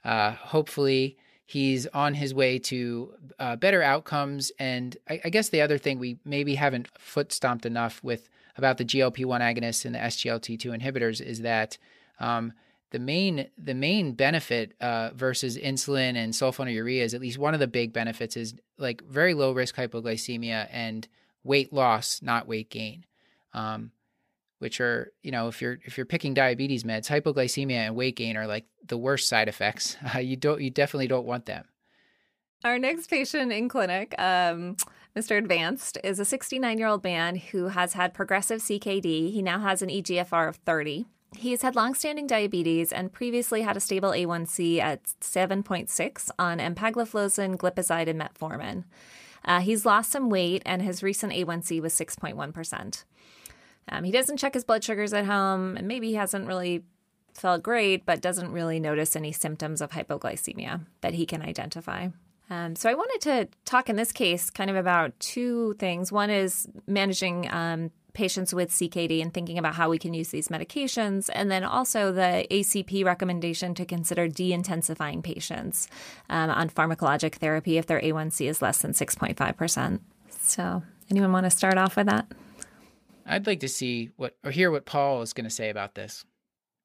uh, 0.05 0.33
hopefully, 0.33 1.17
he's 1.49 1.87
on 1.87 2.13
his 2.13 2.35
way 2.35 2.59
to 2.59 3.15
uh, 3.39 3.57
better 3.57 3.83
outcomes. 3.83 4.53
And 4.59 4.95
I, 5.09 5.19
I, 5.25 5.31
guess 5.31 5.49
the 5.49 5.63
other 5.63 5.79
thing 5.79 5.99
we 5.99 6.19
maybe 6.23 6.55
haven't 6.57 6.89
foot 6.99 7.33
stomped 7.33 7.65
enough 7.65 8.05
with 8.05 8.29
about 8.59 8.77
the 8.77 8.85
GLP 8.85 9.25
one 9.25 9.41
agonists 9.41 9.87
and 9.87 9.95
the 9.95 9.99
SGLT2 9.99 10.79
inhibitors 10.79 11.23
is 11.23 11.41
that 11.41 11.79
um, 12.21 12.53
the 12.91 12.99
main 12.99 13.49
the 13.57 13.73
main 13.73 14.13
benefit 14.13 14.75
uh, 14.83 15.09
versus 15.15 15.57
insulin 15.57 16.17
and 16.17 16.35
sulfonylurea 16.35 17.01
is 17.01 17.15
at 17.15 17.21
least 17.23 17.39
one 17.39 17.55
of 17.55 17.61
the 17.61 17.67
big 17.67 17.95
benefits 17.95 18.37
is 18.37 18.55
like 18.77 19.03
very 19.05 19.33
low 19.33 19.53
risk 19.53 19.75
hypoglycemia 19.75 20.69
and 20.71 21.09
weight 21.45 21.73
loss, 21.73 22.21
not 22.21 22.47
weight 22.47 22.69
gain. 22.69 23.07
Um, 23.55 23.91
which 24.59 24.81
are 24.81 25.13
you 25.23 25.31
know 25.31 25.49
if 25.49 25.61
you're 25.63 25.79
if 25.85 25.97
you're 25.97 26.07
picking 26.07 26.35
diabetes 26.35 26.85
meds 26.85 27.07
hypoglycemia 27.07 27.87
and 27.87 27.97
weight 27.97 28.17
gain 28.17 28.37
are 28.37 28.47
like 28.47 28.67
the 28.87 28.99
worst 28.99 29.29
side 29.29 29.49
effects 29.49 29.97
uh, 30.15 30.19
you 30.19 30.37
don't 30.37 30.61
you 30.61 30.71
definitely 30.71 31.09
don't 31.09 31.27
want 31.27 31.47
them 31.47 31.65
our 32.65 32.79
next 32.79 33.09
patient 33.09 33.53
in 33.53 33.69
clinic 33.69 34.15
um, 34.19 34.77
mr 35.17 35.39
advanced 35.39 35.99
is 36.05 36.19
a 36.19 36.25
69 36.25 36.79
year 36.79 36.89
old 36.89 37.05
man 37.05 37.37
who 37.37 37.69
has 37.69 37.93
had 37.93 38.15
progressive 38.15 38.61
ckd 38.61 39.33
he 39.33 39.43
now 39.43 39.59
has 39.61 39.83
an 39.83 39.89
egfr 39.89 40.49
of 40.49 40.57
30 40.57 41.07
he 41.37 41.51
has 41.51 41.63
had 41.63 41.77
longstanding 41.77 42.27
diabetes 42.27 42.93
and 42.93 43.13
previously 43.13 43.63
had 43.63 43.77
a 43.77 43.81
stable 43.81 44.11
A1C 44.11 44.79
at 44.79 45.05
7.6 45.21 46.31
on 46.39 46.59
empagliflozin, 46.59 47.57
glipizide, 47.57 48.09
and 48.09 48.21
metformin. 48.21 48.85
Uh, 49.45 49.61
he's 49.61 49.87
lost 49.87 50.11
some 50.11 50.31
weight, 50.31 50.63
and 50.65 50.83
his 50.83 51.03
recent 51.03 51.33
A1C 51.33 51.81
was 51.81 51.93
6.1%. 51.95 53.05
Um, 53.91 54.05
he 54.05 54.13
doesn't 54.13 54.37
check 54.37 54.55
his 54.55 54.65
blood 54.65 54.85
sugars 54.85 55.13
at 55.13 55.25
home, 55.25 55.77
and 55.77 55.89
maybe 55.89 56.09
he 56.09 56.15
hasn't 56.15 56.47
really 56.47 56.85
felt 57.35 57.63
great, 57.63 58.05
but 58.05 58.21
doesn't 58.21 58.53
really 58.53 58.81
notice 58.81 59.17
any 59.17 59.33
symptoms 59.33 59.81
of 59.81 59.91
hypoglycemia 59.91 60.81
that 61.01 61.15
he 61.15 61.25
can 61.27 61.43
identify. 61.43 62.09
Um, 62.51 62.77
so 62.77 62.89
I 62.89 62.95
wanted 62.95 63.21
to 63.23 63.49
talk 63.65 63.89
in 63.89 63.97
this 63.97 64.13
case 64.13 64.51
kind 64.51 64.71
of 64.71 64.77
about 64.77 65.19
two 65.21 65.75
things. 65.75 66.11
One 66.11 66.31
is 66.31 66.67
managing 66.87 67.51
um, 67.53 67.91
patients 68.15 68.55
with 68.55 68.71
CKD 68.71 69.21
and 69.23 69.33
thinking 69.33 69.59
about 69.59 69.75
how 69.75 69.91
we 69.91 69.99
can 69.99 70.15
use 70.15 70.31
these 70.31 70.49
medications, 70.49 71.29
and 71.33 71.51
then 71.51 71.63
also 71.63 72.11
the 72.11 72.47
ACP 72.51 73.05
recommendation 73.05 73.75
to 73.75 73.85
consider 73.85 74.29
de-intensifying 74.29 75.23
patients 75.23 75.89
um, 76.31 76.51
on 76.51 76.71
pharmacologic 76.71 77.35
therapy 77.35 77.79
if 77.79 77.87
their 77.87 78.01
A1C 78.01 78.49
is 78.49 78.63
less 78.63 78.79
than 78.79 78.93
6.5%. 78.93 80.01
So 80.41 80.83
anyone 81.11 81.33
want 81.33 81.45
to 81.45 81.51
start 81.51 81.79
off 81.79 81.97
with 81.97 82.07
that? 82.07 82.27
I'd 83.29 83.47
like 83.47 83.61
to 83.61 83.69
see 83.69 84.11
what 84.17 84.37
or 84.45 84.51
hear 84.51 84.71
what 84.71 84.87
Paul 84.87 85.23
is 85.23 85.33
going 85.33 85.45
to 85.45 85.51
say 85.51 85.71
about 85.71 85.95
this. 85.95 86.25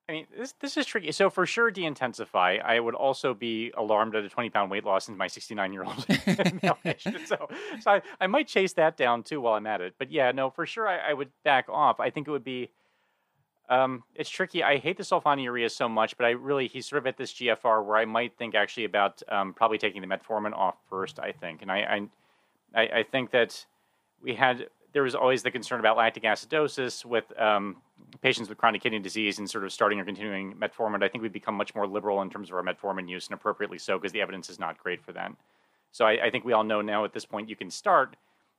I 0.10 0.12
mean, 0.12 0.28
this 0.38 0.54
this 0.60 0.76
is 0.76 0.86
tricky. 0.86 1.12
So 1.14 1.30
for 1.30 1.46
sure, 1.46 1.72
de-intensify. 1.72 2.58
I 2.64 2.80
would 2.80 2.94
also 2.94 3.34
be 3.34 3.72
alarmed 3.78 4.16
at 4.16 4.26
a 4.26 4.30
20 4.30 4.50
pound 4.50 4.70
weight 4.70 4.84
loss 4.84 5.08
in 5.08 5.16
my 5.16 5.28
69 5.28 5.72
year 5.72 5.84
old 5.84 6.06
male 6.62 6.78
patient. 6.84 7.20
So, 7.26 7.48
so 7.80 7.92
I, 7.92 8.02
I 8.20 8.28
might 8.28 8.48
chase 8.48 8.74
that 8.74 8.98
down 8.98 9.24
too 9.24 9.40
while 9.40 9.54
I'm 9.54 9.66
at 9.66 9.80
it. 9.80 9.94
But 9.98 10.12
yeah, 10.12 10.32
no, 10.32 10.50
for 10.50 10.66
sure, 10.66 10.88
I, 10.88 11.12
I 11.12 11.14
would 11.14 11.30
back 11.46 11.70
off. 11.70 12.00
I 12.00 12.10
think 12.10 12.28
it 12.28 12.32
would 12.32 12.44
be. 12.44 12.70
Um, 13.70 14.04
it's 14.14 14.30
tricky. 14.30 14.62
I 14.62 14.78
hate 14.78 14.98
the 14.98 15.04
sulfonylurea 15.04 15.72
so 15.72 15.88
much, 15.88 16.18
but 16.18 16.26
I 16.26 16.32
really 16.32 16.68
he's 16.68 16.86
sort 16.86 17.02
of 17.02 17.08
at 17.08 17.16
this 17.16 17.32
GFR 17.34 17.86
where 17.86 17.96
I 17.96 18.04
might 18.04 18.38
think 18.38 18.56
actually 18.56 18.84
about 18.84 19.24
um, 19.30 19.54
probably 19.54 19.78
taking 19.78 20.02
the 20.02 20.08
metformin 20.08 20.52
off 20.52 20.76
first. 20.90 21.18
I 21.18 21.32
think, 21.32 21.62
and 21.62 21.72
I 21.72 22.02
I, 22.76 22.82
I 22.82 23.04
think 23.10 23.32
that 23.32 23.66
we 24.22 24.36
had 24.36 24.68
there 24.94 25.04
was 25.04 25.16
always 25.16 25.44
the 25.44 25.52
concern 25.52 25.80
about 25.80 25.98
lactic 25.98 26.24
acidosis 26.24 27.04
with 27.04 27.26
um, 27.40 27.78
patients 28.22 28.48
with 28.48 28.58
chronic 28.58 28.82
kidney 28.82 29.00
disease 29.00 29.40
and 29.40 29.50
sort 29.50 29.64
of 29.64 29.74
starting 29.74 30.00
or 30.00 30.06
continuing 30.06 30.54
metformin. 30.54 31.04
I 31.04 31.10
think 31.10 31.24
we've 31.24 31.34
become 31.34 31.56
much 31.56 31.76
more 31.76 31.88
liberal 31.88 32.22
in 32.22 32.30
terms 32.30 32.50
of 32.50 32.56
our 32.56 32.64
metformin 32.64 33.10
use, 33.10 33.28
and 33.28 33.34
appropriately 33.34 33.80
so, 33.80 33.98
because 33.98 34.12
the 34.12 34.22
evidence 34.22 34.50
is 34.50 34.60
not 34.60 34.78
great 34.78 35.04
for 35.04 35.12
that. 35.14 35.32
So 35.92 36.06
I, 36.06 36.26
I, 36.26 36.30
think 36.30 36.46
we 36.46 36.54
all 36.54 36.64
know 36.64 36.82
now 36.82 37.06
at 37.06 37.14
this 37.14 37.26
point 37.26 37.50
you 37.50 37.56
can 37.56 37.70
start 37.70 38.16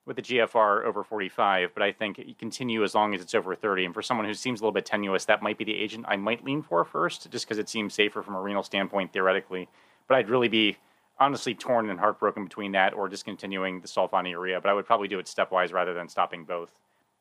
with 0.06 0.16
the 0.16 0.22
GFR 0.22 0.84
over 0.84 1.02
45, 1.02 1.70
but 1.72 1.82
I 1.82 1.90
think 1.90 2.20
continue 2.38 2.84
as 2.84 2.94
long 2.94 3.14
as 3.14 3.20
it's 3.20 3.34
over 3.34 3.54
30. 3.54 3.86
And 3.86 3.94
for 3.94 4.02
someone 4.02 4.26
who 4.26 4.34
seems 4.34 4.60
a 4.60 4.62
little 4.62 4.72
bit 4.72 4.84
tenuous, 4.84 5.24
that 5.24 5.42
might 5.42 5.56
be 5.56 5.64
the 5.64 5.74
agent 5.74 6.04
I 6.06 6.16
might 6.16 6.44
lean 6.44 6.62
for 6.62 6.84
first, 6.84 7.30
just 7.30 7.46
because 7.46 7.58
it 7.58 7.68
seems 7.68 7.94
safer 7.94 8.22
from 8.22 8.34
a 8.34 8.40
renal 8.40 8.62
standpoint 8.62 9.12
theoretically. 9.12 9.68
But 10.06 10.16
I'd 10.16 10.28
really 10.28 10.48
be 10.48 10.76
honestly 11.18 11.54
torn 11.54 11.90
and 11.90 11.98
heartbroken 11.98 12.44
between 12.44 12.72
that 12.72 12.94
or 12.94 13.08
discontinuing 13.08 13.80
the 13.80 13.88
sulfonylurea. 13.88 14.60
But 14.62 14.70
I 14.70 14.74
would 14.74 14.86
probably 14.86 15.08
do 15.08 15.18
it 15.18 15.26
stepwise 15.26 15.72
rather 15.72 15.94
than 15.94 16.08
stopping 16.08 16.44
both. 16.44 16.72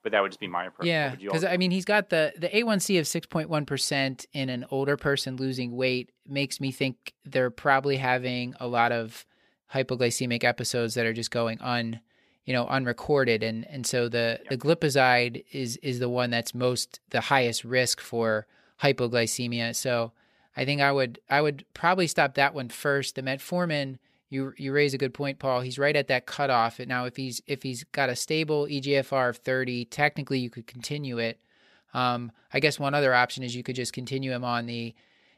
But 0.02 0.12
that 0.12 0.22
would 0.22 0.32
just 0.32 0.42
be 0.42 0.48
my 0.48 0.66
approach. 0.66 0.88
Yeah, 0.88 1.16
because 1.16 1.46
I 1.46 1.56
mean, 1.56 1.72
he's 1.72 1.86
got 1.86 2.10
the 2.10 2.34
the 2.38 2.50
A1C 2.50 3.00
of 3.00 3.08
six 3.08 3.26
point 3.26 3.50
one 3.50 3.66
percent 3.66 4.26
in 4.34 4.50
an 4.50 4.66
older 4.70 4.98
person 4.98 5.38
losing 5.38 5.76
weight 5.76 6.12
makes 6.28 6.60
me 6.60 6.72
think 6.72 7.14
they're 7.24 7.50
probably 7.50 7.96
having 7.96 8.54
a 8.60 8.68
lot 8.68 8.92
of 8.92 9.26
hypoglycemic 9.74 10.44
episodes 10.44 10.94
that 10.96 11.06
are 11.06 11.14
just 11.14 11.32
going 11.32 11.60
un, 11.62 12.02
you 12.46 12.52
know, 12.52 12.68
unrecorded, 12.68 13.44
and 13.44 13.66
and 13.70 13.88
so 13.88 14.10
the 14.10 14.42
yep. 14.42 14.50
the 14.50 14.58
glipizide 14.58 15.46
is 15.54 15.78
is 15.78 16.00
the 16.00 16.10
one 16.10 16.32
that's 16.32 16.54
most 16.54 17.00
the 17.12 17.22
highest 17.22 17.64
risk 17.64 18.02
for 18.02 18.46
hypoglycemia. 18.82 19.74
So 19.74 20.12
I 20.56 20.66
think 20.66 20.82
I 20.82 20.92
would 20.92 21.20
I 21.30 21.42
would 21.42 21.66
probably 21.74 22.08
stop 22.08 22.36
that 22.36 22.54
one 22.54 22.70
first. 22.70 23.16
The 23.16 23.22
metformin, 23.22 23.98
you 24.30 24.54
you 24.58 24.72
raise 24.72 24.94
a 24.94 24.98
good 24.98 25.14
point, 25.14 25.40
Paul. 25.40 25.62
He's 25.62 25.80
right 25.80 25.96
at 25.96 26.08
that 26.08 26.26
cutoff. 26.26 26.80
And 26.80 26.88
now 26.90 27.06
if 27.06 27.16
he's 27.16 27.42
if 27.48 27.64
he's 27.64 27.84
got 27.86 28.10
a 28.10 28.16
stable 28.16 28.68
EGFR 28.68 29.30
of 29.30 29.38
30, 29.38 29.86
technically 29.86 30.40
you 30.40 30.50
could 30.50 30.68
continue 30.68 31.18
it. 31.18 31.40
Um, 31.94 32.32
I 32.52 32.60
guess 32.60 32.80
one 32.80 32.94
other 32.94 33.14
option 33.14 33.44
is 33.44 33.56
you 33.56 33.64
could 33.64 33.76
just 33.76 33.94
continue 33.94 34.32
him 34.32 34.44
on 34.44 34.66
the 34.66 34.96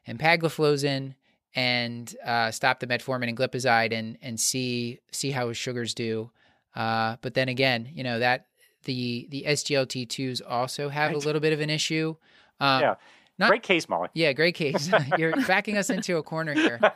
empagliflozin 0.07 1.16
and 1.55 2.16
uh, 2.26 2.51
stop 2.51 2.80
the 2.80 2.88
metformin 2.88 3.30
and 3.30 3.38
glipizide 3.38 3.93
and 3.93 4.18
and 4.22 4.39
see 4.39 4.99
see 5.11 5.32
how 5.32 5.47
his 5.47 5.57
sugars 5.57 5.93
do. 5.93 6.32
Uh, 6.76 7.16
but 7.22 7.34
then 7.34 7.47
again, 7.47 7.89
you 7.93 8.03
know 8.03 8.20
that 8.20 8.47
the 8.84 9.28
the 9.30 9.45
SGLT2s 9.47 10.41
also 10.47 10.89
have 10.89 11.13
a 11.13 11.18
little 11.18 11.41
bit 11.41 11.53
of 11.53 11.61
an 11.61 11.70
issue. 11.70 12.16
Um, 12.59 12.82
yeah. 12.82 12.95
Not, 13.38 13.50
great 13.50 13.64
case, 13.64 13.90
Molly. 13.90 14.08
Yeah, 14.14 14.32
great 14.32 14.56
case. 14.56 14.90
You're 15.18 15.34
backing 15.46 15.78
us 15.78 15.90
into 15.90 16.18
a 16.18 16.24
corner 16.24 16.54
here. 16.54 16.80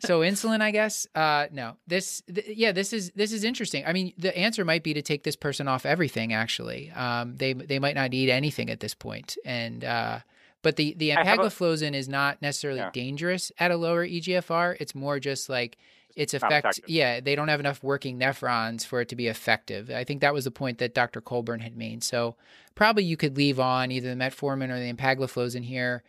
So 0.00 0.20
insulin, 0.20 0.60
I 0.60 0.70
guess. 0.70 1.06
Uh, 1.14 1.46
no, 1.50 1.76
this. 1.86 2.22
Th- 2.32 2.56
yeah, 2.56 2.72
this 2.72 2.92
is 2.92 3.10
this 3.14 3.32
is 3.32 3.44
interesting. 3.44 3.84
I 3.86 3.92
mean, 3.92 4.12
the 4.18 4.36
answer 4.36 4.64
might 4.64 4.82
be 4.82 4.92
to 4.94 5.02
take 5.02 5.22
this 5.22 5.36
person 5.36 5.68
off 5.68 5.86
everything. 5.86 6.32
Actually, 6.32 6.90
um, 6.90 7.36
they 7.36 7.52
they 7.52 7.78
might 7.78 7.94
not 7.94 8.12
eat 8.12 8.30
anything 8.30 8.70
at 8.70 8.80
this 8.80 8.94
point, 8.94 9.36
and 9.44 9.84
uh, 9.84 10.18
but 10.62 10.76
the 10.76 10.94
the 10.94 11.10
empagliflozin 11.10 11.94
is 11.94 12.08
not 12.08 12.42
necessarily 12.42 12.80
yeah. 12.80 12.90
dangerous 12.92 13.52
at 13.58 13.70
a 13.70 13.76
lower 13.76 14.06
EGFR. 14.06 14.76
It's 14.80 14.94
more 14.94 15.20
just 15.20 15.48
like 15.48 15.78
its 16.16 16.34
effect. 16.34 16.80
Yeah, 16.86 17.20
they 17.20 17.34
don't 17.34 17.48
have 17.48 17.60
enough 17.60 17.82
working 17.82 18.18
nephrons 18.18 18.84
for 18.84 19.00
it 19.00 19.08
to 19.08 19.16
be 19.16 19.26
effective. 19.26 19.90
I 19.90 20.04
think 20.04 20.20
that 20.20 20.34
was 20.34 20.44
the 20.44 20.50
point 20.50 20.78
that 20.78 20.94
Dr. 20.94 21.20
Colburn 21.20 21.60
had 21.60 21.76
made. 21.76 22.04
So 22.04 22.36
probably 22.74 23.04
you 23.04 23.16
could 23.16 23.36
leave 23.36 23.58
on 23.58 23.90
either 23.90 24.14
the 24.14 24.20
metformin 24.20 24.70
or 24.70 24.78
the 24.78 24.92
empagliflozin 24.92 25.64
here. 25.64 26.02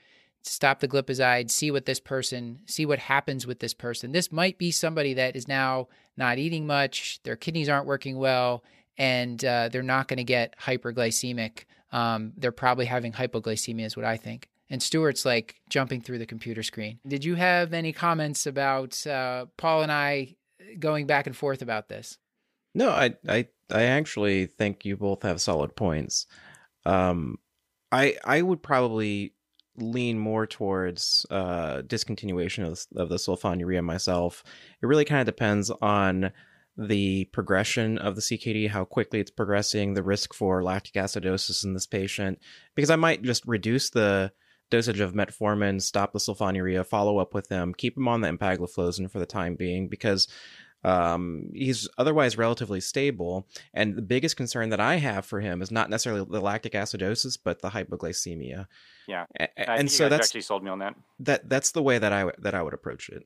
Stop 0.44 0.80
the 0.80 0.88
glipizide, 0.88 1.50
see 1.50 1.72
what 1.72 1.86
this 1.86 2.00
person, 2.00 2.60
see 2.68 2.86
what 2.86 3.00
happens 3.00 3.48
with 3.48 3.60
this 3.60 3.74
person. 3.74 4.12
This 4.12 4.32
might 4.32 4.60
be 4.60 4.70
somebody 4.70 5.16
that 5.16 5.36
is 5.36 5.48
now 5.48 5.88
not 6.18 6.38
eating 6.38 6.68
much, 6.68 7.20
their 7.24 7.36
kidneys 7.36 7.68
aren't 7.68 7.88
working 7.88 8.18
well, 8.18 8.64
and 8.96 9.44
uh, 9.44 9.70
they're 9.70 9.82
not 9.82 10.08
going 10.08 10.18
to 10.18 10.24
get 10.24 10.56
hyperglycemic. 10.60 11.64
Um, 11.92 12.34
they're 12.38 12.52
probably 12.52 12.86
having 12.86 13.12
hypoglycemia, 13.12 13.86
is 13.86 13.98
what 13.98 14.06
I 14.06 14.18
think 14.18 14.48
and 14.70 14.82
Stuart's 14.82 15.26
like 15.26 15.56
jumping 15.70 16.02
through 16.02 16.20
the 16.20 16.26
computer 16.26 16.64
screen. 16.64 17.00
Did 17.08 17.24
you 17.24 17.36
have 17.36 17.74
any 17.74 17.94
comments 17.94 18.46
about 18.46 19.06
uh, 19.06 19.46
Paul 19.58 19.84
and 19.84 19.92
I 19.92 20.36
going 20.80 21.06
back 21.06 21.28
and 21.28 21.36
forth 21.36 21.62
about 21.62 21.90
this? 21.90 22.18
No, 22.74 22.90
I 22.90 23.16
I 23.28 23.48
I 23.72 23.84
actually 23.84 24.48
think 24.48 24.86
you 24.86 24.98
both 24.98 25.24
have 25.24 25.42
solid 25.42 25.76
points. 25.76 26.28
Um, 26.86 27.38
I 27.92 28.18
I 28.24 28.42
would 28.42 28.62
probably 28.62 29.34
lean 29.78 30.18
more 30.18 30.48
towards 30.48 31.26
uh, 31.30 31.82
discontinuation 31.82 32.66
of, 32.66 32.86
of 32.96 33.10
the 33.10 33.18
sulfonylurea 33.18 33.84
myself. 33.84 34.44
It 34.82 34.86
really 34.86 35.06
kind 35.06 35.20
of 35.20 35.26
depends 35.26 35.70
on 35.70 36.32
the 36.78 37.26
progression 37.26 37.98
of 37.98 38.16
the 38.16 38.22
CKD, 38.22 38.70
how 38.70 38.86
quickly 38.86 39.20
it's 39.20 39.32
progressing, 39.32 39.94
the 39.94 40.04
risk 40.04 40.34
for 40.34 40.64
lactic 40.64 40.94
acidosis 40.96 41.64
in 41.64 41.74
this 41.74 41.88
patient, 41.88 42.40
because 42.76 42.90
I 42.90 42.96
might 42.96 43.22
just 43.22 43.46
reduce 43.46 43.90
the 43.90 44.32
dosage 44.70 45.00
of 45.00 45.14
metformin, 45.14 45.82
stop 45.82 46.14
the 46.14 46.20
sulfonylurea, 46.20 46.86
follow 46.86 47.18
up 47.20 47.34
with 47.34 47.48
them, 47.50 47.74
keep 47.74 47.98
him 47.98 48.08
on 48.08 48.22
the 48.22 48.28
empagliflozin 48.30 49.10
for 49.10 49.20
the 49.20 49.26
time 49.26 49.56
being 49.56 49.88
because 49.88 50.28
um, 50.84 51.50
he's 51.54 51.90
otherwise 51.98 52.38
relatively 52.38 52.80
stable. 52.80 53.48
And 53.74 53.96
the 53.96 54.04
biggest 54.04 54.38
concern 54.38 54.70
that 54.70 54.80
I 54.80 54.98
have 54.98 55.26
for 55.26 55.40
him 55.40 55.62
is 55.62 55.72
not 55.72 55.90
necessarily 55.90 56.26
the 56.30 56.40
lactic 56.40 56.74
acidosis, 56.74 57.38
but 57.44 57.62
the 57.62 57.70
hypoglycemia. 57.70 58.68
Yeah, 59.08 59.26
a- 59.40 59.70
and 59.70 59.90
so 59.90 60.10
that's 60.10 60.28
actually 60.28 60.42
sold 60.42 60.64
me 60.64 60.70
on 60.70 60.80
that. 60.80 60.96
That 61.20 61.50
that's 61.50 61.72
the 61.72 61.82
way 61.82 61.98
that 61.98 62.14
I 62.14 62.32
that 62.40 62.54
I 62.54 62.62
would 62.62 62.74
approach 62.74 63.10
it. 63.10 63.24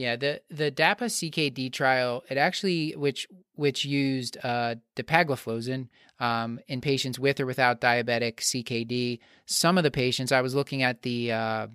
Yeah, 0.00 0.16
the 0.16 0.40
the 0.50 0.72
DAPA 0.72 1.10
CKD 1.10 1.70
trial, 1.70 2.24
it 2.30 2.38
actually 2.38 2.92
which 2.92 3.28
which 3.56 3.84
used 3.84 4.38
uh, 4.42 4.76
dapagliflozin 4.96 5.88
um, 6.18 6.58
in 6.68 6.80
patients 6.80 7.18
with 7.18 7.38
or 7.38 7.44
without 7.44 7.82
diabetic 7.82 8.36
CKD. 8.36 9.18
Some 9.44 9.76
of 9.76 9.84
the 9.84 9.90
patients, 9.90 10.32
I 10.32 10.40
was 10.40 10.54
looking 10.54 10.82
at 10.82 11.02
the 11.02 11.32
uh, 11.32 11.66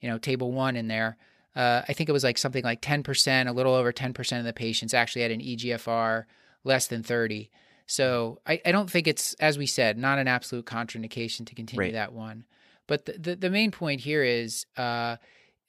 you 0.00 0.08
know 0.08 0.18
table 0.18 0.52
one 0.52 0.76
in 0.76 0.86
there. 0.86 1.16
Uh, 1.56 1.82
I 1.88 1.94
think 1.94 2.08
it 2.08 2.12
was 2.12 2.22
like 2.22 2.38
something 2.38 2.62
like 2.62 2.80
ten 2.80 3.02
percent, 3.02 3.48
a 3.48 3.52
little 3.52 3.74
over 3.74 3.90
ten 3.90 4.12
percent 4.12 4.38
of 4.38 4.46
the 4.46 4.52
patients 4.52 4.94
actually 4.94 5.22
had 5.22 5.32
an 5.32 5.40
EGFR 5.40 6.26
less 6.62 6.86
than 6.86 7.02
thirty. 7.02 7.50
So 7.86 8.38
I, 8.46 8.60
I 8.64 8.70
don't 8.70 8.88
think 8.88 9.08
it's 9.08 9.34
as 9.34 9.58
we 9.58 9.66
said, 9.66 9.98
not 9.98 10.20
an 10.20 10.28
absolute 10.28 10.64
contraindication 10.64 11.44
to 11.46 11.56
continue 11.56 11.86
right. 11.86 11.92
that 11.94 12.12
one. 12.12 12.44
But 12.86 13.06
the, 13.06 13.12
the, 13.14 13.34
the 13.34 13.50
main 13.50 13.72
point 13.72 14.00
here 14.02 14.22
is 14.22 14.64
uh, 14.76 15.16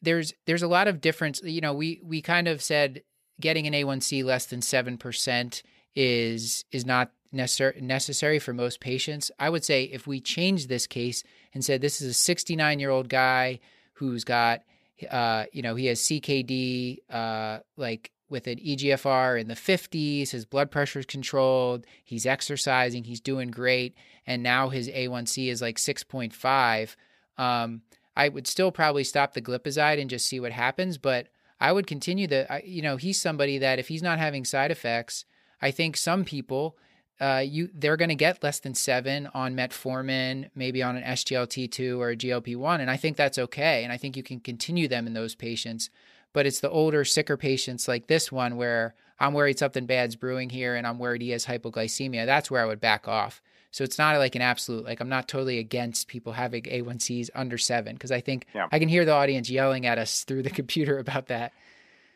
there's 0.05 0.33
there's 0.45 0.63
a 0.63 0.67
lot 0.67 0.87
of 0.87 1.01
difference. 1.01 1.41
You 1.43 1.61
know, 1.61 1.73
we 1.73 1.99
we 2.03 2.21
kind 2.21 2.47
of 2.47 2.61
said 2.61 3.01
getting 3.39 3.67
an 3.67 3.73
A1C 3.73 4.23
less 4.23 4.45
than 4.45 4.61
seven 4.61 4.97
percent 4.97 5.63
is 5.95 6.63
is 6.71 6.85
not 6.85 7.11
necessar- 7.33 7.79
necessary 7.81 8.39
for 8.39 8.53
most 8.53 8.79
patients. 8.79 9.31
I 9.39 9.49
would 9.49 9.65
say 9.65 9.83
if 9.83 10.07
we 10.07 10.21
change 10.21 10.67
this 10.67 10.87
case 10.87 11.23
and 11.53 11.63
said 11.63 11.81
this 11.81 12.01
is 12.01 12.09
a 12.09 12.13
69 12.13 12.79
year 12.79 12.89
old 12.89 13.09
guy 13.09 13.59
who's 13.93 14.23
got, 14.23 14.61
uh, 15.09 15.45
you 15.51 15.61
know, 15.61 15.75
he 15.75 15.87
has 15.87 15.99
CKD, 16.01 16.99
uh, 17.09 17.59
like 17.77 18.11
with 18.29 18.47
an 18.47 18.57
EGFR 18.57 19.39
in 19.39 19.47
the 19.47 19.53
50s, 19.53 20.31
his 20.31 20.45
blood 20.45 20.71
pressure 20.71 20.99
is 20.99 21.05
controlled, 21.05 21.85
he's 22.03 22.25
exercising, 22.25 23.03
he's 23.03 23.21
doing 23.21 23.51
great, 23.51 23.95
and 24.25 24.41
now 24.41 24.69
his 24.69 24.89
A1C 24.89 25.49
is 25.49 25.61
like 25.61 25.77
6.5. 25.77 26.95
Um, 27.37 27.81
I 28.15 28.29
would 28.29 28.47
still 28.47 28.71
probably 28.71 29.03
stop 29.03 29.33
the 29.33 29.41
glipizide 29.41 29.99
and 29.99 30.09
just 30.09 30.25
see 30.25 30.39
what 30.39 30.51
happens. 30.51 30.97
But 30.97 31.27
I 31.59 31.71
would 31.71 31.87
continue 31.87 32.27
the, 32.27 32.61
you 32.65 32.81
know, 32.81 32.97
he's 32.97 33.19
somebody 33.19 33.57
that 33.57 33.79
if 33.79 33.87
he's 33.87 34.03
not 34.03 34.19
having 34.19 34.45
side 34.45 34.71
effects, 34.71 35.25
I 35.61 35.71
think 35.71 35.97
some 35.97 36.25
people, 36.25 36.77
uh, 37.19 37.43
you 37.45 37.69
they're 37.73 37.97
going 37.97 38.09
to 38.09 38.15
get 38.15 38.43
less 38.43 38.59
than 38.59 38.75
seven 38.75 39.27
on 39.33 39.55
metformin, 39.55 40.49
maybe 40.53 40.83
on 40.83 40.97
an 40.97 41.03
SGLT2 41.03 41.97
or 41.97 42.09
a 42.09 42.17
GLP1, 42.17 42.81
and 42.81 42.91
I 42.91 42.97
think 42.97 43.15
that's 43.15 43.37
okay. 43.37 43.83
And 43.83 43.93
I 43.93 43.97
think 43.97 44.17
you 44.17 44.23
can 44.23 44.39
continue 44.39 44.87
them 44.87 45.07
in 45.07 45.13
those 45.13 45.35
patients. 45.35 45.89
But 46.33 46.45
it's 46.45 46.59
the 46.59 46.69
older, 46.69 47.05
sicker 47.05 47.37
patients 47.37 47.87
like 47.87 48.07
this 48.07 48.29
one 48.29 48.57
where 48.57 48.93
I'm 49.19 49.33
worried 49.33 49.57
something 49.57 49.85
bad's 49.85 50.17
brewing 50.17 50.49
here, 50.49 50.75
and 50.75 50.85
I'm 50.85 50.99
worried 50.99 51.21
he 51.21 51.29
has 51.29 51.45
hypoglycemia. 51.45 52.25
That's 52.25 52.51
where 52.51 52.61
I 52.61 52.65
would 52.65 52.81
back 52.81 53.07
off. 53.07 53.41
So 53.75 53.83
it's 53.83 53.97
not 53.97 54.17
like 54.19 54.35
an 54.35 54.41
absolute, 54.41 54.85
like 54.85 55.01
I'm 55.01 55.09
not 55.09 55.27
totally 55.27 55.59
against 55.59 56.07
people 56.07 56.31
having 56.31 56.63
A1Cs 56.63 57.29
under 57.35 57.57
seven 57.57 57.95
because 57.95 58.09
I 58.09 58.21
think 58.21 58.45
yeah. 58.53 58.69
I 58.71 58.79
can 58.79 58.87
hear 58.87 59.03
the 59.03 59.11
audience 59.11 59.49
yelling 59.49 59.85
at 59.85 59.97
us 59.97 60.23
through 60.23 60.43
the 60.43 60.49
computer 60.61 60.97
about 60.97 61.27
that. 61.27 61.51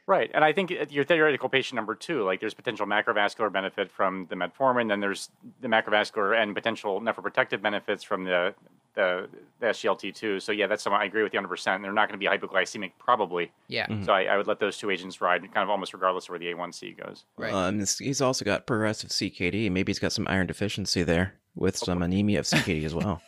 Right. 0.07 0.31
And 0.33 0.45
I 0.45 0.53
think 0.53 0.71
your 0.89 1.03
theoretical 1.03 1.49
patient 1.49 1.75
number 1.75 1.95
two, 1.95 2.23
like 2.23 2.39
there's 2.39 2.53
potential 2.53 2.87
macrovascular 2.87 3.51
benefit 3.51 3.91
from 3.91 4.25
the 4.29 4.35
metformin, 4.35 4.87
then 4.87 5.01
there's 5.01 5.31
the 5.59 5.67
macrovascular 5.67 6.41
and 6.41 6.55
potential 6.55 7.01
nephroprotective 7.01 7.61
benefits 7.61 8.05
from 8.05 8.23
the, 8.23 8.55
the 8.95 9.27
the, 9.29 9.39
the 9.59 9.65
SGLT2. 9.67 10.41
So 10.41 10.53
yeah, 10.53 10.67
that's 10.67 10.81
something 10.83 10.99
I 10.99 11.05
agree 11.05 11.23
with 11.23 11.33
you 11.33 11.39
100. 11.39 11.49
percent 11.49 11.83
They're 11.83 11.91
not 11.91 12.07
going 12.07 12.17
to 12.17 12.25
be 12.25 12.25
hypoglycemic 12.25 12.93
probably. 12.99 13.51
Yeah. 13.67 13.85
Mhm. 13.87 14.05
So 14.05 14.13
I, 14.13 14.23
I 14.23 14.37
would 14.37 14.47
let 14.47 14.61
those 14.61 14.77
two 14.77 14.89
agents 14.89 15.19
ride, 15.19 15.41
kind 15.53 15.63
of 15.63 15.69
almost 15.69 15.93
regardless 15.93 16.25
of 16.25 16.29
where 16.29 16.39
the 16.39 16.53
A1C 16.53 17.05
goes. 17.05 17.25
Right. 17.35 17.51
Um, 17.51 17.79
he's 17.79 18.21
also 18.21 18.45
got 18.45 18.65
progressive 18.65 19.09
CKD. 19.09 19.69
Maybe 19.69 19.89
he's 19.89 19.99
got 19.99 20.13
some 20.13 20.25
iron 20.29 20.47
deficiency 20.47 21.03
there 21.03 21.33
with 21.59 21.77
some 21.77 22.01
anemia 22.01 22.39
of 22.39 22.45
CKD 22.45 22.85
as 22.85 22.95
well. 23.01 23.21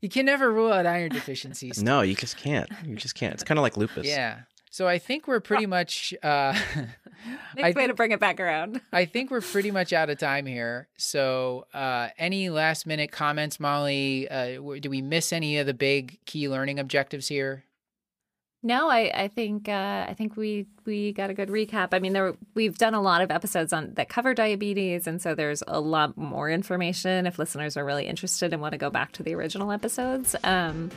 You 0.00 0.08
can 0.08 0.26
never 0.26 0.50
rule 0.52 0.72
out 0.72 0.86
iron 0.86 1.10
deficiencies. 1.10 1.82
no, 1.82 2.02
you 2.02 2.14
just 2.14 2.36
can't. 2.36 2.70
You 2.84 2.96
just 2.96 3.14
can't. 3.14 3.34
It's 3.34 3.44
kind 3.44 3.58
of 3.58 3.62
like 3.62 3.76
lupus. 3.76 4.06
Yeah. 4.06 4.40
So 4.70 4.86
I 4.86 4.98
think 4.98 5.26
we're 5.26 5.40
pretty 5.40 5.64
much. 5.64 6.12
Uh, 6.22 6.52
Nice 7.56 7.64
I 7.64 7.70
way 7.72 7.86
to 7.86 7.94
bring 7.94 8.12
it 8.12 8.20
back 8.20 8.38
around. 8.40 8.82
I 8.92 9.06
think 9.06 9.30
we're 9.30 9.40
pretty 9.40 9.70
much 9.70 9.94
out 9.94 10.10
of 10.10 10.18
time 10.18 10.44
here. 10.44 10.88
So, 10.98 11.66
uh, 11.72 12.08
any 12.18 12.50
last 12.50 12.86
minute 12.86 13.10
comments, 13.10 13.58
Molly? 13.58 14.28
Uh, 14.28 14.78
do 14.78 14.90
we 14.90 15.00
miss 15.00 15.32
any 15.32 15.56
of 15.56 15.66
the 15.66 15.72
big 15.72 16.18
key 16.26 16.46
learning 16.50 16.78
objectives 16.78 17.28
here? 17.28 17.64
No, 18.66 18.90
I, 18.90 19.12
I 19.14 19.28
think 19.28 19.68
uh, 19.68 20.06
I 20.08 20.14
think 20.14 20.36
we 20.36 20.66
we 20.86 21.12
got 21.12 21.30
a 21.30 21.34
good 21.34 21.50
recap. 21.50 21.90
I 21.92 22.00
mean, 22.00 22.12
there 22.12 22.34
we've 22.54 22.76
done 22.76 22.94
a 22.94 23.00
lot 23.00 23.22
of 23.22 23.30
episodes 23.30 23.72
on 23.72 23.94
that 23.94 24.08
cover 24.08 24.34
diabetes, 24.34 25.06
and 25.06 25.22
so 25.22 25.36
there's 25.36 25.62
a 25.68 25.78
lot 25.78 26.16
more 26.16 26.50
information 26.50 27.28
if 27.28 27.38
listeners 27.38 27.76
are 27.76 27.84
really 27.84 28.08
interested 28.08 28.52
and 28.52 28.60
want 28.60 28.72
to 28.72 28.78
go 28.78 28.90
back 28.90 29.12
to 29.12 29.22
the 29.22 29.34
original 29.34 29.70
episodes. 29.70 30.34
Um, 30.42 30.90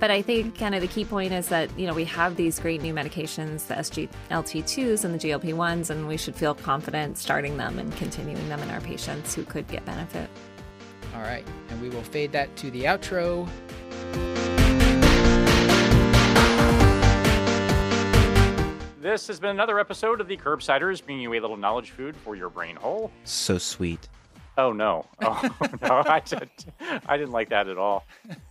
but 0.00 0.10
I 0.10 0.20
think 0.20 0.58
kind 0.58 0.74
of 0.74 0.80
the 0.80 0.88
key 0.88 1.04
point 1.04 1.32
is 1.32 1.46
that 1.46 1.70
you 1.78 1.86
know 1.86 1.94
we 1.94 2.06
have 2.06 2.34
these 2.34 2.58
great 2.58 2.82
new 2.82 2.92
medications, 2.92 3.68
the 3.68 3.74
SGLT2s 3.74 5.04
and 5.04 5.14
the 5.14 5.18
GLP1s, 5.18 5.90
and 5.90 6.08
we 6.08 6.16
should 6.16 6.34
feel 6.34 6.56
confident 6.56 7.18
starting 7.18 7.56
them 7.56 7.78
and 7.78 7.94
continuing 7.98 8.48
them 8.48 8.58
in 8.58 8.70
our 8.70 8.80
patients 8.80 9.32
who 9.32 9.44
could 9.44 9.68
get 9.68 9.84
benefit. 9.84 10.28
All 11.14 11.22
right. 11.22 11.46
And 11.70 11.80
we 11.80 11.88
will 11.88 12.02
fade 12.02 12.32
that 12.32 12.56
to 12.56 12.70
the 12.72 12.82
outro. 12.82 13.48
This 19.02 19.26
has 19.26 19.40
been 19.40 19.50
another 19.50 19.80
episode 19.80 20.20
of 20.20 20.28
the 20.28 20.36
Curbsiders, 20.36 21.04
bringing 21.04 21.24
you 21.24 21.32
a 21.32 21.40
little 21.40 21.56
knowledge 21.56 21.90
food 21.90 22.14
for 22.14 22.36
your 22.36 22.48
brain 22.48 22.76
hole. 22.76 23.10
So 23.24 23.58
sweet. 23.58 24.08
Oh 24.58 24.72
no! 24.72 25.06
Oh 25.22 25.50
no! 25.82 26.02
I, 26.06 26.20
did, 26.20 26.50
I 27.06 27.16
didn't 27.16 27.32
like 27.32 27.48
that 27.50 27.68
at 27.68 27.78
all. 27.78 28.04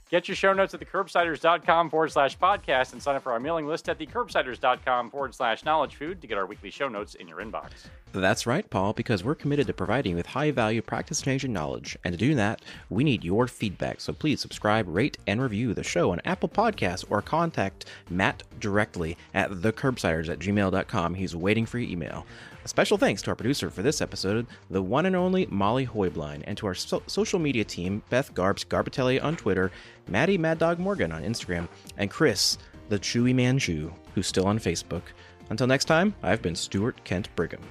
Get 0.10 0.28
your 0.28 0.36
show 0.36 0.52
notes 0.52 0.74
at 0.74 0.82
thecurbsiders.com 0.82 1.90
forward 1.90 2.12
slash 2.12 2.38
podcast 2.38 2.92
and 2.92 3.02
sign 3.02 3.16
up 3.16 3.24
for 3.24 3.32
our 3.32 3.40
mailing 3.40 3.66
list 3.66 3.88
at 3.88 3.98
thecurbsiders.com 3.98 5.10
forward 5.10 5.34
slash 5.34 5.64
knowledge 5.64 5.96
food 5.96 6.20
to 6.20 6.28
get 6.28 6.38
our 6.38 6.46
weekly 6.46 6.70
show 6.70 6.90
notes 6.90 7.16
in 7.16 7.30
your 7.30 7.38
inbox. 7.38 7.70
That's 8.12 8.46
right, 8.46 8.70
Paul, 8.70 8.92
because 8.92 9.24
we're 9.24 9.36
committed 9.36 9.68
to 9.68 9.74
providing 9.74 10.12
you 10.12 10.16
with 10.18 10.26
high 10.26 10.52
value 10.52 10.82
practice 10.82 11.22
changing 11.22 11.54
knowledge. 11.54 11.98
And 12.04 12.12
to 12.12 12.18
do 12.18 12.36
that, 12.36 12.62
we 12.90 13.06
need 13.06 13.24
your 13.24 13.48
feedback. 13.48 14.02
So 14.02 14.12
please 14.12 14.42
subscribe, 14.42 14.86
rate, 14.90 15.18
and 15.28 15.42
review 15.42 15.74
the 15.74 15.84
show 15.84 16.12
on 16.12 16.20
Apple 16.26 16.50
Podcasts 16.50 17.06
or 17.10 17.22
contact 17.22 17.86
Matt 18.10 18.44
directly 18.60 19.16
at 19.34 19.50
thecurbsiders 19.52 20.28
at 20.28 20.40
gmail.com. 20.40 21.14
He's 21.14 21.38
waiting 21.38 21.66
for 21.66 21.80
your 21.80 21.90
email. 21.90 22.26
A 22.64 22.68
special 22.68 22.98
thanks 22.98 23.24
to 23.24 23.32
our 23.32 23.36
producer 23.36 23.72
for 23.72 23.82
this 23.82 24.02
episode, 24.02 24.46
the 24.70 24.84
one 24.84 25.08
and 25.08 25.16
only 25.16 25.48
Molly 25.48 25.88
Heublein, 25.88 26.44
and 26.46 26.56
to 26.60 26.68
our 26.68 26.76
so- 26.76 27.02
social 27.08 27.40
media 27.40 27.64
team, 27.64 28.04
Beth 28.10 28.34
Garbs 28.36 28.64
Garbatelli 28.64 29.24
on 29.24 29.36
Twitter, 29.36 29.72
Maddie 30.08 30.38
Mad 30.38 30.60
Dog 30.60 30.78
Morgan 30.78 31.12
on 31.12 31.24
Instagram, 31.24 31.68
and 31.98 32.12
Chris, 32.12 32.60
the 32.90 33.00
Chewy 33.00 33.34
Man 33.34 33.58
Jew, 33.58 33.92
who's 34.14 34.28
still 34.28 34.46
on 34.46 34.60
Facebook. 34.60 35.02
Until 35.50 35.66
next 35.66 35.86
time, 35.86 36.14
I've 36.22 36.44
been 36.44 36.56
Stuart 36.56 37.04
Kent 37.04 37.36
Brigham. 37.36 37.64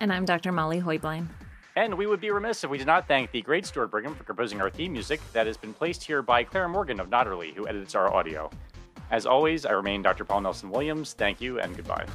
And 0.00 0.12
I'm 0.12 0.24
Dr. 0.24 0.52
Molly 0.52 0.80
Heublein. 0.80 1.28
And 1.76 1.94
we 1.94 2.06
would 2.06 2.20
be 2.20 2.30
remiss 2.30 2.64
if 2.64 2.70
we 2.70 2.78
did 2.78 2.86
not 2.86 3.06
thank 3.06 3.30
the 3.32 3.42
great 3.42 3.66
Stuart 3.66 3.88
Brigham 3.88 4.14
for 4.14 4.24
composing 4.24 4.60
our 4.60 4.70
theme 4.70 4.92
music 4.92 5.20
that 5.32 5.46
has 5.46 5.56
been 5.56 5.74
placed 5.74 6.02
here 6.02 6.22
by 6.22 6.42
Clara 6.42 6.68
Morgan 6.68 7.00
of 7.00 7.10
Nodderly, 7.10 7.54
who 7.54 7.68
edits 7.68 7.94
our 7.94 8.12
audio. 8.12 8.50
As 9.10 9.26
always, 9.26 9.66
I 9.66 9.72
remain 9.72 10.02
Dr. 10.02 10.24
Paul 10.24 10.40
Nelson 10.40 10.70
Williams. 10.70 11.12
Thank 11.12 11.40
you 11.40 11.60
and 11.60 11.76
goodbye. 11.76 12.06